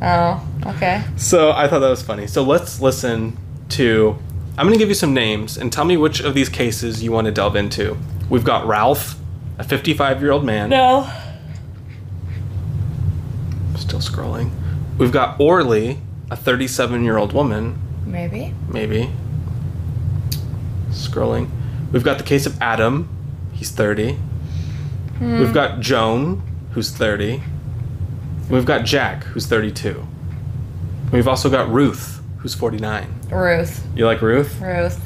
oh, 0.00 0.46
okay. 0.64 1.02
So 1.16 1.50
I 1.50 1.66
thought 1.66 1.80
that 1.80 1.90
was 1.90 2.02
funny. 2.02 2.28
So 2.28 2.44
let's 2.44 2.80
listen 2.80 3.36
to. 3.70 4.16
I'm 4.56 4.66
going 4.66 4.74
to 4.74 4.78
give 4.78 4.88
you 4.88 4.94
some 4.94 5.12
names 5.14 5.56
and 5.58 5.72
tell 5.72 5.84
me 5.84 5.96
which 5.96 6.20
of 6.20 6.34
these 6.34 6.48
cases 6.48 7.02
you 7.02 7.10
want 7.12 7.24
to 7.26 7.32
delve 7.32 7.54
into. 7.56 7.96
We've 8.28 8.44
got 8.44 8.66
Ralph, 8.66 9.16
a 9.58 9.64
55 9.64 10.20
year 10.20 10.30
old 10.32 10.44
man. 10.44 10.70
No. 10.70 11.10
Still 13.76 14.00
scrolling. 14.00 14.50
We've 14.98 15.12
got 15.12 15.38
Orly, 15.40 15.98
a 16.30 16.36
37 16.36 17.04
year 17.04 17.16
old 17.16 17.32
woman, 17.32 17.78
Maybe. 18.04 18.54
maybe. 18.68 19.10
Scrolling. 20.90 21.48
We've 21.92 22.04
got 22.04 22.18
the 22.18 22.24
case 22.24 22.44
of 22.46 22.60
Adam, 22.60 23.08
he's 23.52 23.70
30. 23.70 24.14
Hmm. 25.18 25.38
We've 25.40 25.54
got 25.54 25.80
Joan, 25.80 26.42
who's 26.72 26.90
30. 26.90 27.42
We've 28.50 28.66
got 28.66 28.84
Jack, 28.84 29.24
who's 29.24 29.46
32. 29.46 30.06
We've 31.12 31.28
also 31.28 31.48
got 31.48 31.70
Ruth, 31.70 32.20
who's 32.38 32.54
49. 32.54 33.06
Ruth. 33.30 33.86
You 33.94 34.06
like 34.06 34.20
Ruth? 34.20 34.60
Ruth. 34.60 35.00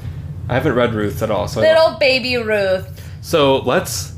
I 0.49 0.55
haven't 0.55 0.75
read 0.75 0.95
Ruth 0.95 1.23
at 1.23 1.31
all, 1.31 1.47
so 1.49 1.61
Little 1.61 1.97
baby 1.99 2.37
Ruth. 2.37 3.02
So 3.23 3.59
let's 3.59 4.13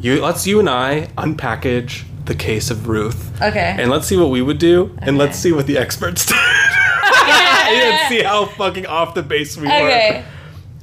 you 0.00 0.20
let's 0.20 0.44
you 0.46 0.58
and 0.58 0.68
I 0.68 1.06
unpackage 1.16 2.04
the 2.24 2.34
case 2.34 2.70
of 2.70 2.88
Ruth, 2.88 3.40
Okay. 3.40 3.76
and 3.78 3.90
let's 3.90 4.06
see 4.06 4.16
what 4.16 4.30
we 4.30 4.42
would 4.42 4.58
do, 4.58 4.94
and 4.98 5.16
let's 5.16 5.38
see 5.38 5.52
what 5.52 5.66
the 5.66 5.78
experts 5.78 6.26
did, 6.26 6.36
and 6.36 8.08
see 8.08 8.22
how 8.22 8.46
fucking 8.46 8.86
off 8.86 9.14
the 9.14 9.22
base 9.22 9.56
we 9.56 9.66
were. 9.66 9.72
okay. 9.72 10.24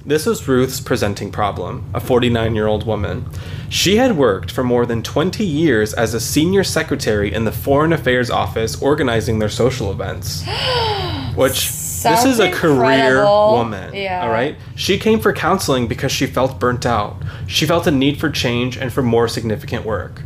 This 0.07 0.25
was 0.27 0.47
Ruth's 0.47 0.79
presenting 0.79 1.31
problem, 1.31 1.89
a 1.93 1.99
49 1.99 2.53
year 2.55 2.67
old 2.67 2.85
woman. 2.85 3.25
She 3.69 3.97
had 3.97 4.15
worked 4.17 4.51
for 4.51 4.63
more 4.63 4.85
than 4.85 5.01
20 5.01 5.43
years 5.43 5.93
as 5.95 6.13
a 6.13 6.19
senior 6.19 6.63
secretary 6.63 7.33
in 7.33 7.45
the 7.45 7.51
Foreign 7.51 7.91
Affairs 7.91 8.29
Office 8.29 8.79
organizing 8.81 9.39
their 9.39 9.49
social 9.49 9.89
events. 9.91 10.43
Which, 11.35 11.69
this 12.11 12.25
is 12.25 12.39
a 12.39 12.51
career 12.51 12.73
incredible. 12.93 13.51
woman. 13.53 13.93
Yeah. 13.93 14.21
All 14.23 14.29
right? 14.31 14.55
She 14.75 14.97
came 14.97 15.19
for 15.19 15.33
counseling 15.33 15.87
because 15.87 16.11
she 16.11 16.25
felt 16.25 16.59
burnt 16.59 16.85
out. 16.85 17.15
She 17.47 17.65
felt 17.65 17.87
a 17.87 17.91
need 17.91 18.19
for 18.19 18.29
change 18.29 18.77
and 18.77 18.91
for 18.93 19.01
more 19.01 19.27
significant 19.27 19.85
work. 19.85 20.21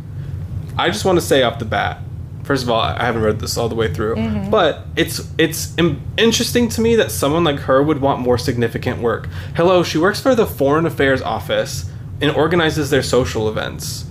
I 0.78 0.88
just 0.88 1.04
want 1.04 1.18
to 1.18 1.24
say 1.24 1.42
off 1.42 1.58
the 1.58 1.64
bat, 1.64 1.98
first 2.44 2.62
of 2.62 2.70
all, 2.70 2.80
I 2.80 3.02
haven't 3.04 3.22
read 3.22 3.40
this 3.40 3.56
all 3.56 3.68
the 3.68 3.74
way 3.74 3.92
through, 3.92 4.16
Mm-hmm. 4.16 4.50
but 4.50 4.86
it's 4.96 5.30
it's 5.38 5.76
Im- 5.78 6.00
interesting 6.16 6.68
to 6.70 6.80
me 6.80 6.96
that 6.96 7.10
someone 7.10 7.44
like 7.44 7.58
her 7.60 7.82
would 7.82 8.00
want 8.00 8.20
more 8.20 8.38
significant 8.38 9.00
work. 9.00 9.28
Hello, 9.56 9.82
she 9.82 9.98
works 9.98 10.20
for 10.20 10.34
the 10.34 10.46
Foreign 10.46 10.86
Affairs 10.86 11.20
Office 11.22 11.90
and 12.20 12.30
organizes 12.34 12.90
their 12.90 13.02
social 13.02 13.48
events. 13.48 14.06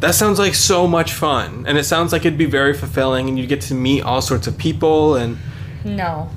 That 0.00 0.14
sounds 0.14 0.38
like 0.38 0.54
so 0.54 0.86
much 0.86 1.12
fun, 1.14 1.64
and 1.66 1.78
it 1.78 1.84
sounds 1.84 2.12
like 2.12 2.22
it'd 2.26 2.36
be 2.38 2.44
very 2.46 2.74
fulfilling, 2.74 3.28
and 3.28 3.38
you'd 3.38 3.48
get 3.48 3.60
to 3.62 3.74
meet 3.74 4.02
all 4.02 4.20
sorts 4.20 4.46
of 4.46 4.58
people, 4.58 5.14
and 5.16 5.38
No. 5.84 6.28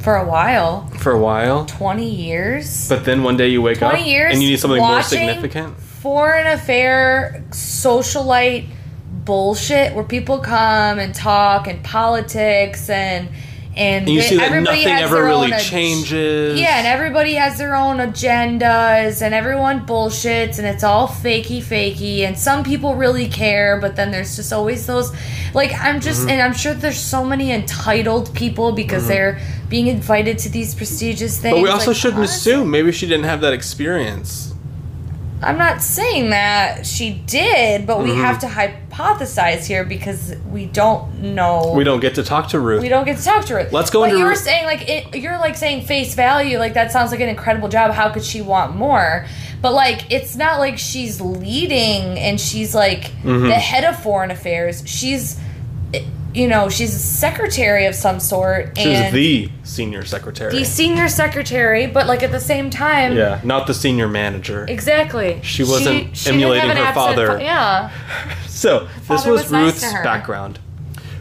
For 0.00 0.16
a 0.16 0.24
while. 0.24 0.86
for 0.98 1.12
a 1.12 1.18
while. 1.18 1.66
20 1.66 2.08
years. 2.08 2.88
But 2.88 3.04
then 3.04 3.22
one 3.22 3.36
day 3.36 3.48
you 3.48 3.60
wake 3.62 3.82
up 3.82 3.90
20 3.92 4.10
years 4.10 4.32
and 4.32 4.42
you 4.42 4.50
need 4.50 4.60
something 4.60 4.80
more 4.80 5.02
significant. 5.02 5.76
Foreign 5.78 6.46
affair 6.46 7.44
socialite 7.50 8.68
bullshit 9.24 9.94
where 9.94 10.04
people 10.04 10.38
come 10.38 10.98
and 10.98 11.14
talk 11.14 11.66
and 11.66 11.84
politics 11.84 12.88
and 12.88 13.28
and, 13.78 14.06
And 14.06 14.08
you 14.14 14.20
they- 14.20 14.26
see 14.28 14.36
that 14.36 14.46
everybody 14.46 14.84
nothing 14.84 14.98
ever 15.04 15.24
really 15.24 15.52
ag- 15.52 15.60
changes. 15.62 16.58
Yeah, 16.60 16.78
and 16.78 16.86
everybody 16.86 17.34
has 17.34 17.56
their 17.58 17.74
own 17.76 17.98
agendas, 17.98 19.22
and 19.22 19.34
everyone 19.34 19.86
bullshits, 19.86 20.58
and 20.58 20.66
it's 20.66 20.82
all 20.84 21.06
fakey, 21.08 21.62
fakey. 21.62 22.20
And 22.26 22.36
some 22.38 22.64
people 22.64 22.94
really 22.96 23.28
care, 23.28 23.78
but 23.80 23.96
then 23.96 24.10
there's 24.10 24.36
just 24.36 24.52
always 24.52 24.86
those, 24.86 25.12
like 25.54 25.72
I'm 25.80 26.00
just, 26.00 26.20
Mm-hmm. 26.22 26.30
and 26.30 26.42
I'm 26.42 26.52
sure 26.54 26.74
there's 26.74 26.98
so 26.98 27.24
many 27.24 27.52
entitled 27.52 28.34
people 28.34 28.72
because 28.72 29.06
they're 29.06 29.38
being 29.68 29.86
invited 29.86 30.38
to 30.38 30.48
these 30.48 30.74
prestigious 30.74 31.38
things. 31.38 31.54
But 31.54 31.62
we 31.62 31.68
also 31.68 31.90
like, 31.92 31.96
shouldn't 32.00 32.24
assume. 32.24 32.70
Maybe 32.70 32.90
she 32.92 33.06
didn't 33.06 33.24
have 33.26 33.40
that 33.42 33.52
experience. 33.52 34.52
I'm 35.40 35.56
not 35.56 35.82
saying 35.82 36.30
that 36.30 36.84
she 36.84 37.12
did, 37.26 37.86
but 37.86 37.98
Mm-hmm. 37.98 38.08
we 38.10 38.16
have 38.16 38.40
to 38.40 38.46
hypothesize 38.46 39.66
here 39.66 39.84
because 39.84 40.34
we 40.50 40.66
don't 40.66 41.22
know. 41.22 41.72
We 41.76 41.84
don't 41.84 42.00
get 42.00 42.16
to 42.16 42.24
talk 42.24 42.48
to 42.48 42.58
Ruth. 42.60 42.82
We 42.82 42.88
don't 42.88 43.04
get 43.04 43.18
to 43.18 43.24
talk 43.24 43.44
to 43.46 43.54
her. 43.54 43.68
Let's 43.70 43.90
go 43.90 44.00
But 44.00 44.06
into 44.06 44.18
you 44.18 44.24
were 44.24 44.30
re- 44.30 44.36
saying 44.36 44.64
like 44.66 44.88
it, 44.88 45.14
you're 45.16 45.38
like 45.38 45.56
saying 45.56 45.86
face 45.86 46.14
value. 46.14 46.58
Like 46.58 46.74
that 46.74 46.90
sounds 46.90 47.12
like 47.12 47.20
an 47.20 47.28
incredible 47.28 47.68
job. 47.68 47.92
How 47.92 48.10
could 48.10 48.24
she 48.24 48.40
want 48.42 48.74
more? 48.74 49.26
But 49.62 49.74
like 49.74 50.10
it's 50.10 50.34
not 50.36 50.58
like 50.58 50.76
she's 50.78 51.20
leading 51.20 52.18
and 52.18 52.40
she's 52.40 52.74
like 52.74 53.04
Mm-hmm. 53.22 53.44
the 53.48 53.54
head 53.54 53.84
of 53.84 54.00
foreign 54.02 54.30
affairs. 54.32 54.82
She's, 54.86 55.38
you 56.38 56.46
know, 56.48 56.68
she's 56.68 56.94
a 56.94 56.98
secretary 56.98 57.86
of 57.86 57.94
some 57.94 58.20
sort 58.20 58.78
She 58.78 58.88
was 58.88 59.12
the 59.12 59.50
senior 59.64 60.04
secretary. 60.04 60.52
the 60.52 60.64
senior 60.64 61.08
secretary. 61.08 61.86
But 61.88 62.06
like 62.06 62.22
at 62.22 62.30
the 62.30 62.40
same 62.40 62.70
time, 62.70 63.16
yeah, 63.16 63.40
not 63.44 63.66
the 63.66 63.74
senior 63.74 64.08
manager. 64.08 64.64
exactly. 64.68 65.40
She 65.42 65.64
wasn't 65.64 66.14
didn't 66.14 66.28
emulating 66.34 66.70
her 66.70 66.92
father. 66.94 67.38
fa- 67.38 67.42
yeah. 67.42 67.90
So, 68.48 68.88
this 69.08 69.24
was, 69.24 69.26
was 69.26 69.50
Ruth's 69.52 69.84
her. 69.84 70.02
background. 70.02 70.58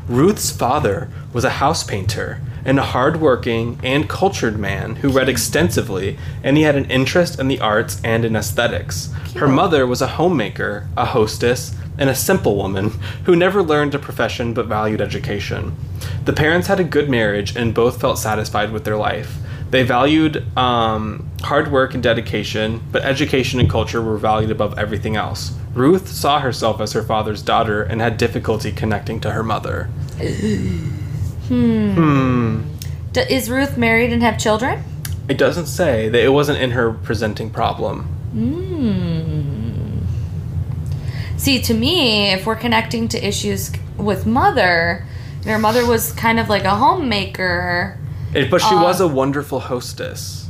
Ruth's 0.07 0.49
father 0.49 1.07
was 1.34 1.43
a 1.43 1.51
house 1.51 1.84
painter 1.84 2.41
and 2.65 2.80
a 2.80 2.84
hardworking 2.84 3.80
and 3.84 4.09
cultured 4.09 4.57
man 4.57 4.95
who 4.97 5.09
read 5.09 5.30
extensively, 5.30 6.18
and 6.43 6.57
he 6.57 6.63
had 6.63 6.76
an 6.76 6.89
interest 6.89 7.39
in 7.39 7.47
the 7.47 7.59
arts 7.59 8.01
and 8.03 8.26
in 8.26 8.36
aesthetics. 8.36 9.11
Her 9.36 9.47
mother 9.47 9.86
was 9.86 10.01
a 10.01 10.07
homemaker, 10.07 10.88
a 10.97 11.05
hostess, 11.05 11.76
and 11.97 12.09
a 12.09 12.15
simple 12.15 12.55
woman 12.55 12.91
who 13.25 13.35
never 13.35 13.61
learned 13.63 13.95
a 13.95 13.99
profession 13.99 14.53
but 14.53 14.67
valued 14.67 15.01
education. 15.01 15.75
The 16.25 16.33
parents 16.33 16.67
had 16.67 16.79
a 16.79 16.83
good 16.83 17.09
marriage 17.09 17.55
and 17.55 17.73
both 17.73 17.99
felt 17.99 18.19
satisfied 18.19 18.71
with 18.71 18.83
their 18.85 18.97
life. 18.97 19.37
They 19.69 19.83
valued 19.83 20.45
um, 20.57 21.29
hard 21.41 21.71
work 21.71 21.93
and 21.93 22.01
dedication, 22.01 22.81
but 22.91 23.03
education 23.03 23.59
and 23.59 23.69
culture 23.69 24.01
were 24.01 24.17
valued 24.17 24.51
above 24.51 24.77
everything 24.79 25.15
else. 25.15 25.53
Ruth 25.73 26.07
saw 26.07 26.39
herself 26.39 26.79
as 26.79 26.93
her 26.93 27.03
father's 27.03 27.41
daughter 27.41 27.83
and 27.83 27.99
had 28.01 28.17
difficulty 28.17 28.71
connecting 28.71 29.19
to 29.21 29.31
her 29.31 29.43
mother. 29.43 29.89
Hmm. 31.47 32.61
D- 33.13 33.21
is 33.29 33.49
Ruth 33.49 33.77
married 33.77 34.11
and 34.13 34.21
have 34.21 34.37
children? 34.37 34.83
It 35.29 35.37
doesn't 35.37 35.67
say 35.67 36.07
that 36.09 36.23
it 36.23 36.29
wasn't 36.29 36.59
in 36.59 36.71
her 36.71 36.91
presenting 36.93 37.49
problem. 37.49 38.07
See, 41.38 41.61
to 41.61 41.73
me, 41.73 42.31
if 42.33 42.45
we're 42.45 42.55
connecting 42.55 43.07
to 43.09 43.25
issues 43.27 43.71
with 43.95 44.25
mother, 44.25 45.05
her 45.45 45.59
mother 45.59 45.85
was 45.85 46.11
kind 46.13 46.39
of 46.39 46.49
like 46.49 46.63
a 46.63 46.75
homemaker. 46.75 47.97
It, 48.33 48.49
but 48.51 48.59
she 48.61 48.73
Uh, 48.75 48.81
was 48.83 48.99
a 48.99 49.07
wonderful 49.07 49.59
hostess. 49.61 50.49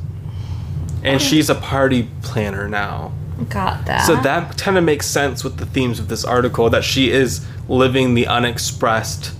And 1.04 1.22
she's 1.22 1.50
a 1.50 1.56
party 1.56 2.10
planner 2.22 2.68
now. 2.68 3.12
Got 3.50 3.86
that. 3.86 4.06
So 4.08 4.16
that 4.16 4.58
kind 4.58 4.78
of 4.78 4.84
makes 4.84 5.06
sense 5.06 5.44
with 5.44 5.58
the 5.58 5.66
themes 5.66 6.00
of 6.00 6.08
this 6.08 6.26
article 6.26 6.70
that 6.72 6.84
she 6.84 7.12
is 7.12 7.46
living 7.70 8.16
the 8.16 8.26
unexpressed 8.26 9.32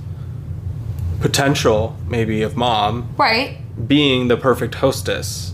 potential, 1.20 1.96
maybe, 2.08 2.44
of 2.44 2.56
mom 2.56 3.10
right, 3.18 3.58
being 3.88 4.28
the 4.28 4.38
perfect 4.38 4.76
hostess. 4.76 5.54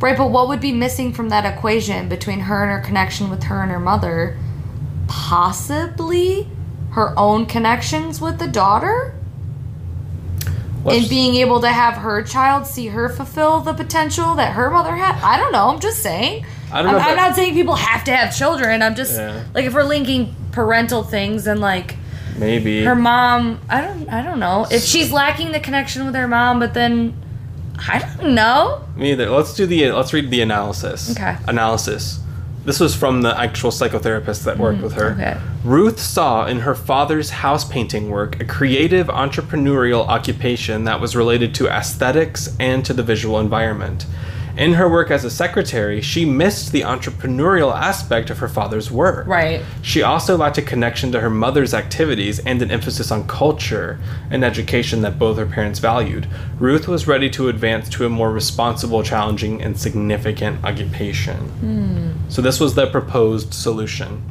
right. 0.00 0.16
But 0.18 0.30
what 0.30 0.48
would 0.48 0.60
be 0.60 0.72
missing 0.72 1.12
from 1.12 1.28
that 1.28 1.44
equation 1.46 2.08
between 2.08 2.40
her 2.40 2.62
and 2.64 2.72
her 2.72 2.80
connection 2.80 3.30
with 3.30 3.44
her 3.44 3.62
and 3.62 3.70
her 3.70 3.78
mother? 3.80 4.36
Possibly 5.06 6.48
her 6.90 7.12
own 7.18 7.46
connections 7.46 8.20
with 8.20 8.38
the 8.38 8.46
daughter, 8.46 9.14
Let's- 10.84 11.00
and 11.00 11.08
being 11.08 11.34
able 11.36 11.60
to 11.60 11.68
have 11.68 11.94
her 11.94 12.22
child 12.22 12.66
see 12.66 12.88
her 12.88 13.08
fulfill 13.08 13.60
the 13.60 13.72
potential 13.74 14.34
that 14.34 14.52
her 14.52 14.70
mother 14.70 14.94
had. 14.96 15.20
I 15.22 15.38
don't 15.38 15.52
know. 15.52 15.68
I'm 15.70 15.80
just 15.80 16.02
saying. 16.02 16.44
I 16.72 16.82
don't 16.82 16.92
know 16.92 16.98
I'm, 16.98 17.08
I'm 17.10 17.16
not 17.16 17.34
saying 17.34 17.54
people 17.54 17.74
have 17.76 18.04
to 18.04 18.14
have 18.14 18.36
children. 18.36 18.82
I'm 18.82 18.94
just 18.94 19.14
Yeah. 19.16 19.42
like 19.54 19.64
if 19.64 19.74
we're 19.74 19.84
linking 19.84 20.34
parental 20.52 21.02
things 21.02 21.46
and 21.46 21.60
like 21.60 21.96
maybe. 22.38 22.84
her 22.84 22.94
mom 22.94 23.60
i 23.68 23.80
don't 23.80 24.08
i 24.08 24.22
don't 24.22 24.38
know 24.38 24.66
if 24.70 24.82
she's 24.84 25.10
lacking 25.12 25.50
the 25.52 25.58
connection 25.58 26.04
with 26.06 26.14
her 26.14 26.28
mom 26.28 26.60
but 26.60 26.74
then 26.74 27.12
i 27.88 27.98
don't 27.98 28.34
know 28.34 28.80
Me 28.96 29.10
either. 29.12 29.28
Let's 29.30 29.54
do 29.54 29.66
the 29.66 29.90
let's 29.92 30.12
read 30.12 30.30
the 30.30 30.40
analysis. 30.42 31.10
Okay. 31.10 31.36
Analysis. 31.48 32.20
This 32.64 32.80
was 32.80 32.94
from 32.94 33.20
the 33.20 33.38
actual 33.38 33.70
psychotherapist 33.70 34.44
that 34.44 34.56
worked 34.56 34.80
with 34.80 34.94
her. 34.94 35.10
Mm, 35.10 35.14
okay. 35.14 35.40
Ruth 35.64 36.00
saw 36.00 36.46
in 36.46 36.60
her 36.60 36.74
father's 36.74 37.28
house 37.28 37.64
painting 37.64 38.08
work 38.08 38.40
a 38.40 38.44
creative 38.44 39.08
entrepreneurial 39.08 40.06
occupation 40.08 40.84
that 40.84 41.00
was 41.00 41.14
related 41.14 41.54
to 41.56 41.68
aesthetics 41.68 42.56
and 42.58 42.84
to 42.86 42.94
the 42.94 43.02
visual 43.02 43.38
environment. 43.38 44.06
In 44.56 44.74
her 44.74 44.88
work 44.88 45.10
as 45.10 45.24
a 45.24 45.30
secretary, 45.30 46.00
she 46.00 46.24
missed 46.24 46.70
the 46.70 46.82
entrepreneurial 46.82 47.74
aspect 47.74 48.30
of 48.30 48.38
her 48.38 48.48
father's 48.48 48.90
work. 48.90 49.26
right 49.26 49.62
She 49.82 50.02
also 50.02 50.36
lacked 50.36 50.58
a 50.58 50.62
connection 50.62 51.10
to 51.12 51.20
her 51.20 51.30
mother's 51.30 51.74
activities 51.74 52.38
and 52.38 52.62
an 52.62 52.70
emphasis 52.70 53.10
on 53.10 53.26
culture 53.26 53.98
and 54.30 54.44
education 54.44 55.02
that 55.02 55.18
both 55.18 55.38
her 55.38 55.46
parents 55.46 55.80
valued. 55.80 56.28
Ruth 56.60 56.86
was 56.86 57.08
ready 57.08 57.28
to 57.30 57.48
advance 57.48 57.88
to 57.90 58.06
a 58.06 58.08
more 58.08 58.30
responsible, 58.30 59.02
challenging, 59.02 59.60
and 59.60 59.78
significant 59.78 60.64
occupation. 60.64 61.36
Hmm. 61.36 62.12
So, 62.28 62.40
this 62.40 62.60
was 62.60 62.74
the 62.74 62.86
proposed 62.86 63.52
solution. 63.52 64.22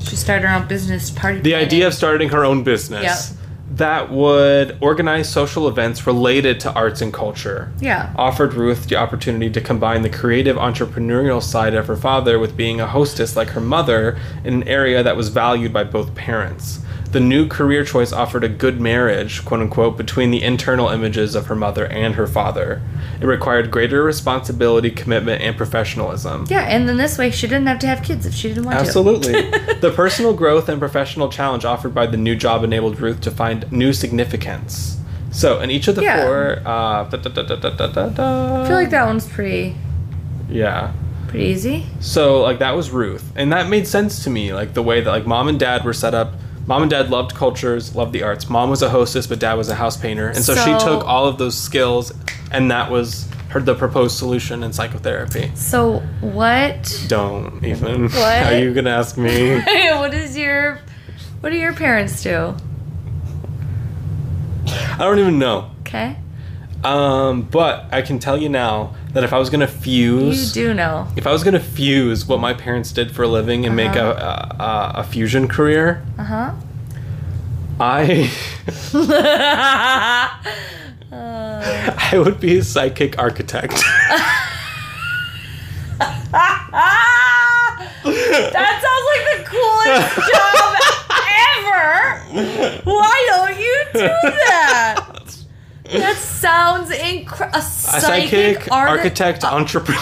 she 0.00 0.16
started 0.16 0.46
her 0.46 0.54
own 0.54 0.66
business 0.68 1.10
party 1.10 1.40
The 1.40 1.54
idea 1.54 1.86
of 1.86 1.94
starting 1.94 2.28
her 2.30 2.44
own 2.44 2.62
business 2.62 3.30
Yep. 3.30 3.45
That 3.70 4.10
would 4.10 4.78
organize 4.80 5.28
social 5.28 5.66
events 5.68 6.06
related 6.06 6.60
to 6.60 6.72
arts 6.72 7.02
and 7.02 7.12
culture 7.12 7.72
yeah 7.80 8.12
offered 8.16 8.54
Ruth 8.54 8.88
the 8.88 8.96
opportunity 8.96 9.50
to 9.50 9.60
combine 9.60 10.02
the 10.02 10.08
creative 10.08 10.56
entrepreneurial 10.56 11.42
side 11.42 11.74
of 11.74 11.86
her 11.86 11.96
father 11.96 12.38
with 12.38 12.56
being 12.56 12.80
a 12.80 12.86
hostess 12.86 13.36
like 13.36 13.48
her 13.48 13.60
mother 13.60 14.18
in 14.44 14.54
an 14.54 14.68
area 14.68 15.02
that 15.02 15.16
was 15.16 15.28
valued 15.28 15.72
by 15.72 15.84
both 15.84 16.14
parents. 16.14 16.80
The 17.16 17.20
new 17.20 17.48
career 17.48 17.82
choice 17.82 18.12
offered 18.12 18.44
a 18.44 18.48
good 18.50 18.78
marriage, 18.78 19.42
quote 19.42 19.62
unquote, 19.62 19.96
between 19.96 20.30
the 20.32 20.42
internal 20.42 20.90
images 20.90 21.34
of 21.34 21.46
her 21.46 21.54
mother 21.54 21.86
and 21.86 22.14
her 22.14 22.26
father. 22.26 22.82
It 23.18 23.24
required 23.24 23.70
greater 23.70 24.02
responsibility, 24.02 24.90
commitment, 24.90 25.40
and 25.40 25.56
professionalism. 25.56 26.44
yeah 26.50 26.64
and 26.68 26.86
then 26.86 26.98
this 26.98 27.16
way 27.16 27.30
she 27.30 27.46
didn't 27.46 27.68
have 27.68 27.78
to 27.78 27.86
have 27.86 28.02
kids 28.02 28.26
if 28.26 28.34
she 28.34 28.48
didn't 28.48 28.64
want 28.64 28.76
to 28.76 28.84
Absolutely. 28.84 29.32
the 29.80 29.90
personal 29.96 30.34
growth 30.34 30.68
and 30.68 30.78
professional 30.78 31.30
challenge 31.30 31.64
offered 31.64 31.94
by 31.94 32.06
the 32.06 32.18
new 32.18 32.36
job 32.36 32.62
enabled 32.62 33.00
Ruth 33.00 33.22
to 33.22 33.30
find 33.30 33.72
new 33.72 33.94
significance. 33.94 34.98
So, 35.32 35.62
in 35.62 35.70
each 35.70 35.88
of 35.88 35.94
the 35.94 36.02
Yeah. 36.02 36.22
four, 36.22 36.58
uh, 36.66 37.04
da, 37.04 37.16
da, 37.16 37.30
da, 37.30 38.62
i 38.62 38.66
feel 38.66 38.76
like 38.76 38.90
that 38.90 39.06
one's 39.06 39.26
pretty 39.26 39.74
yeah. 40.50 40.92
pretty 41.28 41.46
easy 41.46 41.86
So 42.00 42.42
like 42.42 42.58
that 42.58 42.76
was 42.76 42.90
Ruth, 42.90 43.32
and 43.34 43.50
that 43.54 43.70
made 43.70 43.86
sense 43.86 44.22
to 44.24 44.28
me. 44.28 44.52
Like 44.52 44.74
the 44.74 44.82
way 44.82 45.00
that 45.00 45.10
like 45.10 45.26
mom 45.26 45.48
and 45.48 45.58
dad 45.58 45.82
were 45.82 45.94
set 45.94 46.12
up. 46.14 46.34
Mom 46.66 46.82
and 46.82 46.90
dad 46.90 47.10
loved 47.10 47.34
cultures, 47.34 47.94
loved 47.94 48.12
the 48.12 48.22
arts. 48.22 48.48
Mom 48.50 48.70
was 48.70 48.82
a 48.82 48.90
hostess, 48.90 49.26
but 49.26 49.38
dad 49.38 49.54
was 49.54 49.68
a 49.68 49.74
house 49.74 49.96
painter, 49.96 50.28
and 50.28 50.38
so, 50.44 50.54
she 50.54 50.72
took 50.84 51.04
all 51.04 51.26
of 51.26 51.38
those 51.38 51.56
skills, 51.56 52.12
and 52.50 52.70
that 52.70 52.90
was 52.90 53.28
her 53.50 53.60
the 53.60 53.74
proposed 53.74 54.18
solution 54.18 54.62
in 54.64 54.72
psychotherapy. 54.72 55.52
so 55.54 56.00
what 56.20 57.04
Don't 57.08 57.64
even. 57.64 58.08
What? 58.08 58.46
Are 58.46 58.58
you 58.58 58.74
gonna 58.74 58.90
ask 58.90 59.16
me? 59.16 59.54
what 59.92 60.12
is 60.12 60.36
your 60.36 60.80
what 61.40 61.50
do 61.50 61.56
your 61.56 61.72
parents 61.72 62.22
do 62.22 62.54
I 64.66 64.98
don't 64.98 65.18
even 65.18 65.38
know. 65.38 65.70
okay 65.82 66.16
Um, 66.82 67.42
but 67.42 67.86
I 67.92 68.02
can 68.02 68.18
tell 68.18 68.36
you 68.36 68.48
now 68.48 68.94
that 69.16 69.24
if 69.24 69.32
I 69.32 69.38
was 69.38 69.48
gonna 69.48 69.66
fuse, 69.66 70.54
you 70.54 70.64
do 70.64 70.74
know 70.74 71.08
if 71.16 71.26
I 71.26 71.32
was 71.32 71.42
gonna 71.42 71.58
fuse 71.58 72.26
what 72.26 72.38
my 72.38 72.52
parents 72.52 72.92
did 72.92 73.10
for 73.10 73.22
a 73.22 73.28
living 73.28 73.64
and 73.64 73.74
make 73.74 73.96
a, 73.96 74.10
a 74.10 75.00
a 75.00 75.04
fusion 75.04 75.48
career, 75.48 76.04
uh-huh 76.18 76.52
I. 77.80 78.30
uh, 78.92 80.28
I 82.12 82.18
would 82.18 82.40
be 82.40 82.58
a 82.58 82.62
psychic 82.62 83.18
architect. 83.18 83.72
that 88.04 88.74
sounds 88.84 89.06
like 89.12 89.24
the 89.32 89.44
coolest 89.48 90.12
job 90.30 90.70
ever. 92.76 92.82
Why 92.84 93.16
don't 93.30 93.56
you 93.58 93.76
do 93.94 94.08
that? 94.46 95.15
That 95.92 96.16
sounds 96.16 96.90
incredible. 96.90 97.58
A 97.58 97.62
psychic, 97.62 98.58
psychic, 98.60 98.72
art- 98.72 98.88
architect, 98.90 99.44
entrepreneur. 99.44 100.00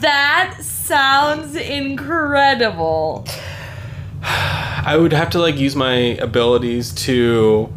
That 0.00 0.58
sounds 0.60 1.56
incredible. 1.56 3.26
I 4.22 4.96
would 4.96 5.12
have 5.12 5.30
to 5.30 5.38
like 5.38 5.56
use 5.56 5.74
my 5.74 5.94
abilities 6.20 6.92
to 7.06 7.72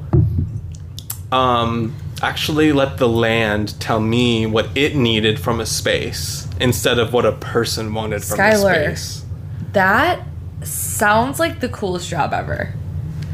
um 1.31 1.95
actually 2.21 2.71
let 2.73 2.97
the 2.97 3.07
land 3.07 3.79
tell 3.79 3.99
me 3.99 4.45
what 4.45 4.69
it 4.75 4.95
needed 4.95 5.39
from 5.39 5.59
a 5.59 5.65
space 5.65 6.47
instead 6.59 6.99
of 6.99 7.13
what 7.13 7.25
a 7.25 7.31
person 7.31 7.93
wanted 7.93 8.23
from 8.23 8.37
Skylar. 8.37 8.87
a 8.87 8.95
space. 8.97 9.25
That 9.73 10.25
sounds 10.63 11.39
like 11.39 11.61
the 11.61 11.69
coolest 11.69 12.09
job 12.09 12.33
ever. 12.33 12.73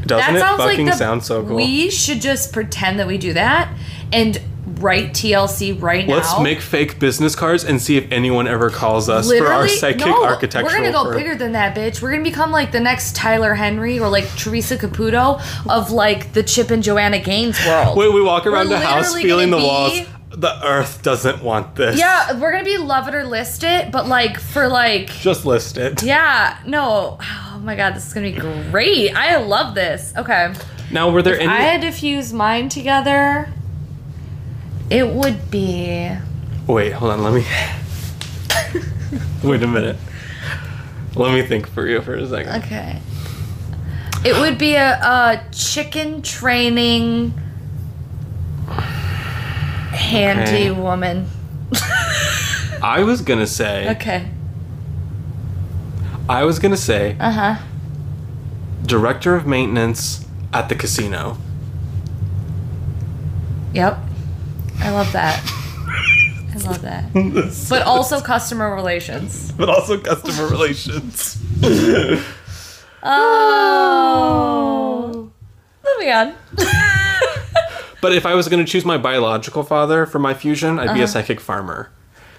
Doesn't 0.06 0.34
that 0.34 0.38
it 0.38 0.40
sounds 0.40 0.62
fucking 0.62 0.86
like 0.86 0.94
the, 0.94 0.98
sound 0.98 1.24
so 1.24 1.44
cool? 1.44 1.56
We 1.56 1.90
should 1.90 2.20
just 2.20 2.52
pretend 2.52 2.98
that 3.00 3.06
we 3.06 3.18
do 3.18 3.32
that 3.32 3.72
and 4.12 4.40
write 4.80 5.12
TLC 5.12 5.80
right 5.80 6.06
now. 6.06 6.16
Let's 6.16 6.40
make 6.40 6.60
fake 6.60 6.98
business 6.98 7.34
cards 7.34 7.64
and 7.64 7.80
see 7.80 7.96
if 7.96 8.10
anyone 8.10 8.46
ever 8.46 8.68
calls 8.68 9.08
us 9.08 9.30
for 9.30 9.46
our 9.46 9.68
psychic 9.68 10.06
no, 10.06 10.24
architectural 10.24 10.72
We're 10.72 10.78
gonna 10.78 10.92
go 10.92 11.04
firm. 11.04 11.16
bigger 11.16 11.34
than 11.34 11.52
that, 11.52 11.76
bitch. 11.76 12.02
We're 12.02 12.10
gonna 12.10 12.24
become 12.24 12.50
like 12.50 12.72
the 12.72 12.80
next 12.80 13.16
Tyler 13.16 13.54
Henry 13.54 13.98
or 13.98 14.08
like 14.08 14.28
Teresa 14.36 14.76
Caputo 14.76 15.40
of 15.68 15.92
like 15.92 16.32
the 16.32 16.42
Chip 16.42 16.70
and 16.70 16.82
Joanna 16.82 17.18
Gaines 17.20 17.64
world. 17.66 17.96
Wait, 17.96 18.12
we 18.12 18.20
walk 18.20 18.46
around 18.46 18.68
We're 18.68 18.78
the 18.78 18.86
house 18.86 19.14
feeling 19.14 19.50
the 19.50 19.56
gonna 19.56 19.66
walls. 19.68 20.00
The 20.30 20.66
earth 20.66 21.02
doesn't 21.02 21.42
want 21.42 21.76
this. 21.76 21.98
yeah, 21.98 22.38
we're 22.38 22.52
gonna 22.52 22.64
be 22.64 22.76
love 22.76 23.08
it 23.08 23.14
or 23.14 23.24
list 23.24 23.62
it, 23.64 23.90
but 23.90 24.06
like 24.06 24.38
for 24.38 24.68
like 24.68 25.08
Just 25.08 25.46
list 25.46 25.78
it. 25.78 26.02
yeah, 26.02 26.58
no. 26.66 27.18
Oh 27.66 27.68
my 27.68 27.74
god, 27.74 27.96
this 27.96 28.06
is 28.06 28.14
gonna 28.14 28.30
be 28.30 28.38
great. 28.70 29.10
I 29.12 29.38
love 29.38 29.74
this. 29.74 30.12
Okay. 30.16 30.54
Now, 30.92 31.10
were 31.10 31.20
there 31.20 31.34
any? 31.36 31.48
I 31.48 31.62
had 31.62 31.80
to 31.80 31.90
fuse 31.90 32.32
mine 32.32 32.68
together. 32.68 33.52
It 34.88 35.08
would 35.08 35.50
be 35.50 36.16
Wait, 36.68 36.92
hold 36.92 37.10
on. 37.10 37.24
Let 37.24 37.32
me. 37.34 37.44
Wait 39.50 39.64
a 39.64 39.66
minute. 39.66 39.96
Let 41.16 41.34
me 41.34 41.42
think 41.42 41.66
for 41.66 41.88
you 41.88 42.00
for 42.02 42.14
a 42.14 42.24
second. 42.28 42.62
okay. 42.62 43.00
It 44.24 44.38
would 44.38 44.58
be 44.58 44.76
a, 44.76 44.92
a 44.92 45.44
chicken 45.50 46.22
training 46.22 47.34
handy 49.90 50.70
Okay. 50.70 50.70
woman. 50.70 51.26
I 52.80 53.02
was 53.02 53.22
gonna 53.22 53.48
say. 53.48 53.90
Okay. 53.96 54.30
I 56.28 56.44
was 56.44 56.58
gonna 56.58 56.76
say 56.76 57.16
Uh 57.20 57.30
huh. 57.30 57.56
director 58.84 59.34
of 59.36 59.46
maintenance 59.46 60.26
at 60.52 60.68
the 60.68 60.74
casino. 60.74 61.38
Yep. 63.74 63.98
I 64.80 64.90
love 64.90 65.12
that. 65.12 65.40
I 66.54 66.56
love 66.64 66.82
that. 66.82 67.12
But 67.68 67.82
also 67.82 68.20
customer 68.20 68.74
relations. 68.74 69.52
but 69.52 69.68
also 69.68 69.98
customer 69.98 70.48
relations. 70.56 71.38
Oh. 73.96 75.30
Moving 75.84 76.12
on. 76.12 76.34
But 78.02 78.12
if 78.12 78.26
I 78.26 78.34
was 78.34 78.48
gonna 78.48 78.64
choose 78.64 78.84
my 78.84 78.98
biological 78.98 79.62
father 79.62 80.06
for 80.06 80.18
my 80.18 80.34
fusion, 80.34 80.78
I'd 80.78 80.86
be 80.86 80.90
Uh-huh. 80.90 81.02
a 81.04 81.08
psychic 81.08 81.40
farmer. 81.40 81.90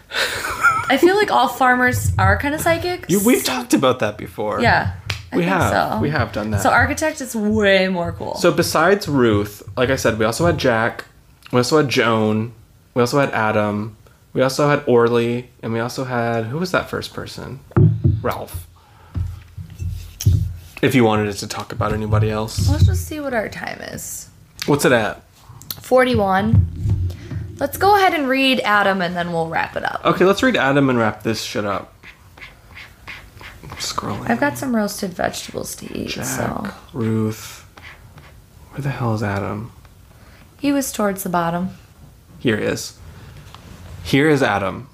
I 0.90 0.98
feel 0.98 1.16
like 1.16 1.32
all 1.32 1.48
farmers 1.48 2.12
are 2.18 2.38
kind 2.38 2.56
of 2.56 2.62
psychics. 2.62 3.10
You, 3.10 3.24
we've 3.26 3.44
talked 3.44 3.74
about 3.74 4.00
that 4.00 4.18
before. 4.18 4.62
Yeah. 4.62 4.94
I 5.32 5.38
we 5.38 5.44
have. 5.44 5.72
So. 5.94 6.00
We 6.02 6.10
have 6.10 6.32
done 6.32 6.52
that. 6.52 6.62
So 6.62 6.70
architect 6.70 7.20
is 7.20 7.36
way 7.36 7.90
more 7.90 8.14
cool. 8.14 8.36
So 8.36 8.52
besides 8.52 9.08
Ruth, 9.08 9.62
like 9.76 9.90
I 9.90 9.98
said, 9.98 10.18
we 10.18 10.26
also 10.26 10.46
had 10.46 10.58
Jack, 10.58 11.06
we 11.52 11.58
also 11.58 11.78
had 11.78 11.90
Joan, 11.90 12.54
we 12.94 13.02
also 13.02 13.20
had 13.20 13.32
Adam, 13.32 13.98
we 14.34 14.42
also 14.42 14.70
had 14.70 14.84
Orly, 14.88 15.50
and 15.62 15.74
we 15.74 15.80
also 15.80 16.06
had 16.06 16.46
who 16.46 16.58
was 16.58 16.72
that 16.72 16.90
first 16.90 17.14
person? 17.14 17.60
Ralph. 18.22 18.66
If 20.82 20.94
you 20.96 21.04
wanted 21.04 21.28
us 21.28 21.40
to 21.42 21.48
talk 21.48 21.72
about 21.74 21.92
anybody 21.92 22.30
else, 22.30 22.70
let's 22.70 22.86
just 22.86 23.06
see 23.08 23.20
what 23.20 23.34
our 23.34 23.50
time 23.50 23.82
is. 23.82 24.30
what's 24.68 24.86
it 24.86 24.92
at? 24.92 25.24
41. 25.82 26.68
Let's 27.60 27.78
go 27.78 27.96
ahead 27.96 28.14
and 28.14 28.28
read 28.30 28.60
Adam 28.62 29.02
and 29.02 29.16
then 29.16 29.32
we'll 29.34 29.48
wrap 29.50 29.76
it 29.76 29.84
up. 29.84 30.02
Okay, 30.06 30.26
let's 30.26 30.44
read 30.44 30.56
Adam 30.56 30.90
and 30.90 31.00
wrap 31.00 31.24
this 31.24 31.42
shit 31.44 31.66
up. 31.66 31.94
I'm 33.64 33.70
scrolling. 33.78 34.30
I've 34.30 34.40
got 34.40 34.58
some 34.58 34.76
roasted 34.76 35.14
vegetables 35.14 35.76
to 35.78 35.98
eat, 35.98 36.10
Jack, 36.10 36.26
so 36.26 36.68
Ruth. 36.94 37.66
Where 38.72 38.82
the 38.82 38.90
hell 38.90 39.14
is 39.16 39.24
Adam? 39.24 39.72
he 40.60 40.72
was 40.72 40.92
towards 40.92 41.24
the 41.24 41.30
bottom. 41.30 41.70
Here 42.40 42.58
he 42.58 42.64
is. 42.64 42.98
Here 44.04 44.30
is 44.30 44.42
Adam. 44.42 44.90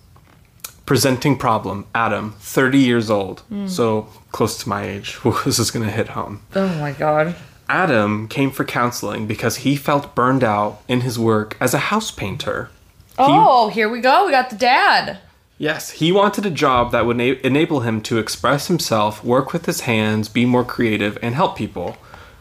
Presenting 0.86 1.38
problem. 1.38 1.86
Adam, 1.96 2.36
30 2.40 2.78
years 2.78 3.10
old. 3.10 3.42
Hmm. 3.42 3.68
So 3.68 4.08
close 4.32 4.58
to 4.64 4.70
my 4.70 4.84
age. 4.84 5.18
this 5.46 5.60
is 5.60 5.72
going 5.72 5.86
to 5.86 5.92
hit 5.92 6.10
home. 6.10 6.42
Oh 6.56 6.68
my 6.80 6.92
god. 6.92 7.36
Adam 7.70 8.28
came 8.28 8.52
for 8.52 8.64
counseling 8.66 9.26
because 9.28 9.58
he 9.58 9.76
felt 9.76 10.16
burned 10.16 10.44
out 10.44 10.82
in 10.88 11.02
his 11.02 11.18
work 11.18 11.56
as 11.60 11.74
a 11.74 11.80
house 11.90 12.12
painter. 12.12 12.70
Oh, 13.18 13.70
here 13.70 13.90
we 13.90 14.02
go. 14.02 14.26
We 14.26 14.32
got 14.32 14.50
the 14.50 14.56
dad. 14.56 15.20
Yes, 15.58 15.92
he 15.92 16.12
wanted 16.12 16.46
a 16.46 16.50
job 16.52 16.92
that 16.92 17.06
would 17.06 17.18
na- 17.18 17.36
enable 17.44 17.82
him 17.82 18.02
to 18.02 18.18
express 18.18 18.68
himself, 18.68 19.24
work 19.24 19.54
with 19.54 19.66
his 19.66 19.82
hands, 19.82 20.28
be 20.28 20.46
more 20.46 20.64
creative, 20.66 21.18
and 21.22 21.36
help 21.36 21.56
people. 21.56 21.96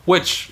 Which, 0.07 0.51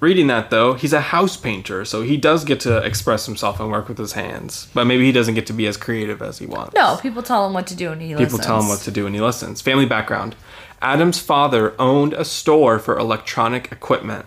reading 0.00 0.28
that 0.28 0.48
though, 0.50 0.74
he's 0.74 0.92
a 0.92 1.00
house 1.00 1.36
painter, 1.36 1.84
so 1.84 2.02
he 2.02 2.16
does 2.16 2.44
get 2.44 2.60
to 2.60 2.78
express 2.78 3.26
himself 3.26 3.58
and 3.60 3.70
work 3.70 3.88
with 3.88 3.98
his 3.98 4.12
hands. 4.12 4.68
But 4.72 4.84
maybe 4.86 5.04
he 5.04 5.12
doesn't 5.12 5.34
get 5.34 5.46
to 5.48 5.52
be 5.52 5.66
as 5.66 5.76
creative 5.76 6.22
as 6.22 6.38
he 6.38 6.46
wants. 6.46 6.74
No, 6.74 6.96
people 7.02 7.22
tell 7.22 7.44
him 7.46 7.52
what 7.52 7.66
to 7.66 7.74
do 7.76 7.90
and 7.92 8.00
he 8.00 8.08
People 8.10 8.22
listens. 8.24 8.46
tell 8.46 8.60
him 8.60 8.68
what 8.68 8.80
to 8.80 8.90
do 8.92 9.04
and 9.04 9.14
he 9.14 9.20
listens. 9.20 9.60
Family 9.60 9.84
background 9.84 10.36
Adam's 10.82 11.18
father 11.18 11.74
owned 11.80 12.12
a 12.12 12.24
store 12.24 12.78
for 12.78 12.98
electronic 12.98 13.70
equipment. 13.72 14.26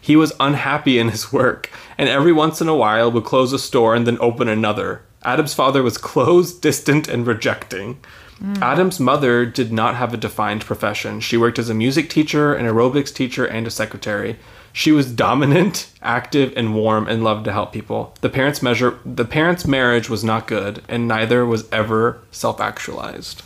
He 0.00 0.16
was 0.16 0.32
unhappy 0.40 0.98
in 0.98 1.08
his 1.08 1.32
work, 1.32 1.70
and 1.96 2.08
every 2.08 2.32
once 2.32 2.60
in 2.60 2.68
a 2.68 2.76
while 2.76 3.10
would 3.10 3.24
close 3.24 3.52
a 3.52 3.58
store 3.58 3.94
and 3.94 4.06
then 4.06 4.18
open 4.20 4.48
another. 4.48 5.02
Adam's 5.24 5.54
father 5.54 5.82
was 5.82 5.98
closed, 5.98 6.62
distant, 6.62 7.08
and 7.08 7.26
rejecting. 7.26 7.98
Hmm. 8.38 8.62
Adam's 8.62 9.00
mother 9.00 9.44
did 9.44 9.72
not 9.72 9.96
have 9.96 10.14
a 10.14 10.16
defined 10.16 10.64
profession. 10.64 11.20
She 11.20 11.36
worked 11.36 11.58
as 11.58 11.68
a 11.68 11.74
music 11.74 12.08
teacher, 12.08 12.54
an 12.54 12.66
aerobics 12.66 13.12
teacher, 13.12 13.44
and 13.44 13.66
a 13.66 13.70
secretary. 13.70 14.38
She 14.72 14.92
was 14.92 15.10
dominant, 15.10 15.92
active, 16.02 16.52
and 16.56 16.74
warm, 16.74 17.08
and 17.08 17.24
loved 17.24 17.46
to 17.46 17.52
help 17.52 17.72
people. 17.72 18.14
The 18.20 18.28
parents' 18.28 18.62
measure, 18.62 18.98
the 19.04 19.24
parents' 19.24 19.66
marriage 19.66 20.08
was 20.08 20.22
not 20.22 20.46
good, 20.46 20.84
and 20.88 21.08
neither 21.08 21.44
was 21.44 21.68
ever 21.72 22.20
self-actualized. 22.30 23.42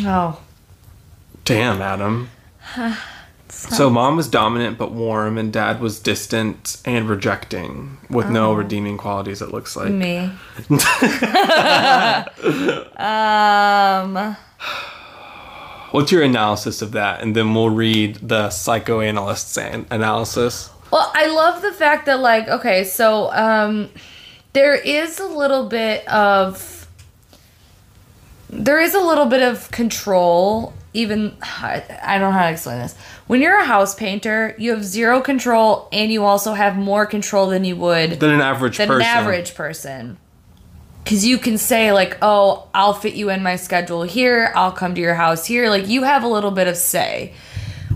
Oh. 0.00 0.40
Damn, 1.48 1.80
Adam. 1.80 2.28
so 3.48 3.88
mom 3.88 4.16
was 4.16 4.28
dominant 4.28 4.76
but 4.76 4.92
warm, 4.92 5.38
and 5.38 5.50
dad 5.50 5.80
was 5.80 5.98
distant 5.98 6.76
and 6.84 7.08
rejecting, 7.08 7.96
with 8.10 8.28
no 8.28 8.52
redeeming 8.52 8.98
qualities. 8.98 9.40
It 9.40 9.50
looks 9.50 9.74
like. 9.74 9.90
Me. 9.90 10.30
um 12.98 14.36
What's 15.90 16.12
your 16.12 16.22
analysis 16.22 16.82
of 16.82 16.92
that? 16.92 17.22
And 17.22 17.34
then 17.34 17.54
we'll 17.54 17.70
read 17.70 18.16
the 18.16 18.50
psychoanalyst's 18.50 19.56
an- 19.56 19.86
analysis. 19.90 20.68
Well, 20.90 21.10
I 21.14 21.28
love 21.28 21.62
the 21.62 21.72
fact 21.72 22.04
that 22.06 22.20
like 22.20 22.46
okay, 22.48 22.84
so 22.84 23.32
um 23.32 23.88
there 24.52 24.74
is 24.74 25.18
a 25.18 25.26
little 25.26 25.66
bit 25.66 26.06
of 26.08 26.86
there 28.50 28.78
is 28.78 28.94
a 28.94 29.00
little 29.00 29.26
bit 29.26 29.42
of 29.42 29.70
control 29.70 30.74
even 30.94 31.36
I, 31.42 31.82
don't 32.18 32.20
know 32.20 32.30
how 32.30 32.46
to 32.46 32.52
explain 32.52 32.78
this. 32.78 32.96
When 33.26 33.40
you're 33.40 33.58
a 33.58 33.64
house 33.64 33.94
painter, 33.94 34.54
you 34.58 34.70
have 34.72 34.84
zero 34.84 35.20
control 35.20 35.88
and 35.92 36.10
you 36.10 36.24
also 36.24 36.54
have 36.54 36.76
more 36.76 37.06
control 37.06 37.46
than 37.48 37.64
you 37.64 37.76
would 37.76 38.20
Than 38.20 38.30
an 38.30 38.40
average 38.40 38.78
than 38.78 38.88
person. 38.88 39.02
an 39.02 39.06
average 39.06 39.54
person. 39.54 40.18
Cause 41.04 41.24
you 41.24 41.38
can 41.38 41.56
say 41.56 41.92
like, 41.92 42.18
"Oh, 42.20 42.68
I'll 42.74 42.92
fit 42.92 43.14
you 43.14 43.30
in 43.30 43.42
my 43.42 43.56
schedule 43.56 44.02
here. 44.02 44.52
I'll 44.54 44.72
come 44.72 44.94
to 44.94 45.00
your 45.00 45.14
house 45.14 45.46
here." 45.46 45.70
Like 45.70 45.88
you 45.88 46.02
have 46.02 46.22
a 46.22 46.28
little 46.28 46.50
bit 46.50 46.68
of 46.68 46.76
say. 46.76 47.32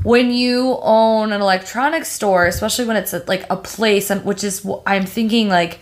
When 0.02 0.32
you 0.32 0.78
own 0.80 1.32
an 1.32 1.40
electronics 1.42 2.08
store, 2.08 2.46
especially 2.46 2.86
when 2.86 2.96
it's 2.96 3.14
like 3.28 3.44
a 3.50 3.56
place, 3.56 4.08
and 4.10 4.24
which 4.24 4.42
is 4.42 4.66
I'm 4.86 5.04
thinking 5.04 5.48
like 5.48 5.78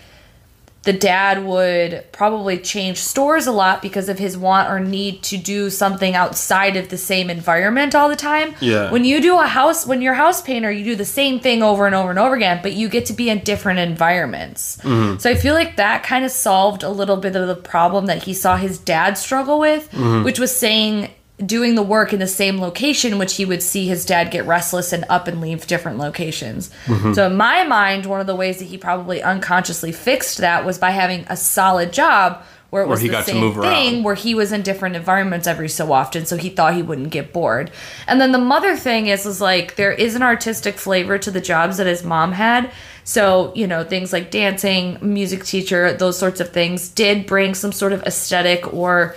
the 0.83 0.93
dad 0.95 1.45
would 1.45 2.05
probably 2.11 2.59
change 2.59 2.99
stores 2.99 3.47
a 3.47 3.53
lot 3.53 3.83
because 3.83 4.09
of 4.09 4.19
his 4.19 4.39
want 4.39 4.71
or 4.71 4.81
need 4.81 5.23
to 5.23 5.37
do 5.37 5.69
something 5.69 6.15
outside 6.15 6.77
of 6.77 6.89
the 6.89 6.97
same 6.97 7.29
environment 7.29 7.95
all 7.95 8.09
the 8.09 8.17
time. 8.17 8.55
Yeah. 8.61 8.91
When 8.91 9.05
you 9.05 9.21
do 9.21 9.39
a 9.39 9.47
house, 9.47 9.87
when 9.87 10.01
you're 10.01 10.15
a 10.15 10.17
house 10.17 10.41
painter, 10.41 10.71
you 10.71 10.85
do 10.85 10.97
the 10.97 11.05
same 11.05 11.39
thing 11.39 11.63
over 11.63 11.85
and 11.85 11.95
over 11.95 12.09
and 12.09 12.19
over 12.19 12.35
again, 12.35 12.61
but 12.63 12.73
you 12.73 12.89
get 12.89 13.07
to 13.07 13.13
be 13.13 13.29
in 13.29 13.41
different 13.41 13.79
environments. 13.79 14.79
Mm-hmm. 14.79 15.19
So 15.19 15.31
I 15.31 15.35
feel 15.35 15.55
like 15.55 15.77
that 15.77 16.03
kind 16.03 16.25
of 16.25 16.31
solved 16.31 16.83
a 16.83 16.91
little 16.91 17.19
bit 17.19 17.37
of 17.37 17.47
the 17.47 17.57
problem 17.57 18.07
that 18.07 18.23
he 18.23 18.33
saw 18.33 18.57
his 18.57 18.79
dad 18.79 19.19
struggle 19.19 19.59
with, 19.59 19.91
mm-hmm. 19.91 20.25
which 20.25 20.39
was 20.39 20.55
saying 20.55 21.11
doing 21.45 21.75
the 21.75 21.83
work 21.83 22.13
in 22.13 22.19
the 22.19 22.27
same 22.27 22.61
location, 22.61 23.19
which 23.19 23.37
he 23.37 23.45
would 23.45 23.63
see 23.63 23.87
his 23.87 24.05
dad 24.05 24.31
get 24.31 24.47
restless 24.47 24.93
and 24.93 25.05
up 25.09 25.29
and 25.29 25.41
leave 25.41 25.67
different 25.67 25.99
locations. 25.99 26.71
Mm-hmm. 26.87 27.15
So, 27.15 27.27
in 27.27 27.37
my 27.37 27.65
mind, 27.65 28.07
one 28.07 28.21
of 28.21 28.27
the 28.27 28.37
ways 28.37 28.59
that 28.59 28.67
he 28.67 28.79
probably 28.79 29.23
unconsciously 29.23 29.93
fixed 29.93 30.39
that 30.39 30.65
was 30.65 30.79
by 30.79 30.91
having 30.91 31.25
a 31.29 31.37
solid 31.37 31.93
job 31.93 32.43
where 32.71 32.83
it 32.83 32.87
Where 32.87 32.93
was 32.93 33.01
he 33.01 33.09
the 33.09 33.23
same 33.23 33.53
thing 33.53 33.95
around. 33.97 34.05
where 34.05 34.15
he 34.15 34.35
was 34.35 34.53
in 34.53 34.63
different 34.63 34.97
environments 34.97 35.47
every 35.47 35.69
so 35.69 35.93
often 35.93 36.25
so 36.25 36.37
he 36.37 36.49
thought 36.49 36.75
he 36.75 36.83
wouldn't 36.83 37.11
get 37.11 37.33
bored 37.33 37.71
and 38.07 38.21
then 38.21 38.33
the 38.33 38.39
mother 38.39 38.77
thing 38.77 39.09
is 39.09 39.27
is 39.27 39.41
like 39.41 39.75
there 39.75 39.93
is 39.93 40.15
an 40.15 40.23
artistic 40.23 40.77
flavor 40.77 41.19
to 41.19 41.31
the 41.31 41.41
jobs 41.41 41.77
that 41.79 41.87
his 41.87 42.05
mom 42.05 42.33
had 42.33 42.71
so 43.03 43.53
you 43.57 43.67
know 43.67 43.83
things 43.83 44.13
like 44.13 44.31
dancing 44.31 44.99
music 45.03 45.45
teacher 45.45 45.93
those 45.95 46.17
sorts 46.17 46.41
of 46.41 46.51
things 46.51 46.89
did 46.89 47.27
bring 47.27 47.55
some 47.55 47.73
sort 47.73 47.93
of 47.93 48.03
aesthetic 48.05 48.73
or 48.73 49.17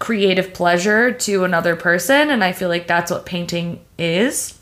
creative 0.00 0.52
pleasure 0.52 1.12
to 1.12 1.44
another 1.44 1.76
person 1.76 2.30
and 2.30 2.42
i 2.42 2.50
feel 2.52 2.68
like 2.68 2.86
that's 2.88 3.10
what 3.12 3.24
painting 3.24 3.78
is. 3.98 4.58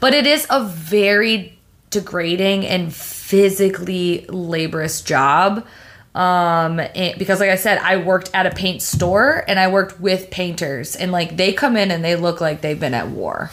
But 0.00 0.14
it 0.14 0.26
is 0.26 0.46
a 0.50 0.64
very 0.64 1.58
degrading 1.90 2.66
and 2.66 2.92
physically 2.94 4.24
laborious 4.28 5.00
job. 5.02 5.66
Um 6.14 6.78
and- 6.80 7.18
because 7.18 7.40
like 7.40 7.50
i 7.50 7.56
said 7.56 7.78
i 7.78 7.96
worked 7.96 8.30
at 8.34 8.46
a 8.46 8.50
paint 8.50 8.82
store 8.82 9.44
and 9.48 9.58
i 9.58 9.66
worked 9.66 10.00
with 10.00 10.30
painters 10.30 10.94
and 10.96 11.10
like 11.10 11.36
they 11.36 11.52
come 11.52 11.76
in 11.76 11.90
and 11.90 12.04
they 12.04 12.14
look 12.16 12.40
like 12.40 12.60
they've 12.60 12.78
been 12.78 12.94
at 12.94 13.08
war 13.08 13.50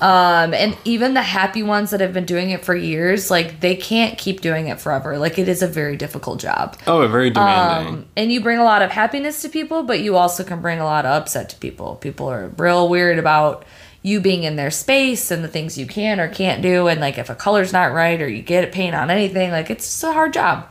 um 0.00 0.52
and 0.54 0.76
even 0.84 1.14
the 1.14 1.22
happy 1.22 1.62
ones 1.62 1.90
that 1.90 2.00
have 2.00 2.12
been 2.12 2.24
doing 2.24 2.50
it 2.50 2.64
for 2.64 2.74
years 2.74 3.30
like 3.30 3.60
they 3.60 3.76
can't 3.76 4.18
keep 4.18 4.40
doing 4.40 4.66
it 4.66 4.80
forever 4.80 5.18
like 5.18 5.38
it 5.38 5.48
is 5.48 5.62
a 5.62 5.68
very 5.68 5.96
difficult 5.96 6.40
job 6.40 6.76
Oh, 6.86 7.02
a 7.02 7.08
very 7.08 7.30
demanding. 7.30 7.94
um, 7.94 8.06
and 8.16 8.32
you 8.32 8.40
bring 8.42 8.58
a 8.58 8.64
lot 8.64 8.82
of 8.82 8.90
happiness 8.90 9.42
to 9.42 9.48
people, 9.48 9.84
but 9.84 10.00
you 10.00 10.16
also 10.16 10.42
can 10.42 10.60
bring 10.60 10.80
a 10.80 10.84
lot 10.84 11.06
of 11.06 11.12
upset 11.22 11.48
to 11.50 11.56
people. 11.56 11.94
People 11.96 12.28
are 12.28 12.48
real 12.58 12.88
weird 12.88 13.18
about 13.18 13.64
you 14.02 14.20
being 14.20 14.42
in 14.42 14.56
their 14.56 14.70
space 14.70 15.30
and 15.30 15.42
the 15.44 15.48
things 15.48 15.78
you 15.78 15.86
can 15.86 16.18
or 16.20 16.28
can't 16.28 16.60
do. 16.60 16.88
And 16.88 17.00
like 17.00 17.16
if 17.16 17.30
a 17.30 17.34
color's 17.34 17.72
not 17.72 17.92
right 17.92 18.20
or 18.20 18.28
you 18.28 18.42
get 18.42 18.64
a 18.64 18.66
paint 18.66 18.94
on 18.94 19.10
anything, 19.10 19.50
like 19.52 19.70
it's 19.70 19.84
just 19.86 20.04
a 20.04 20.12
hard 20.12 20.32
job. 20.34 20.66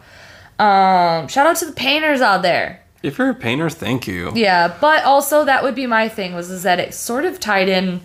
Um, 0.59 1.27
shout 1.29 1.47
out 1.47 1.55
to 1.57 1.65
the 1.65 1.71
painters 1.73 2.21
out 2.21 2.41
there. 2.43 2.81
if 3.01 3.17
you're 3.17 3.29
a 3.31 3.35
painter, 3.35 3.69
thank 3.69 4.05
you. 4.07 4.31
Yeah, 4.35 4.75
but 4.79 5.03
also 5.03 5.45
that 5.45 5.63
would 5.63 5.75
be 5.75 5.87
my 5.87 6.07
thing 6.09 6.35
was 6.35 6.49
is 6.51 6.63
that 6.63 6.79
it 6.79 6.93
sort 6.93 7.25
of 7.25 7.39
tied 7.39 7.69
in 7.69 8.01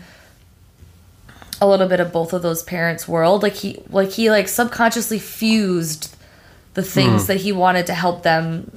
a 1.61 1.68
little 1.68 1.88
bit 1.88 2.00
of 2.00 2.12
both 2.12 2.32
of 2.32 2.42
those 2.42 2.62
parents' 2.62 3.09
world. 3.09 3.42
Like 3.42 3.54
he 3.54 3.82
like 3.90 4.11
he 4.11 4.30
like 4.30 4.48
subconsciously 4.48 5.18
fused 5.18 6.14
the 6.74 6.82
things 6.82 7.24
mm. 7.24 7.26
that 7.28 7.38
he 7.38 7.52
wanted 7.52 7.86
to 7.86 7.94
help 7.94 8.22
them 8.22 8.70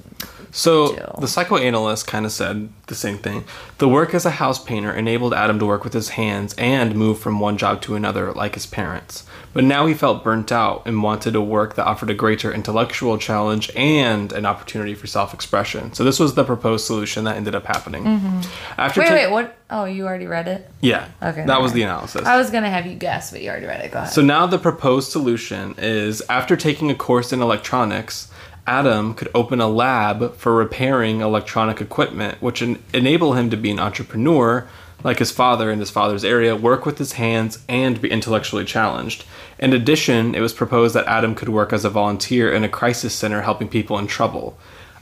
So 0.51 0.95
do. 0.95 1.05
the 1.19 1.27
psychoanalyst 1.27 2.07
kind 2.07 2.25
of 2.25 2.31
said 2.31 2.69
the 2.87 2.95
same 2.95 3.17
thing. 3.17 3.45
The 3.77 3.87
work 3.87 4.13
as 4.13 4.25
a 4.25 4.31
house 4.31 4.63
painter 4.63 4.91
enabled 4.93 5.33
Adam 5.33 5.59
to 5.59 5.65
work 5.65 5.83
with 5.83 5.93
his 5.93 6.09
hands 6.09 6.53
and 6.57 6.93
move 6.95 7.19
from 7.19 7.39
one 7.39 7.57
job 7.57 7.81
to 7.83 7.95
another 7.95 8.31
like 8.33 8.55
his 8.55 8.65
parents. 8.65 9.25
But 9.53 9.63
now 9.65 9.85
he 9.85 9.93
felt 9.93 10.23
burnt 10.23 10.51
out 10.51 10.83
and 10.85 11.03
wanted 11.03 11.35
a 11.35 11.41
work 11.41 11.75
that 11.75 11.85
offered 11.85 12.09
a 12.09 12.13
greater 12.13 12.53
intellectual 12.53 13.17
challenge 13.17 13.69
and 13.75 14.31
an 14.31 14.45
opportunity 14.45 14.93
for 14.93 15.07
self-expression. 15.07 15.93
So 15.93 16.03
this 16.05 16.19
was 16.19 16.35
the 16.35 16.43
proposed 16.45 16.85
solution 16.85 17.25
that 17.25 17.35
ended 17.35 17.55
up 17.55 17.65
happening. 17.65 18.03
Mm-hmm. 18.03 18.41
After 18.77 19.01
Wait, 19.01 19.07
ta- 19.09 19.13
wait, 19.15 19.31
what? 19.31 19.55
Oh, 19.69 19.85
you 19.85 20.05
already 20.05 20.27
read 20.27 20.47
it? 20.47 20.69
yeah, 20.81 21.07
Okay, 21.21 21.45
that 21.45 21.61
was 21.61 21.71
alright. 21.71 21.73
the 21.73 21.81
analysis. 21.83 22.25
I 22.25 22.37
was 22.37 22.49
gonna 22.49 22.69
have 22.69 22.85
you 22.85 22.95
guess, 22.95 23.31
but 23.31 23.41
you 23.41 23.49
already 23.49 23.65
read 23.67 23.83
it. 23.85 23.91
Go 23.91 23.99
ahead. 23.99 24.11
So 24.11 24.21
now 24.21 24.45
the 24.47 24.59
proposed 24.59 25.11
solution 25.11 25.75
is 25.77 26.21
after 26.29 26.55
taking 26.57 26.89
a 26.91 26.95
course 26.95 27.31
in 27.33 27.41
electronics, 27.41 28.29
Adam 28.67 29.13
could 29.13 29.29
open 29.33 29.59
a 29.59 29.67
lab 29.67 30.35
for 30.35 30.55
repairing 30.55 31.21
electronic 31.21 31.81
equipment, 31.81 32.41
which 32.41 32.61
en- 32.61 32.81
enable 32.93 33.33
him 33.33 33.49
to 33.49 33.57
be 33.57 33.71
an 33.71 33.79
entrepreneur 33.79 34.67
like 35.03 35.19
his 35.19 35.31
father 35.31 35.71
in 35.71 35.79
his 35.79 35.89
father's 35.89 36.23
area, 36.23 36.55
work 36.55 36.85
with 36.85 36.99
his 36.99 37.13
hands, 37.13 37.63
and 37.67 37.99
be 38.01 38.11
intellectually 38.11 38.63
challenged. 38.63 39.25
In 39.57 39.73
addition, 39.73 40.35
it 40.35 40.41
was 40.41 40.53
proposed 40.53 40.93
that 40.95 41.07
Adam 41.07 41.33
could 41.33 41.49
work 41.49 41.73
as 41.73 41.83
a 41.83 41.89
volunteer 41.89 42.51
in 42.53 42.63
a 42.63 42.69
crisis 42.69 43.13
center 43.13 43.41
helping 43.41 43.67
people 43.67 43.97
in 43.97 44.05
trouble. 44.05 44.57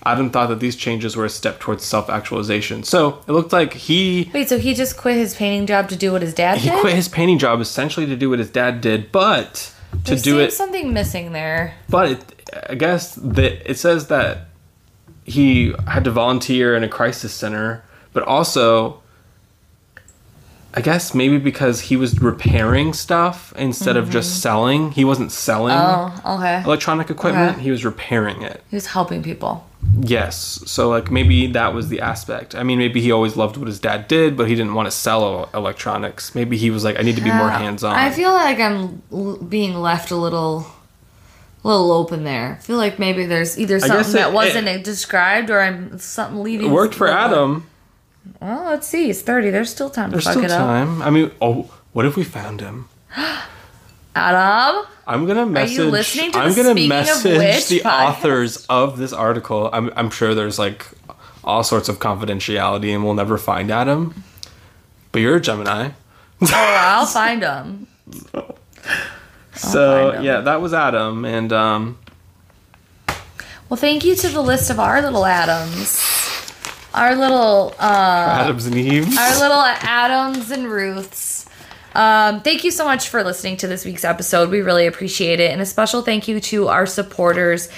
Adam 0.06 0.30
thought 0.30 0.48
that 0.48 0.62
these 0.62 0.78
changes 0.78 1.18
were 1.18 1.26
a 1.26 1.30
step 1.30 1.60
towards 1.60 1.84
self 1.84 2.10
actualization. 2.10 2.84
So 2.84 3.22
it 3.28 3.34
looked 3.34 3.52
like 3.52 3.74
he 3.74 4.32
Wait, 4.34 4.48
so 4.48 4.58
he 4.58 4.74
just 4.74 4.96
quit 4.96 5.18
his 5.18 5.36
painting 5.36 5.66
job 5.68 5.90
to 5.90 5.98
do 5.98 6.14
what 6.14 6.22
his 6.22 6.34
dad 6.34 6.60
he 6.60 6.70
did? 6.70 6.80
quit 6.80 6.96
his 6.96 7.10
painting 7.10 7.38
job 7.38 7.60
essentially 7.60 8.06
to 8.06 8.16
do 8.16 8.30
what 8.30 8.40
his 8.40 8.50
dad 8.50 8.80
did, 8.80 9.12
but 9.12 9.74
to 10.06 10.16
There 10.16 10.18
do 10.24 10.40
it 10.40 10.54
something 10.54 10.94
missing 10.94 11.32
there. 11.32 11.74
but 11.90 12.12
it, 12.12 12.50
I 12.70 12.76
guess 12.76 13.16
that 13.16 13.70
it 13.70 13.78
says 13.78 14.08
that 14.08 14.48
he 15.26 15.74
had 15.88 16.04
to 16.06 16.12
volunteer 16.12 16.76
in 16.76 16.84
a 16.84 16.88
crisis 16.88 17.34
center, 17.34 17.84
but 18.14 18.24
also, 18.24 19.02
I 20.74 20.82
guess 20.82 21.14
maybe 21.14 21.38
because 21.38 21.82
he 21.82 21.96
was 21.96 22.20
repairing 22.20 22.94
stuff 22.94 23.54
instead 23.58 23.98
of 23.98 24.10
just 24.10 24.32
mm-hmm. 24.32 24.40
selling. 24.40 24.92
He 24.92 25.06
wasn't 25.06 25.32
selling 25.32 25.76
Oh, 25.78 26.38
okay. 26.38 26.64
electronic 26.64 27.10
equipment. 27.10 27.54
Okay. 27.54 27.62
He 27.64 27.72
was 27.72 27.86
repairing 27.86 28.42
it. 28.42 28.64
He 28.70 28.76
was 28.76 28.88
helping 28.88 29.22
people. 29.24 29.69
Yes. 30.02 30.62
So 30.66 30.90
like 30.90 31.10
maybe 31.12 31.48
that 31.48 31.74
was 31.74 31.88
the 31.90 32.02
aspect. 32.02 32.54
I 32.56 32.64
mean, 32.64 32.80
maybe 32.80 33.00
he 33.02 33.12
always 33.12 33.36
loved 33.38 33.58
what 33.58 33.68
his 33.68 33.80
dad 33.80 34.08
did, 34.08 34.36
but 34.36 34.48
he 34.48 34.56
didn't 34.56 34.74
want 34.74 34.88
to 34.88 34.92
sell 34.92 35.50
electronics. 35.54 36.36
Maybe 36.36 36.58
he 36.58 36.70
was 36.70 36.84
like, 36.84 37.00
I 37.00 37.02
need 37.02 37.16
to 37.16 37.22
be 37.22 37.32
more 37.32 37.50
hands 37.50 37.84
on. 37.84 37.96
I 37.96 38.12
feel 38.12 38.34
like 38.34 38.60
I'm 38.60 39.02
l- 39.12 39.38
being 39.38 39.76
left 39.76 40.12
a 40.12 40.16
little, 40.16 40.68
little 41.64 41.92
open 41.92 42.24
there. 42.26 42.58
I 42.60 42.64
feel 42.64 42.78
like 42.78 43.00
maybe 43.00 43.26
there's 43.26 43.58
either 43.58 43.80
something 43.80 44.12
it- 44.12 44.14
that 44.14 44.34
wasn't 44.34 44.84
described 44.84 45.50
or 45.50 45.62
I'm 45.62 45.98
something 46.00 46.44
leaving. 46.44 46.68
it 46.68 46.74
worked 46.74 46.96
for 46.96 47.08
Adam. 47.08 47.66
Well, 48.42 48.66
let's 48.66 48.86
see. 48.88 49.06
He's 49.08 49.22
30. 49.22 49.50
There's 49.50 49.70
still 49.70 49.90
time 49.90 50.12
There's 50.12 50.24
to 50.26 50.30
fuck 50.34 50.40
still 50.44 50.46
it 50.46 50.52
up. 50.52 50.60
time. 50.60 51.02
I 51.02 51.10
mean, 51.10 51.32
oh, 51.42 51.72
what 51.94 52.06
if 52.06 52.16
we 52.18 52.24
found 52.24 52.60
him? 52.62 52.90
Adam, 54.20 54.86
I'm 55.08 55.26
gonna 55.26 55.46
message. 55.46 55.80
listening 55.80 56.32
to 56.34 56.40
I'm 56.40 56.50
the 56.50 56.56
gonna 56.56 56.72
Speaking 56.72 56.92
of 56.92 57.06
message 57.08 57.38
Which 57.38 57.68
the 57.70 57.80
podcast? 57.88 58.08
authors 58.10 58.66
of 58.68 58.98
this 58.98 59.14
article. 59.14 59.70
I'm, 59.72 59.92
I'm 59.96 60.10
sure 60.10 60.36
there's 60.36 60.60
like 60.60 60.86
all 61.44 61.64
sorts 61.64 61.88
of 61.90 62.00
confidentiality, 62.00 62.94
and 62.94 63.04
we'll 63.04 63.14
never 63.16 63.38
find 63.38 63.72
Adam. 63.72 64.24
But 65.12 65.22
you're 65.22 65.38
a 65.38 65.42
Gemini, 65.42 65.92
oh, 66.42 66.48
I'll 66.54 67.06
find 67.06 67.42
him. 67.42 67.88
so 69.56 70.12
find 70.14 70.24
yeah, 70.24 70.42
that 70.42 70.62
was 70.62 70.74
Adam, 70.74 71.26
and 71.26 71.52
um, 71.54 71.98
Well, 73.70 73.78
thank 73.78 74.04
you 74.06 74.16
to 74.16 74.28
the 74.30 74.42
list 74.42 74.70
of 74.70 74.80
our 74.80 75.02
little 75.02 75.26
Adams. 75.26 76.06
Our 76.94 77.16
little 77.16 77.76
uh 77.80 77.84
Adams 78.42 78.66
and 78.66 78.76
Eve. 78.76 79.16
our 79.18 79.40
little 79.40 79.62
Adams 79.62 80.50
and 80.52 80.66
Ruths. 80.68 81.39
Um, 81.96 82.42
thank 82.42 82.64
you 82.64 82.72
so 82.72 82.86
much 82.86 83.10
for 83.10 83.24
listening 83.24 83.58
to 83.58 83.68
this 83.68 83.86
week's 83.86 84.04
episode. 84.04 84.50
We 84.50 84.62
really 84.62 84.88
appreciate 84.88 85.40
it. 85.40 85.52
And 85.52 85.62
a 85.62 85.66
special 85.66 86.02
thank 86.02 86.28
you 86.28 86.40
to 86.40 86.68
our 86.68 86.86
supporters 86.86 87.70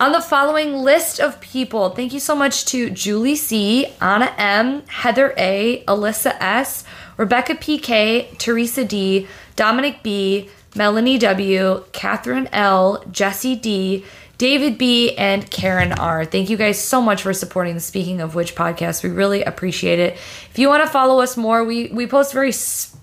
on 0.00 0.12
the 0.12 0.20
following 0.20 0.74
list 0.74 1.20
of 1.20 1.40
people. 1.40 1.90
Thank 1.90 2.12
you 2.12 2.20
so 2.20 2.34
much 2.34 2.64
to 2.66 2.90
Julie 2.90 3.36
C, 3.36 3.86
Anna 4.00 4.34
M, 4.36 4.82
Heather 4.88 5.34
A, 5.38 5.84
Alyssa 5.86 6.36
S, 6.40 6.84
Rebecca 7.16 7.54
PK, 7.54 8.36
Teresa 8.38 8.84
D, 8.84 9.28
Dominic 9.56 10.02
B, 10.02 10.50
Melanie 10.74 11.18
W, 11.18 11.84
Catherine 11.92 12.48
L, 12.52 13.04
Jesse 13.12 13.54
D, 13.54 14.04
David 14.36 14.76
B, 14.76 15.14
and 15.16 15.48
Karen 15.48 15.92
R. 15.92 16.24
Thank 16.24 16.50
you 16.50 16.56
guys 16.56 16.78
so 16.78 17.00
much 17.00 17.22
for 17.22 17.32
supporting 17.32 17.74
the 17.74 17.80
Speaking 17.80 18.20
of 18.20 18.34
Witch 18.34 18.56
podcast. 18.56 19.04
We 19.04 19.10
really 19.10 19.44
appreciate 19.44 20.00
it. 20.00 20.14
If 20.14 20.58
you 20.58 20.68
want 20.68 20.82
to 20.82 20.90
follow 20.90 21.20
us 21.20 21.36
more, 21.36 21.64
we, 21.64 21.86
we 21.88 22.08
post 22.08 22.32
very 22.32 22.50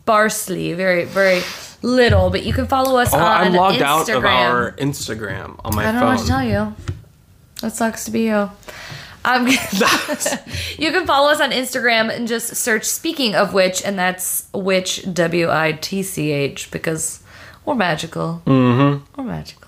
sparsely, 0.03 0.73
very, 0.73 1.05
very 1.05 1.41
little, 1.81 2.29
but 2.29 2.43
you 2.43 2.53
can 2.53 2.67
follow 2.67 2.99
us 2.99 3.13
Oh, 3.13 3.17
on 3.17 3.23
I'm 3.47 3.53
logged 3.53 3.77
Instagram. 3.79 3.83
out 3.85 4.09
of 4.09 4.25
our 4.25 4.71
Instagram 4.73 5.59
on 5.63 5.75
my 5.75 5.83
phone. 5.83 5.95
I 5.95 5.99
don't 5.99 5.99
phone. 5.99 6.01
know 6.01 6.07
what 6.15 6.19
to 6.21 6.27
tell 6.27 6.43
you. 6.43 6.75
That 7.61 7.73
sucks 7.73 8.05
to 8.05 8.11
be 8.11 8.21
you. 8.25 8.49
Um, 9.23 9.47
you 10.79 10.91
can 10.91 11.05
follow 11.05 11.29
us 11.31 11.39
on 11.39 11.51
Instagram 11.51 12.09
and 12.15 12.27
just 12.27 12.55
search 12.55 12.85
"Speaking 12.85 13.35
of 13.35 13.53
Witch," 13.53 13.83
and 13.85 13.97
that's 13.97 14.47
witch 14.53 15.05
W 15.13 15.49
I 15.51 15.73
T 15.73 16.01
C 16.01 16.31
H 16.31 16.71
because 16.71 17.21
we're 17.63 17.75
magical. 17.75 18.41
Mm-hmm. 18.47 19.05
We're 19.21 19.27
magical. 19.27 19.67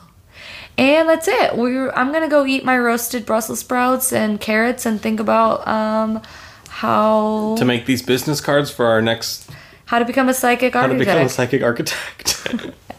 And 0.75 1.07
that's 1.07 1.27
it. 1.27 1.55
We're 1.55 1.91
I'm 1.91 2.11
gonna 2.11 2.27
go 2.29 2.47
eat 2.47 2.65
my 2.65 2.75
roasted 2.79 3.27
Brussels 3.27 3.59
sprouts 3.59 4.11
and 4.11 4.41
carrots 4.41 4.87
and 4.87 4.99
think 4.99 5.19
about 5.19 5.67
um 5.67 6.19
how 6.67 7.55
to 7.59 7.65
make 7.65 7.85
these 7.85 8.01
business 8.01 8.41
cards 8.41 8.71
for 8.71 8.87
our 8.87 8.99
next 9.03 9.47
how 9.93 9.99
to 9.99 10.05
become 10.05 10.27
a 10.27 10.33
psychic 10.33 10.75
architect. 10.75 10.81
how 10.81 10.87
to 10.87 10.97
become 10.97 11.25
a 11.27 11.29
psychic 11.29 11.61
architect. 11.61 12.43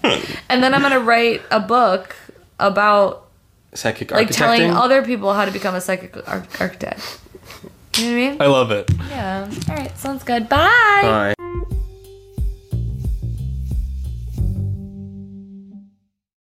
and 0.49 0.63
then 0.63 0.73
I'm 0.73 0.81
gonna 0.81 1.01
write 1.01 1.43
a 1.51 1.59
book 1.59 2.15
about 2.61 3.27
psychic 3.75 4.13
like 4.13 4.29
telling 4.31 4.71
other 4.71 5.03
people 5.03 5.33
how 5.35 5.45
to 5.45 5.51
become 5.51 5.75
a 5.75 5.81
psychic 5.81 6.17
ar- 6.29 6.47
architect. 6.61 7.19
You 7.97 8.05
know 8.05 8.11
what 8.11 8.13
I 8.13 8.31
mean? 8.31 8.43
I 8.43 8.47
love 8.47 8.71
it. 8.71 8.89
Yeah. 9.09 9.51
All 9.69 9.75
right. 9.75 9.99
Sounds 9.99 10.23
good. 10.23 10.49
Bye. 10.49 11.35
Bye. 11.35 11.81